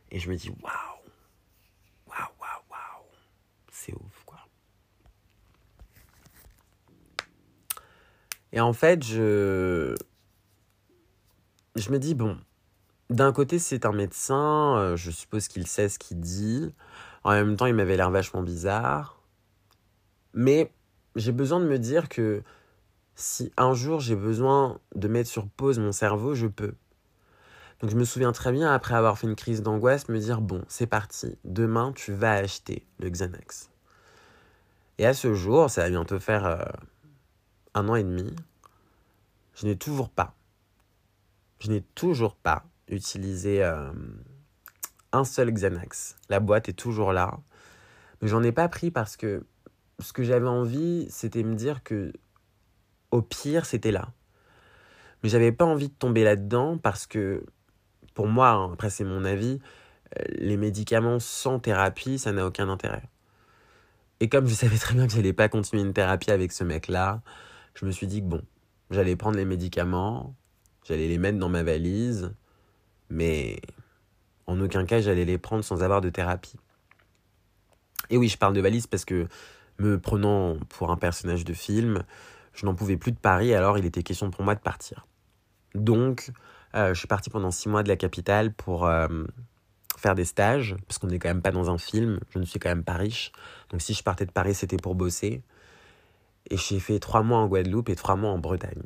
Et 0.09 0.19
je 0.19 0.29
me 0.29 0.37
dis, 0.37 0.47
waouh, 0.47 1.11
waouh, 2.07 2.31
waouh, 2.39 2.63
waouh, 2.69 3.05
c'est 3.73 3.93
ouf, 3.93 4.23
quoi. 4.25 4.39
Et 8.53 8.61
en 8.61 8.71
fait, 8.71 9.03
je, 9.03 9.93
je 11.75 11.91
me 11.91 11.99
dis, 11.99 12.15
bon, 12.15 12.37
d'un 13.09 13.33
côté, 13.33 13.59
c'est 13.59 13.85
un 13.85 13.91
médecin, 13.91 14.77
euh, 14.77 14.95
je 14.95 15.11
suppose 15.11 15.49
qu'il 15.49 15.67
sait 15.67 15.89
ce 15.89 15.99
qu'il 15.99 16.21
dit. 16.21 16.73
En 17.25 17.31
même 17.31 17.57
temps, 17.57 17.65
il 17.65 17.73
m'avait 17.75 17.97
l'air 17.97 18.11
vachement 18.11 18.43
bizarre. 18.43 19.21
Mais 20.33 20.71
j'ai 21.17 21.33
besoin 21.33 21.59
de 21.59 21.65
me 21.67 21.79
dire 21.79 22.07
que 22.07 22.43
si 23.17 23.51
un 23.57 23.73
jour 23.73 23.99
j'ai 23.99 24.15
besoin 24.15 24.79
de 24.95 25.07
mettre 25.07 25.29
sur 25.29 25.47
pause 25.47 25.79
mon 25.79 25.91
cerveau, 25.91 26.35
je 26.35 26.45
peux. 26.45 26.75
Donc 27.81 27.89
je 27.89 27.95
me 27.95 28.05
souviens 28.05 28.31
très 28.31 28.51
bien, 28.51 28.71
après 28.71 28.93
avoir 28.93 29.17
fait 29.17 29.27
une 29.27 29.35
crise 29.35 29.61
d'angoisse, 29.63 30.07
me 30.07 30.19
dire, 30.19 30.39
bon, 30.39 30.63
c'est 30.67 30.85
parti, 30.85 31.37
demain 31.43 31.91
tu 31.93 32.13
vas 32.13 32.33
acheter 32.33 32.85
le 32.99 33.09
Xanax. 33.09 33.71
Et 34.99 35.05
à 35.05 35.13
ce 35.13 35.33
jour, 35.33 35.69
ça 35.69 35.81
va 35.81 35.89
bientôt 35.89 36.19
faire 36.19 36.45
euh, 36.45 36.63
un 37.73 37.89
an 37.89 37.95
et 37.95 38.03
demi, 38.03 38.35
je 39.55 39.65
n'ai 39.65 39.75
toujours 39.75 40.09
pas, 40.09 40.35
je 41.59 41.69
n'ai 41.69 41.81
toujours 41.81 42.35
pas 42.35 42.65
utilisé 42.87 43.63
euh, 43.63 43.91
un 45.11 45.23
seul 45.23 45.51
Xanax. 45.51 46.15
La 46.29 46.39
boîte 46.39 46.69
est 46.69 46.73
toujours 46.73 47.13
là, 47.13 47.39
mais 48.21 48.27
j'en 48.27 48.43
ai 48.43 48.51
pas 48.51 48.69
pris 48.69 48.91
parce 48.91 49.17
que 49.17 49.43
ce 49.99 50.13
que 50.13 50.21
j'avais 50.21 50.47
envie, 50.47 51.07
c'était 51.09 51.41
me 51.41 51.55
dire 51.55 51.83
que 51.83 52.13
au 53.11 53.21
pire, 53.21 53.65
c'était 53.65 53.91
là. 53.91 54.09
Mais 55.23 55.29
j'avais 55.29 55.51
pas 55.51 55.65
envie 55.65 55.89
de 55.89 55.93
tomber 55.93 56.23
là-dedans 56.23 56.77
parce 56.77 57.07
que, 57.07 57.45
pour 58.13 58.27
moi, 58.27 58.49
hein, 58.49 58.73
après 58.73 58.89
c'est 58.89 59.03
mon 59.03 59.25
avis, 59.25 59.59
euh, 60.17 60.23
les 60.29 60.57
médicaments 60.57 61.19
sans 61.19 61.59
thérapie, 61.59 62.19
ça 62.19 62.31
n'a 62.31 62.45
aucun 62.45 62.69
intérêt. 62.69 63.09
Et 64.19 64.29
comme 64.29 64.47
je 64.47 64.53
savais 64.53 64.77
très 64.77 64.93
bien 64.95 65.07
que 65.07 65.13
j'allais 65.13 65.33
pas 65.33 65.49
continuer 65.49 65.83
une 65.83 65.93
thérapie 65.93 66.31
avec 66.31 66.51
ce 66.51 66.63
mec-là, 66.63 67.21
je 67.75 67.85
me 67.85 67.91
suis 67.91 68.07
dit 68.07 68.21
que 68.21 68.27
bon, 68.27 68.41
j'allais 68.89 69.15
prendre 69.15 69.37
les 69.37 69.45
médicaments, 69.45 70.35
j'allais 70.83 71.07
les 71.07 71.17
mettre 71.17 71.37
dans 71.37 71.49
ma 71.49 71.63
valise, 71.63 72.33
mais 73.09 73.61
en 74.47 74.59
aucun 74.59 74.85
cas 74.85 75.01
j'allais 75.01 75.25
les 75.25 75.37
prendre 75.37 75.63
sans 75.63 75.83
avoir 75.83 76.01
de 76.01 76.09
thérapie. 76.09 76.57
Et 78.09 78.17
oui, 78.17 78.27
je 78.27 78.37
parle 78.37 78.53
de 78.53 78.61
valise 78.61 78.87
parce 78.87 79.05
que 79.05 79.27
me 79.79 79.99
prenant 79.99 80.57
pour 80.69 80.91
un 80.91 80.97
personnage 80.97 81.45
de 81.45 81.53
film, 81.53 82.03
je 82.57 82.65
n'en 82.65 82.73
pouvais 82.73 82.97
plus 82.97 83.11
de 83.11 83.19
Paris, 83.19 83.53
alors 83.53 83.77
il 83.77 83.85
était 83.85 84.03
question 84.03 84.31
pour 84.31 84.43
moi 84.43 84.55
de 84.55 84.59
partir. 84.59 85.05
Donc, 85.75 86.31
euh, 86.75 86.93
je 86.93 86.99
suis 86.99 87.07
parti 87.07 87.29
pendant 87.29 87.51
six 87.51 87.69
mois 87.69 87.83
de 87.83 87.87
la 87.87 87.95
capitale 87.95 88.51
pour 88.51 88.87
euh, 88.87 89.07
faire 89.95 90.15
des 90.15 90.25
stages, 90.25 90.75
parce 90.87 90.97
qu'on 90.97 91.07
n'est 91.07 91.19
quand 91.19 91.29
même 91.29 91.43
pas 91.43 91.51
dans 91.51 91.69
un 91.69 91.77
film, 91.77 92.19
je 92.31 92.39
ne 92.39 92.45
suis 92.45 92.59
quand 92.59 92.69
même 92.69 92.83
pas 92.83 92.95
riche. 92.95 93.31
Donc 93.69 93.81
si 93.81 93.93
je 93.93 94.03
partais 94.03 94.25
de 94.25 94.31
Paris, 94.31 94.55
c'était 94.55 94.77
pour 94.77 94.95
bosser. 94.95 95.43
Et 96.49 96.57
j'ai 96.57 96.79
fait 96.79 96.99
trois 96.99 97.21
mois 97.21 97.39
en 97.39 97.47
Guadeloupe 97.47 97.89
et 97.89 97.95
trois 97.95 98.15
mois 98.15 98.31
en 98.31 98.39
Bretagne. 98.39 98.83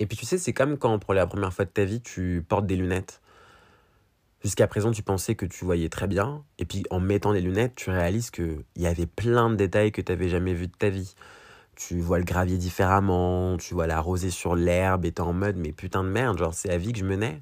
Et 0.00 0.06
puis 0.06 0.16
tu 0.16 0.24
sais, 0.24 0.38
c'est 0.38 0.52
comme 0.52 0.78
quand 0.78 0.98
pour 0.98 1.12
la 1.12 1.26
première 1.26 1.52
fois 1.52 1.64
de 1.64 1.70
ta 1.70 1.84
vie, 1.84 2.00
tu 2.00 2.44
portes 2.48 2.66
des 2.66 2.76
lunettes. 2.76 3.20
Jusqu'à 4.42 4.68
présent, 4.68 4.92
tu 4.92 5.02
pensais 5.02 5.34
que 5.34 5.44
tu 5.44 5.64
voyais 5.64 5.88
très 5.88 6.06
bien. 6.06 6.44
Et 6.58 6.64
puis 6.64 6.84
en 6.90 7.00
mettant 7.00 7.32
les 7.32 7.40
lunettes, 7.40 7.74
tu 7.74 7.90
réalises 7.90 8.30
qu'il 8.30 8.64
y 8.76 8.86
avait 8.86 9.06
plein 9.06 9.50
de 9.50 9.56
détails 9.56 9.92
que 9.92 10.00
tu 10.00 10.12
n'avais 10.12 10.28
jamais 10.28 10.54
vus 10.54 10.68
de 10.68 10.76
ta 10.76 10.88
vie. 10.88 11.14
Tu 11.78 12.00
vois 12.00 12.18
le 12.18 12.24
gravier 12.24 12.58
différemment, 12.58 13.56
tu 13.56 13.72
vois 13.72 13.86
la 13.86 14.00
rosée 14.00 14.30
sur 14.30 14.56
l'herbe 14.56 15.04
et 15.04 15.12
t'es 15.12 15.20
en 15.20 15.32
mode 15.32 15.56
mais 15.56 15.70
putain 15.70 16.02
de 16.02 16.08
merde, 16.08 16.36
genre 16.36 16.52
c'est 16.52 16.66
la 16.66 16.76
vie 16.76 16.92
que 16.92 16.98
je 16.98 17.04
menais. 17.04 17.40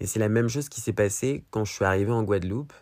Et 0.00 0.06
c'est 0.06 0.18
la 0.18 0.28
même 0.28 0.48
chose 0.48 0.68
qui 0.68 0.80
s'est 0.80 0.92
passé 0.92 1.44
quand 1.52 1.64
je 1.64 1.72
suis 1.72 1.84
arrivé 1.84 2.10
en 2.10 2.24
Guadeloupe. 2.24 2.72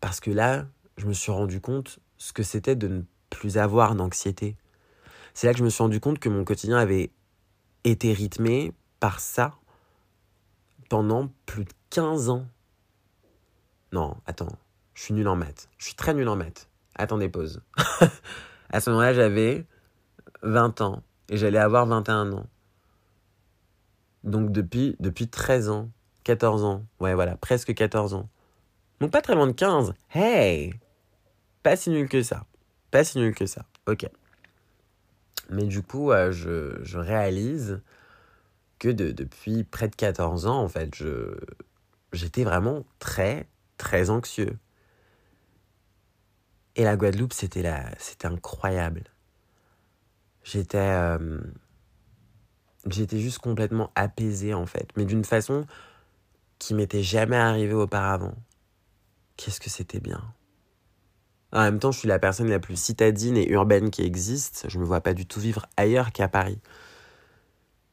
Parce 0.00 0.18
que 0.18 0.32
là, 0.32 0.66
je 0.96 1.06
me 1.06 1.12
suis 1.12 1.30
rendu 1.30 1.60
compte 1.60 2.00
ce 2.18 2.32
que 2.32 2.42
c'était 2.42 2.74
de 2.74 2.88
ne 2.88 3.02
plus 3.30 3.58
avoir 3.58 3.94
d'anxiété. 3.94 4.56
C'est 5.34 5.46
là 5.46 5.52
que 5.52 5.60
je 5.60 5.64
me 5.64 5.70
suis 5.70 5.84
rendu 5.84 6.00
compte 6.00 6.18
que 6.18 6.28
mon 6.28 6.44
quotidien 6.44 6.78
avait 6.78 7.12
été 7.84 8.12
rythmé 8.12 8.72
par 8.98 9.20
ça 9.20 9.54
pendant 10.88 11.30
plus 11.46 11.64
de 11.64 11.72
15 11.90 12.28
ans. 12.28 12.48
Non, 13.92 14.16
attends, 14.26 14.58
je 14.94 15.02
suis 15.02 15.14
nul 15.14 15.28
en 15.28 15.36
maths. 15.36 15.68
Je 15.78 15.86
suis 15.86 15.94
très 15.94 16.12
nul 16.12 16.28
en 16.28 16.34
maths. 16.34 16.68
Attendez, 16.96 17.28
pause. 17.28 17.62
à 18.70 18.80
ce 18.80 18.90
moment-là, 18.90 19.12
j'avais 19.12 19.64
20 20.42 20.80
ans 20.80 21.02
et 21.28 21.36
j'allais 21.36 21.58
avoir 21.58 21.86
21 21.86 22.32
ans. 22.32 22.46
Donc 24.24 24.52
depuis, 24.52 24.96
depuis 25.00 25.28
13 25.28 25.68
ans, 25.70 25.90
14 26.24 26.64
ans, 26.64 26.84
ouais 27.00 27.14
voilà, 27.14 27.36
presque 27.36 27.74
14 27.74 28.14
ans. 28.14 28.28
Donc 29.00 29.10
pas 29.10 29.22
très 29.22 29.34
loin 29.34 29.46
de 29.46 29.52
15. 29.52 29.94
Hey 30.14 30.74
Pas 31.62 31.76
si 31.76 31.90
nul 31.90 32.08
que 32.08 32.22
ça. 32.22 32.44
Pas 32.90 33.04
si 33.04 33.18
nul 33.18 33.34
que 33.34 33.46
ça. 33.46 33.66
Ok. 33.86 34.08
Mais 35.50 35.64
du 35.64 35.82
coup, 35.82 36.10
euh, 36.10 36.32
je, 36.32 36.82
je, 36.82 36.98
réalise 36.98 37.80
que 38.78 38.88
de, 38.88 39.12
depuis 39.12 39.62
près 39.64 39.88
de 39.88 39.94
14 39.94 40.46
ans, 40.46 40.60
en 40.60 40.68
fait, 40.68 40.94
je, 40.94 41.36
j'étais 42.12 42.42
vraiment 42.42 42.84
très, 42.98 43.46
très 43.76 44.10
anxieux. 44.10 44.58
Et 46.74 46.84
la 46.84 46.96
Guadeloupe, 46.96 47.32
c'était, 47.32 47.62
la, 47.62 47.86
c'était 47.98 48.26
incroyable. 48.26 49.04
J'étais, 50.46 50.78
euh, 50.78 51.40
j'étais 52.88 53.18
juste 53.18 53.40
complètement 53.40 53.90
apaisé, 53.96 54.54
en 54.54 54.64
fait. 54.64 54.88
Mais 54.96 55.04
d'une 55.04 55.24
façon 55.24 55.66
qui 56.60 56.72
m'était 56.72 57.02
jamais 57.02 57.36
arrivée 57.36 57.74
auparavant. 57.74 58.34
Qu'est-ce 59.36 59.58
que 59.58 59.68
c'était 59.68 59.98
bien. 59.98 60.22
En 61.52 61.62
même 61.62 61.80
temps, 61.80 61.90
je 61.90 61.98
suis 61.98 62.08
la 62.08 62.20
personne 62.20 62.48
la 62.48 62.60
plus 62.60 62.80
citadine 62.80 63.36
et 63.36 63.48
urbaine 63.50 63.90
qui 63.90 64.02
existe. 64.02 64.66
Je 64.68 64.78
me 64.78 64.84
vois 64.84 65.00
pas 65.00 65.14
du 65.14 65.26
tout 65.26 65.40
vivre 65.40 65.66
ailleurs 65.76 66.12
qu'à 66.12 66.28
Paris. 66.28 66.60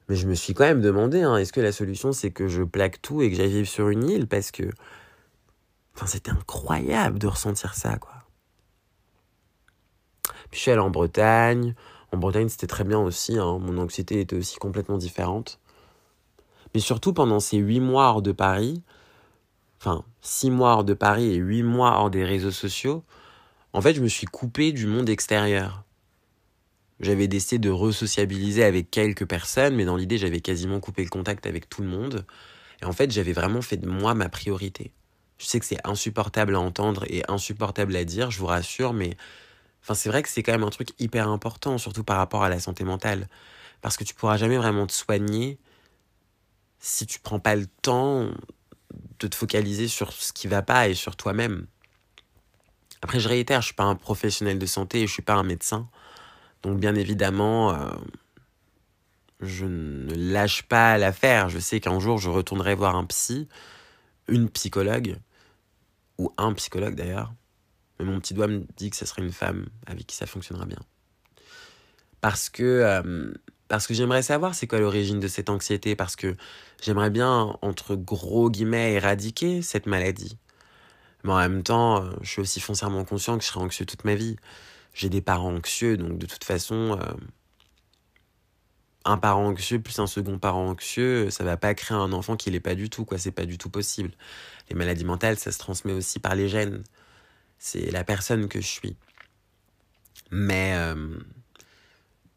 Mais 0.07 0.15
je 0.15 0.27
me 0.27 0.35
suis 0.35 0.53
quand 0.53 0.65
même 0.65 0.81
demandé, 0.81 1.23
hein, 1.23 1.37
est-ce 1.37 1.53
que 1.53 1.61
la 1.61 1.71
solution 1.71 2.11
c'est 2.11 2.31
que 2.31 2.47
je 2.47 2.61
plaque 2.61 3.01
tout 3.01 3.23
et 3.23 3.31
que 3.31 3.35
j'aille 3.35 3.51
vivre 3.51 3.67
sur 3.67 3.89
une 3.89 4.07
île? 4.07 4.27
Parce 4.27 4.51
que. 4.51 4.69
Enfin, 5.95 6.05
c'était 6.05 6.31
incroyable 6.31 7.17
de 7.17 7.27
ressentir 7.27 7.73
ça, 7.73 7.97
quoi. 7.97 8.13
Puis 10.51 10.59
je 10.59 10.59
suis 10.59 10.71
allé 10.71 10.81
en 10.81 10.91
Bretagne. 10.91 11.73
En 12.13 12.17
Bretagne, 12.17 12.47
c'était 12.47 12.67
très 12.67 12.83
bien 12.83 12.99
aussi. 12.99 13.39
Hein. 13.39 13.57
Mon 13.59 13.79
anxiété 13.79 14.21
était 14.21 14.35
aussi 14.35 14.57
complètement 14.57 14.99
différente. 14.99 15.59
Mais 16.75 16.79
surtout 16.79 17.11
pendant 17.11 17.39
ces 17.39 17.57
huit 17.57 17.79
mois 17.79 18.09
hors 18.09 18.21
de 18.21 18.31
Paris, 18.31 18.83
enfin, 19.81 20.05
six 20.21 20.51
mois 20.51 20.73
hors 20.73 20.83
de 20.83 20.93
Paris 20.93 21.25
et 21.25 21.35
huit 21.35 21.63
mois 21.63 21.97
hors 21.97 22.11
des 22.11 22.23
réseaux 22.23 22.51
sociaux, 22.51 23.03
en 23.73 23.81
fait, 23.81 23.95
je 23.95 24.01
me 24.01 24.07
suis 24.07 24.27
coupé 24.27 24.71
du 24.71 24.85
monde 24.85 25.09
extérieur. 25.09 25.83
J'avais 26.99 27.27
décidé 27.27 27.57
de 27.57 27.71
resociabiliser 27.71 28.63
avec 28.63 28.91
quelques 28.91 29.27
personnes, 29.27 29.75
mais 29.75 29.85
dans 29.85 29.97
l'idée, 29.97 30.19
j'avais 30.19 30.39
quasiment 30.39 30.79
coupé 30.79 31.03
le 31.03 31.09
contact 31.09 31.47
avec 31.47 31.67
tout 31.67 31.81
le 31.81 31.87
monde. 31.87 32.27
Et 32.83 32.85
en 32.85 32.91
fait, 32.91 33.09
j'avais 33.09 33.33
vraiment 33.33 33.63
fait 33.63 33.77
de 33.77 33.89
moi 33.89 34.13
ma 34.13 34.29
priorité. 34.29 34.91
Je 35.39 35.47
sais 35.47 35.59
que 35.59 35.65
c'est 35.65 35.83
insupportable 35.83 36.55
à 36.55 36.59
entendre 36.59 37.05
et 37.07 37.23
insupportable 37.27 37.95
à 37.95 38.05
dire, 38.05 38.29
je 38.29 38.37
vous 38.37 38.45
rassure, 38.45 38.93
mais 38.93 39.17
enfin, 39.83 39.93
c'est 39.93 40.09
vrai 40.09 40.23
que 40.23 40.29
c'est 40.29 40.43
quand 40.43 40.53
même 40.53 40.63
un 40.63 40.69
truc 40.69 40.89
hyper 40.99 41.27
important, 41.29 41.77
surtout 41.77 42.03
par 42.03 42.17
rapport 42.17 42.43
à 42.43 42.49
la 42.49 42.59
santé 42.59 42.83
mentale. 42.83 43.27
Parce 43.81 43.97
que 43.97 44.03
tu 44.03 44.15
pourras 44.15 44.37
jamais 44.37 44.57
vraiment 44.57 44.87
te 44.87 44.93
soigner 44.93 45.59
si 46.79 47.05
tu 47.05 47.19
prends 47.19 47.39
pas 47.39 47.55
le 47.55 47.67
temps 47.81 48.29
de 49.19 49.27
te 49.27 49.35
focaliser 49.35 49.87
sur 49.87 50.11
ce 50.11 50.33
qui 50.33 50.47
va 50.47 50.61
pas 50.61 50.87
et 50.87 50.93
sur 50.93 51.15
toi-même. 51.15 51.67
Après, 53.01 53.19
je 53.19 53.27
réitère, 53.27 53.61
je 53.61 53.67
suis 53.67 53.75
pas 53.75 53.83
un 53.83 53.95
professionnel 53.95 54.59
de 54.59 54.65
santé 54.65 55.01
et 55.01 55.07
je 55.07 55.11
suis 55.11 55.21
pas 55.21 55.33
un 55.33 55.43
médecin. 55.43 55.89
Donc, 56.61 56.79
bien 56.79 56.95
évidemment, 56.95 57.73
euh, 57.73 57.91
je 59.41 59.65
ne 59.65 60.13
lâche 60.15 60.63
pas 60.63 60.97
l'affaire. 60.97 61.49
Je 61.49 61.59
sais 61.59 61.79
qu'un 61.79 61.99
jour, 61.99 62.17
je 62.17 62.29
retournerai 62.29 62.75
voir 62.75 62.95
un 62.95 63.05
psy, 63.05 63.47
une 64.27 64.49
psychologue, 64.49 65.17
ou 66.17 66.31
un 66.37 66.53
psychologue 66.53 66.95
d'ailleurs. 66.95 67.33
Mais 67.99 68.05
mon 68.05 68.19
petit 68.19 68.33
doigt 68.33 68.47
me 68.47 68.65
dit 68.77 68.89
que 68.89 68.95
ce 68.95 69.05
serait 69.05 69.21
une 69.21 69.31
femme 69.31 69.67
avec 69.85 70.07
qui 70.07 70.15
ça 70.15 70.25
fonctionnera 70.25 70.65
bien. 70.65 70.79
Parce 72.21 72.49
que, 72.49 72.63
euh, 72.63 73.33
parce 73.67 73.87
que 73.87 73.93
j'aimerais 73.93 74.23
savoir 74.23 74.55
c'est 74.55 74.67
quoi 74.67 74.79
l'origine 74.79 75.19
de 75.19 75.27
cette 75.27 75.49
anxiété. 75.49 75.95
Parce 75.95 76.15
que 76.15 76.35
j'aimerais 76.81 77.09
bien, 77.09 77.57
entre 77.61 77.95
gros 77.95 78.49
guillemets, 78.49 78.93
éradiquer 78.93 79.61
cette 79.61 79.85
maladie. 79.85 80.37
Mais 81.23 81.31
en 81.33 81.37
même 81.37 81.63
temps, 81.63 82.03
euh, 82.03 82.11
je 82.21 82.29
suis 82.29 82.41
aussi 82.41 82.59
foncièrement 82.59 83.05
conscient 83.05 83.37
que 83.37 83.43
je 83.43 83.49
serai 83.49 83.61
anxieux 83.61 83.85
toute 83.85 84.05
ma 84.05 84.15
vie. 84.15 84.35
J'ai 84.93 85.09
des 85.09 85.21
parents 85.21 85.53
anxieux, 85.55 85.97
donc 85.97 86.17
de 86.17 86.25
toute 86.25 86.43
façon, 86.43 86.99
euh, 87.01 87.13
un 89.05 89.17
parent 89.17 89.45
anxieux 89.47 89.81
plus 89.81 89.99
un 89.99 90.07
second 90.07 90.37
parent 90.39 90.69
anxieux, 90.69 91.29
ça 91.29 91.43
va 91.43 91.57
pas 91.57 91.73
créer 91.73 91.97
un 91.97 92.13
enfant 92.13 92.37
qui 92.37 92.51
l'est 92.51 92.59
pas 92.59 92.75
du 92.75 92.89
tout, 92.89 93.05
quoi. 93.05 93.17
C'est 93.17 93.31
pas 93.31 93.45
du 93.45 93.57
tout 93.57 93.69
possible. 93.69 94.11
Les 94.69 94.75
maladies 94.75 95.05
mentales, 95.05 95.37
ça 95.37 95.51
se 95.51 95.59
transmet 95.59 95.93
aussi 95.93 96.19
par 96.19 96.35
les 96.35 96.47
gènes. 96.49 96.83
C'est 97.65 97.91
la 97.91 98.03
personne 98.03 98.49
que 98.49 98.59
je 98.59 98.67
suis. 98.67 98.97
Mais 100.31 100.73
euh, 100.75 101.17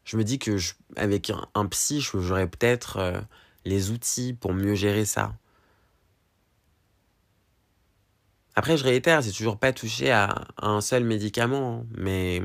je 0.05 0.15
me 0.15 0.23
dis 0.23 0.39
que 0.39 0.57
avec 0.95 1.29
un, 1.31 1.45
un 1.53 1.65
psy, 1.65 1.99
j'aurais 1.99 2.47
peut-être 2.47 3.25
les 3.65 3.91
outils 3.91 4.33
pour 4.33 4.53
mieux 4.53 4.73
gérer 4.73 5.03
ça. 5.03 5.35
Après, 8.55 8.77
je 8.77 8.85
réitère, 8.85 9.21
c'est 9.21 9.33
toujours 9.33 9.59
pas 9.59 9.73
touché 9.73 10.11
à, 10.11 10.47
un 10.59 10.79
seul 10.79 11.03
médicament, 11.03 11.85
mais 11.97 12.41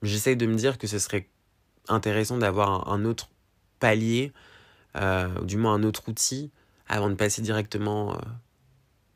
j'essaie 0.00 0.36
de 0.36 0.46
me 0.46 0.54
dire 0.54 0.78
que 0.78 0.86
ce 0.86 0.98
serait 0.98 1.28
intéressant 1.86 2.38
d'avoir 2.38 2.90
un, 2.90 3.04
autre 3.04 3.28
palier, 3.78 4.32
euh, 4.96 5.28
ou 5.42 5.44
du 5.44 5.58
moins 5.58 5.74
un 5.74 5.82
autre 5.82 6.08
outil, 6.08 6.50
avant 6.88 7.10
de 7.10 7.14
passer 7.14 7.42
directement 7.42 8.14
euh, 8.14 8.18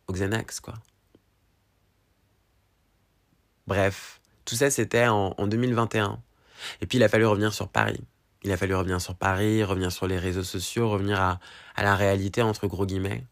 au 0.09 0.13
Xanax, 0.13 0.61
quoi. 0.61 0.75
Bref, 3.67 4.21
tout 4.45 4.55
ça 4.55 4.71
c'était 4.71 5.07
en, 5.07 5.35
en 5.37 5.47
2021. 5.47 6.19
Et 6.81 6.87
puis 6.87 6.99
il 6.99 7.05
a 7.05 7.09
fallu 7.09 7.27
revenir 7.27 7.53
sur 7.53 7.69
Paris. 7.69 8.01
il 8.43 8.53
a 8.53 8.57
fallu 8.57 8.75
revenir 8.75 9.01
sur 9.01 9.15
Paris, 9.15 9.65
revenir 9.65 9.91
sur 9.93 10.07
les 10.07 10.19
réseaux 10.19 10.43
sociaux, 10.43 10.89
revenir 10.91 11.21
à, 11.21 11.39
la 11.77 11.97
réalité, 11.97 12.43
entre 12.43 12.67
gros 12.67 12.87
guillemets. 12.87 13.25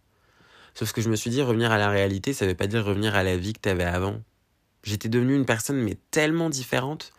Sauf 0.75 0.93
que 0.93 1.03
je 1.03 1.11
me 1.11 1.17
suis 1.17 1.31
dit, 1.31 1.43
revenir 1.43 1.71
à 1.71 1.79
la 1.79 1.91
réalité, 1.91 2.33
ça 2.33 2.47
veut 2.47 2.55
pas 2.55 2.67
dire 2.67 2.85
revenir 2.85 3.15
à 3.15 3.23
la 3.23 3.37
vie 3.37 3.53
que 3.53 3.61
t'avais 3.61 3.85
avant. 3.85 4.21
J'étais 4.85 5.09
devenue 5.09 5.37
une 5.37 5.45
personne, 5.45 5.77
mais 5.77 5.99
tellement 6.11 6.49
différente. 6.49 7.13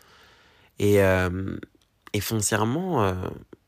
Et, 0.80 1.02
euh, 1.04 1.56
foncièrement, 2.20 3.04
euh, 3.04 3.14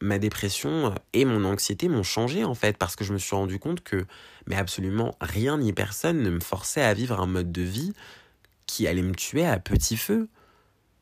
ma 0.02 0.18
dépression 0.18 0.94
et 1.14 1.24
mon 1.26 1.46
anxiété 1.46 1.88
m'ont 1.88 2.04
changé, 2.04 2.44
en 2.44 2.56
fait, 2.56 2.78
parce 2.78 2.96
que 2.96 3.04
je 3.04 3.14
me 3.14 3.20
suis 3.20 3.36
rendu 3.36 3.60
compte 3.60 3.82
que, 3.82 4.06
mais 4.48 4.56
absolument 4.56 5.16
rien 5.22 5.60
ni 5.60 5.72
personne 5.72 6.22
ne 6.22 6.30
me 6.32 6.40
forçait 6.40 6.82
à 6.82 6.94
vivre 6.94 7.20
un 7.20 7.28
mode 7.28 7.52
de 7.52 7.62
vie 7.62 7.94
qui 8.66 8.88
allait 8.88 9.02
me 9.02 9.14
tuer 9.14 9.46
à 9.46 9.60
petit 9.60 9.98
feu. 9.98 10.28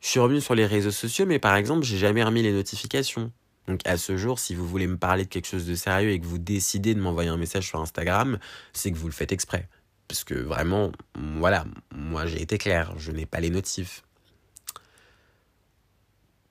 Je 0.00 0.08
suis 0.08 0.20
revenu 0.20 0.40
sur 0.40 0.54
les 0.54 0.66
réseaux 0.66 0.90
sociaux, 0.90 1.26
mais 1.26 1.38
par 1.38 1.56
exemple, 1.56 1.84
j'ai 1.84 1.98
jamais 1.98 2.22
remis 2.22 2.42
les 2.42 2.52
notifications. 2.52 3.32
Donc 3.66 3.80
à 3.86 3.96
ce 3.96 4.16
jour, 4.16 4.38
si 4.38 4.54
vous 4.54 4.66
voulez 4.66 4.86
me 4.86 4.98
parler 4.98 5.24
de 5.24 5.28
quelque 5.30 5.46
chose 5.46 5.66
de 5.66 5.74
sérieux 5.74 6.10
et 6.10 6.20
que 6.20 6.26
vous 6.26 6.38
décidez 6.38 6.94
de 6.94 7.00
m'envoyer 7.00 7.30
un 7.30 7.36
message 7.36 7.66
sur 7.68 7.80
Instagram, 7.80 8.38
c'est 8.72 8.92
que 8.92 8.98
vous 8.98 9.06
le 9.06 9.12
faites 9.12 9.32
exprès. 9.32 9.68
Parce 10.08 10.24
que 10.24 10.34
vraiment, 10.34 10.92
voilà, 11.38 11.64
moi 11.94 12.26
j'ai 12.26 12.42
été 12.42 12.58
clair, 12.58 12.92
je 12.98 13.10
n'ai 13.10 13.24
pas 13.24 13.40
les 13.40 13.50
notifs. 13.50 14.02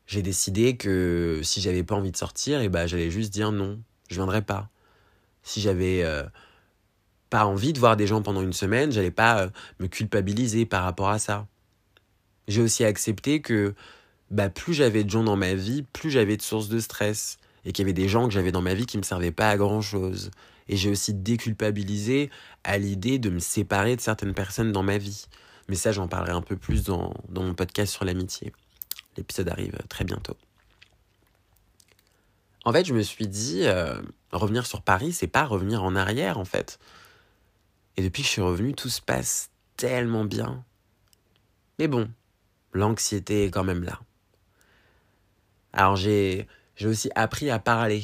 J'ai 0.08 0.24
décidé 0.24 0.76
que 0.76 1.42
si 1.44 1.62
j'avais 1.62 1.84
pas 1.84 1.96
envie 1.96 2.12
de 2.12 2.18
sortir, 2.18 2.62
et 2.62 2.66
eh 2.66 2.70
ben 2.70 2.88
j'allais 2.88 3.12
juste 3.12 3.32
dire 3.32 3.52
non, 3.52 3.80
je 4.10 4.16
viendrai 4.16 4.42
pas. 4.42 4.70
Si 5.44 5.62
j'avais 5.62 6.04
euh, 6.04 6.24
pas 7.34 7.48
envie 7.48 7.74
de 7.74 7.80
voir 7.80 7.98
des 7.98 8.06
gens 8.06 8.22
pendant 8.22 8.44
une 8.44 8.54
semaine, 8.54 8.92
j'allais 8.92 9.10
pas 9.10 9.42
euh, 9.42 9.50
me 9.80 9.88
culpabiliser 9.88 10.68
par 10.68 10.84
rapport 10.84 11.10
à 11.10 11.18
ça. 11.18 11.48
J'ai 12.48 12.62
aussi 12.62 12.86
accepté 12.86 13.42
que 13.42 13.74
bah, 14.30 14.52
plus 14.52 14.76
j'avais 14.76 15.04
de 15.04 15.10
gens 15.10 15.24
dans 15.24 15.36
ma 15.36 15.56
vie, 15.56 15.82
plus 15.82 16.12
j'avais 16.12 16.38
de 16.38 16.44
sources 16.44 16.70
de 16.70 16.78
stress. 16.78 17.40
Et 17.66 17.72
qu'il 17.72 17.82
y 17.82 17.86
avait 17.88 17.94
des 17.94 18.08
gens 18.08 18.28
que 18.28 18.34
j'avais 18.34 18.52
dans 18.52 18.62
ma 18.62 18.76
vie 18.76 18.86
qui 18.86 19.00
me 19.00 19.04
servaient 19.04 19.32
pas 19.32 19.50
à 19.50 19.58
grand 19.58 19.82
chose. 19.82 20.30
Et 20.68 20.78
j'ai 20.78 20.92
aussi 20.92 21.16
déculpabilisé 21.16 22.30
à 22.64 22.78
l'idée 22.78 23.18
de 23.18 23.32
me 23.32 23.40
séparer 23.40 23.96
de 23.96 24.02
certaines 24.02 24.36
personnes 24.36 24.72
dans 24.72 24.84
ma 24.84 25.00
vie. 25.00 25.26
Mais 25.70 25.76
ça, 25.76 25.92
j'en 25.92 26.08
parlerai 26.08 26.34
un 26.34 26.42
peu 26.42 26.56
plus 26.56 26.84
dans, 26.84 27.16
dans 27.30 27.42
mon 27.42 27.56
podcast 27.56 27.94
sur 27.94 28.06
l'amitié. 28.06 28.54
L'épisode 29.18 29.50
arrive 29.50 29.80
très 29.90 30.04
bientôt. 30.04 30.38
En 32.64 32.72
fait, 32.74 32.86
je 32.86 32.94
me 32.94 33.02
suis 33.02 33.28
dit, 33.28 33.62
euh, 33.64 34.00
revenir 34.32 34.68
sur 34.68 34.84
Paris, 34.84 35.14
c'est 35.14 35.26
pas 35.26 35.46
revenir 35.46 35.84
en 35.84 35.96
arrière, 35.96 36.38
en 36.38 36.46
fait. 36.46 36.78
Et 37.98 38.04
depuis 38.04 38.22
que 38.22 38.28
je 38.28 38.34
suis 38.34 38.42
revenu, 38.42 38.74
tout 38.74 38.90
se 38.90 39.02
passe 39.02 39.52
tellement 39.78 40.26
bien. 40.26 40.64
Mais 41.80 41.88
bon, 41.88 42.10
l'anxiété 42.74 43.46
est 43.46 43.52
quand 43.52 43.64
même 43.64 43.84
là. 43.84 44.00
Alors 45.74 45.96
j'ai 45.96 46.48
aussi 46.84 47.10
appris 47.16 47.50
à 47.50 47.60
parler. 47.60 48.04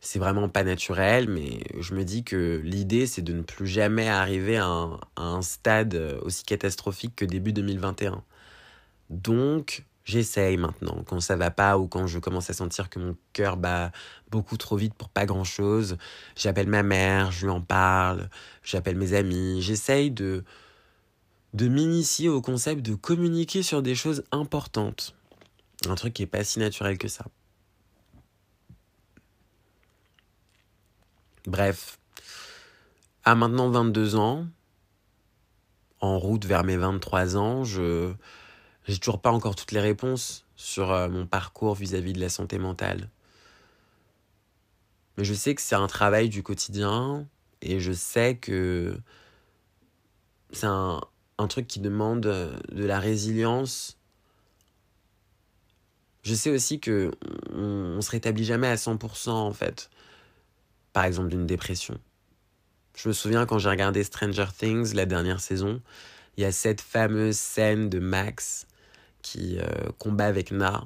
C'est 0.00 0.18
vraiment 0.18 0.48
pas 0.48 0.64
naturel, 0.64 1.28
mais 1.28 1.62
je 1.78 1.94
me 1.94 2.04
dis 2.04 2.24
que 2.24 2.60
l'idée 2.64 3.06
c'est 3.06 3.22
de 3.22 3.34
ne 3.34 3.42
plus 3.42 3.66
jamais 3.66 4.08
arriver 4.08 4.56
à 4.56 4.66
un, 4.66 4.94
à 5.16 5.22
un 5.22 5.42
stade 5.42 5.94
aussi 6.22 6.44
catastrophique 6.44 7.14
que 7.16 7.24
début 7.24 7.52
2021. 7.52 8.22
Donc 9.10 9.84
j'essaye 10.10 10.56
maintenant. 10.56 11.02
Quand 11.06 11.20
ça 11.20 11.36
va 11.36 11.50
pas 11.50 11.78
ou 11.78 11.86
quand 11.86 12.06
je 12.06 12.18
commence 12.18 12.50
à 12.50 12.52
sentir 12.52 12.90
que 12.90 12.98
mon 12.98 13.16
cœur 13.32 13.56
bat 13.56 13.92
beaucoup 14.30 14.56
trop 14.56 14.76
vite 14.76 14.94
pour 14.94 15.08
pas 15.08 15.24
grand 15.24 15.44
chose, 15.44 15.96
j'appelle 16.36 16.68
ma 16.68 16.82
mère, 16.82 17.30
je 17.32 17.46
lui 17.46 17.52
en 17.52 17.60
parle, 17.60 18.28
j'appelle 18.62 18.96
mes 18.96 19.14
amis, 19.14 19.62
j'essaye 19.62 20.10
de 20.10 20.44
de 21.52 21.66
m'initier 21.66 22.28
au 22.28 22.40
concept 22.40 22.82
de 22.82 22.94
communiquer 22.94 23.64
sur 23.64 23.82
des 23.82 23.96
choses 23.96 24.22
importantes. 24.30 25.16
Un 25.88 25.96
truc 25.96 26.14
qui 26.14 26.22
est 26.22 26.26
pas 26.26 26.44
si 26.44 26.60
naturel 26.60 26.96
que 26.96 27.08
ça. 27.08 27.24
Bref, 31.46 31.98
à 33.24 33.34
maintenant 33.34 33.70
22 33.70 34.14
ans, 34.14 34.46
en 36.00 36.18
route 36.18 36.44
vers 36.44 36.64
mes 36.64 36.76
23 36.76 37.36
ans, 37.36 37.64
je 37.64 38.12
j'ai 38.90 38.98
toujours 38.98 39.20
pas 39.20 39.30
encore 39.30 39.56
toutes 39.56 39.72
les 39.72 39.80
réponses 39.80 40.44
sur 40.56 40.90
euh, 40.90 41.08
mon 41.08 41.26
parcours 41.26 41.74
vis-à-vis 41.74 42.12
-vis 42.12 42.14
de 42.14 42.20
la 42.20 42.28
santé 42.28 42.58
mentale. 42.58 43.08
Mais 45.16 45.24
je 45.24 45.34
sais 45.34 45.54
que 45.54 45.62
c'est 45.62 45.76
un 45.76 45.86
travail 45.86 46.28
du 46.28 46.42
quotidien 46.42 47.26
et 47.62 47.80
je 47.80 47.92
sais 47.92 48.36
que 48.36 48.98
c'est 50.52 50.66
un, 50.66 51.00
un 51.38 51.46
truc 51.46 51.66
qui 51.66 51.80
demande 51.80 52.26
euh, 52.26 52.56
de 52.72 52.84
la 52.84 52.98
résilience. 52.98 53.98
Je 56.22 56.34
sais 56.34 56.50
aussi 56.50 56.80
que 56.80 57.12
on, 57.52 57.96
on 57.98 58.00
se 58.00 58.10
rétablit 58.10 58.44
jamais 58.44 58.68
à 58.68 58.76
100% 58.76 59.30
en 59.30 59.52
fait. 59.52 59.90
Par 60.92 61.04
exemple 61.04 61.28
d'une 61.28 61.46
dépression. 61.46 61.98
Je 62.96 63.08
me 63.08 63.12
souviens 63.14 63.46
quand 63.46 63.58
j'ai 63.58 63.70
regardé 63.70 64.02
Stranger 64.04 64.48
Things 64.56 64.94
la 64.94 65.06
dernière 65.06 65.40
saison, 65.40 65.80
il 66.36 66.42
y 66.42 66.46
a 66.46 66.52
cette 66.52 66.80
fameuse 66.80 67.38
scène 67.38 67.88
de 67.88 67.98
Max 67.98 68.66
qui 69.22 69.58
euh, 69.58 69.90
combat 69.98 70.26
avec 70.26 70.52
Na. 70.52 70.84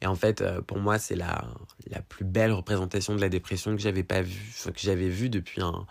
Et 0.00 0.06
en 0.06 0.16
fait, 0.16 0.40
euh, 0.40 0.60
pour 0.60 0.78
moi, 0.78 0.98
c'est 0.98 1.14
la, 1.14 1.44
la 1.88 2.02
plus 2.02 2.24
belle 2.24 2.52
représentation 2.52 3.14
de 3.14 3.20
la 3.20 3.28
dépression 3.28 3.74
que 3.76 3.80
j'avais 3.80 4.02
pas 4.02 4.22
vue, 4.22 4.52
que 4.64 4.80
j'avais 4.80 5.08
vue 5.08 5.30
depuis 5.30 5.62
un, 5.62 5.86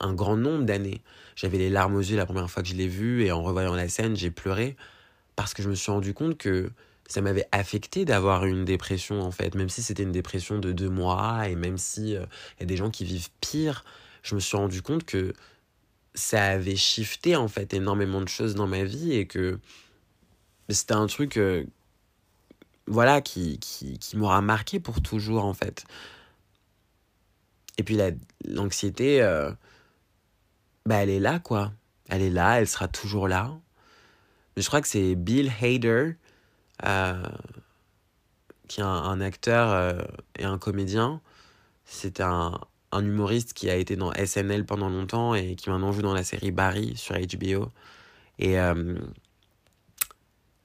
un, 0.00 0.12
grand 0.12 0.36
nombre 0.36 0.64
d'années. 0.64 1.02
J'avais 1.34 1.58
les 1.58 1.70
larmes 1.70 1.96
aux 1.96 2.00
yeux 2.00 2.16
la 2.16 2.26
première 2.26 2.50
fois 2.50 2.62
que 2.62 2.68
je 2.68 2.74
l'ai 2.74 2.88
vu 2.88 3.24
et 3.24 3.32
en 3.32 3.42
revoyant 3.42 3.74
la 3.74 3.88
scène, 3.88 4.16
j'ai 4.16 4.30
pleuré 4.30 4.76
parce 5.34 5.54
que 5.54 5.62
je 5.62 5.68
me 5.68 5.74
suis 5.74 5.90
rendu 5.90 6.14
compte 6.14 6.38
que 6.38 6.70
ça 7.08 7.20
m'avait 7.20 7.46
affecté 7.52 8.04
d'avoir 8.04 8.46
une 8.46 8.64
dépression 8.64 9.20
en 9.20 9.30
fait, 9.30 9.54
même 9.54 9.68
si 9.68 9.82
c'était 9.82 10.02
une 10.02 10.12
dépression 10.12 10.58
de 10.58 10.72
deux 10.72 10.88
mois 10.88 11.48
et 11.48 11.54
même 11.54 11.78
si 11.78 12.10
il 12.10 12.16
euh, 12.16 12.26
y 12.60 12.62
a 12.62 12.66
des 12.66 12.76
gens 12.76 12.90
qui 12.90 13.04
vivent 13.04 13.30
pire, 13.40 13.84
je 14.22 14.34
me 14.34 14.40
suis 14.40 14.56
rendu 14.56 14.82
compte 14.82 15.04
que 15.04 15.32
ça 16.14 16.44
avait 16.44 16.76
shifté 16.76 17.36
en 17.36 17.48
fait 17.48 17.74
énormément 17.74 18.20
de 18.20 18.28
choses 18.28 18.54
dans 18.54 18.66
ma 18.66 18.84
vie 18.84 19.12
et 19.12 19.26
que 19.26 19.58
c'était 20.74 20.94
un 20.94 21.06
truc 21.06 21.36
euh, 21.36 21.64
voilà 22.86 23.20
qui, 23.20 23.58
qui, 23.58 23.98
qui 23.98 24.16
m'aura 24.16 24.40
marqué 24.42 24.80
pour 24.80 25.00
toujours 25.02 25.44
en 25.44 25.54
fait. 25.54 25.84
Et 27.78 27.82
puis 27.82 27.98
l'anxiété, 28.44 29.22
euh, 29.22 29.50
bah, 30.86 30.96
elle 30.96 31.10
est 31.10 31.20
là, 31.20 31.38
quoi. 31.38 31.72
Elle 32.08 32.22
est 32.22 32.30
là, 32.30 32.60
elle 32.60 32.68
sera 32.68 32.88
toujours 32.88 33.28
là. 33.28 33.52
Mais 34.56 34.62
je 34.62 34.68
crois 34.68 34.80
que 34.80 34.88
c'est 34.88 35.14
Bill 35.14 35.52
Hader, 35.60 36.14
euh, 36.86 37.22
qui 38.68 38.80
est 38.80 38.84
un, 38.84 39.20
acteur 39.20 40.06
et 40.38 40.44
un 40.44 40.58
comédien. 40.58 41.20
C'est 41.84 42.20
un, 42.20 42.58
un 42.92 43.04
humoriste 43.04 43.52
qui 43.52 43.68
a 43.70 43.76
été 43.76 43.96
dans 43.96 44.12
SNL 44.12 44.64
pendant 44.64 44.88
longtemps 44.88 45.34
et 45.34 45.56
qui 45.56 45.68
maintenant 45.70 45.92
joue 45.92 46.02
dans 46.02 46.14
la 46.14 46.24
série 46.24 46.50
Barry 46.50 46.96
sur 46.96 47.14
HBO. 47.16 47.70
Et 48.38 48.56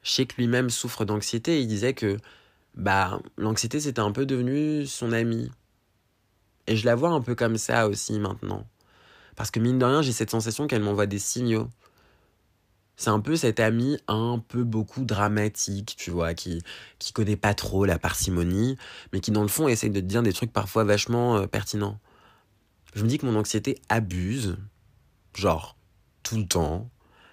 je 0.04 0.24
que 0.24 0.36
lui-même 0.38 0.70
souffre 0.70 1.06
d'anxiété. 1.06 1.62
Il 1.62 1.68
disait 1.68 1.94
que 1.94 2.18
bah, 2.76 3.20
l'anxiété, 3.38 3.80
c'était 3.80 4.00
un 4.00 4.12
peu 4.12 4.26
devenu 4.26 4.86
son 4.86 5.12
ami. 5.12 5.52
Et 6.68 6.76
je 6.76 6.86
la 6.86 6.96
vois 6.96 7.10
un 7.10 7.22
peu 7.22 7.36
comme 7.36 7.58
ça 7.58 7.88
aussi 7.88 8.20
maintenant. 8.20 8.66
Parce 9.36 9.52
que 9.52 9.60
mine 9.60 9.80
de 9.80 9.86
rien, 9.86 10.02
j'ai 10.02 10.12
cette 10.12 10.30
sensation 10.30 10.68
qu'elle 10.68 10.84
m'envoie 10.84 11.08
des 11.08 11.20
signaux. 11.20 11.70
C'est 12.96 13.10
un 13.10 13.20
peu 13.20 13.36
cet 13.36 13.60
ami 13.60 13.98
un 14.08 14.38
peu 14.48 14.64
beaucoup 14.64 15.04
dramatique, 15.04 15.96
tu 15.98 16.12
vois, 16.12 16.34
qui, 16.36 16.62
qui 17.00 17.14
connaît 17.14 17.36
pas 17.36 17.56
trop 17.56 17.84
la 17.86 17.98
parcimonie, 17.98 18.78
mais 19.12 19.22
qui 19.22 19.32
dans 19.32 19.42
le 19.42 19.48
fond 19.48 19.68
essaye 19.68 19.90
de 19.90 20.00
te 20.00 20.06
dire 20.06 20.22
des 20.22 20.34
trucs 20.34 20.54
parfois 20.54 20.84
vachement 20.84 21.38
euh, 21.38 21.48
pertinents. 21.48 22.00
Je 22.94 23.04
me 23.04 23.08
dis 23.08 23.18
que 23.18 23.26
mon 23.26 23.36
anxiété 23.36 23.82
abuse, 23.90 24.58
genre, 25.34 25.78
tout 26.22 26.38
le 26.38 26.46
temps, 26.46 26.90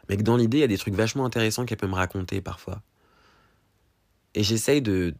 mais 0.08 0.16
que 0.16 0.22
dans 0.22 0.36
l'idée, 0.36 0.58
il 0.58 0.60
y 0.60 0.64
a 0.64 0.68
des 0.68 0.78
trucs 0.78 0.94
vachement 0.94 1.24
intéressants 1.24 1.64
qu'elle 1.64 1.78
peut 1.78 1.86
me 1.86 1.94
raconter 1.94 2.40
parfois. 2.40 2.82
Et 4.34 4.42
j'essaye 4.42 4.82
de, 4.82 5.14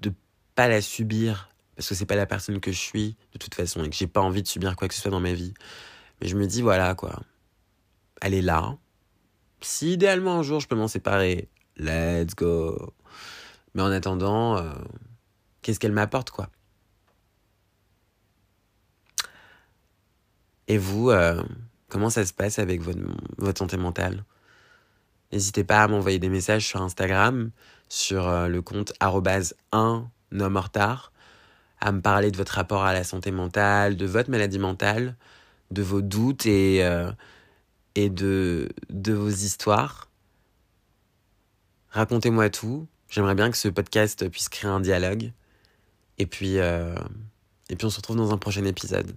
de 0.00 0.12
pas 0.54 0.68
la 0.68 0.80
subir 0.80 1.48
parce 1.76 1.88
que 1.88 1.94
c'est 1.94 2.06
pas 2.06 2.16
la 2.16 2.26
personne 2.26 2.60
que 2.60 2.72
je 2.72 2.78
suis 2.78 3.16
de 3.32 3.38
toute 3.38 3.54
façon 3.54 3.82
et 3.82 3.90
que 3.90 3.96
j'ai 3.96 4.06
pas 4.06 4.20
envie 4.20 4.42
de 4.42 4.48
subir 4.48 4.76
quoi 4.76 4.88
que 4.88 4.94
ce 4.94 5.00
soit 5.00 5.10
dans 5.10 5.20
ma 5.20 5.32
vie. 5.32 5.54
Mais 6.20 6.28
je 6.28 6.36
me 6.36 6.46
dis 6.46 6.62
voilà 6.62 6.94
quoi. 6.94 7.20
Elle 8.20 8.34
est 8.34 8.42
là. 8.42 8.76
Si 9.60 9.92
idéalement 9.94 10.38
un 10.38 10.42
jour 10.42 10.60
je 10.60 10.68
peux 10.68 10.76
m'en 10.76 10.88
séparer, 10.88 11.48
let's 11.76 12.34
go. 12.36 12.94
Mais 13.74 13.82
en 13.82 13.90
attendant, 13.90 14.56
euh, 14.56 14.72
qu'est-ce 15.62 15.80
qu'elle 15.80 15.92
m'apporte 15.92 16.30
quoi? 16.30 16.48
Et 20.68 20.78
vous, 20.78 21.10
euh, 21.10 21.42
comment 21.88 22.08
ça 22.08 22.24
se 22.24 22.32
passe 22.32 22.58
avec 22.58 22.80
votre, 22.80 23.00
votre 23.36 23.58
santé 23.58 23.76
mentale? 23.76 24.24
N'hésitez 25.34 25.64
pas 25.64 25.82
à 25.82 25.88
m'envoyer 25.88 26.20
des 26.20 26.28
messages 26.28 26.64
sur 26.64 26.80
Instagram, 26.80 27.50
sur 27.88 28.28
euh, 28.28 28.46
le 28.46 28.62
compte 28.62 28.92
1 29.00 29.10
homme 29.10 30.56
en 30.56 30.60
retard 30.60 31.12
à 31.80 31.90
me 31.90 32.00
parler 32.00 32.30
de 32.30 32.36
votre 32.36 32.52
rapport 32.52 32.84
à 32.84 32.92
la 32.92 33.02
santé 33.02 33.32
mentale, 33.32 33.96
de 33.96 34.06
votre 34.06 34.30
maladie 34.30 34.60
mentale, 34.60 35.16
de 35.72 35.82
vos 35.82 36.02
doutes 36.02 36.46
et, 36.46 36.84
euh, 36.84 37.10
et 37.96 38.10
de, 38.10 38.68
de 38.90 39.12
vos 39.12 39.28
histoires. 39.28 40.08
Racontez-moi 41.90 42.48
tout. 42.48 42.86
J'aimerais 43.08 43.34
bien 43.34 43.50
que 43.50 43.56
ce 43.56 43.68
podcast 43.68 44.28
puisse 44.28 44.48
créer 44.48 44.70
un 44.70 44.80
dialogue. 44.80 45.32
Et 46.18 46.26
puis, 46.26 46.56
et 46.58 47.76
puis 47.76 47.84
on 47.84 47.90
se 47.90 47.96
retrouve 47.96 48.16
dans 48.16 48.32
un 48.32 48.38
prochain 48.38 48.64
épisode. 48.64 49.16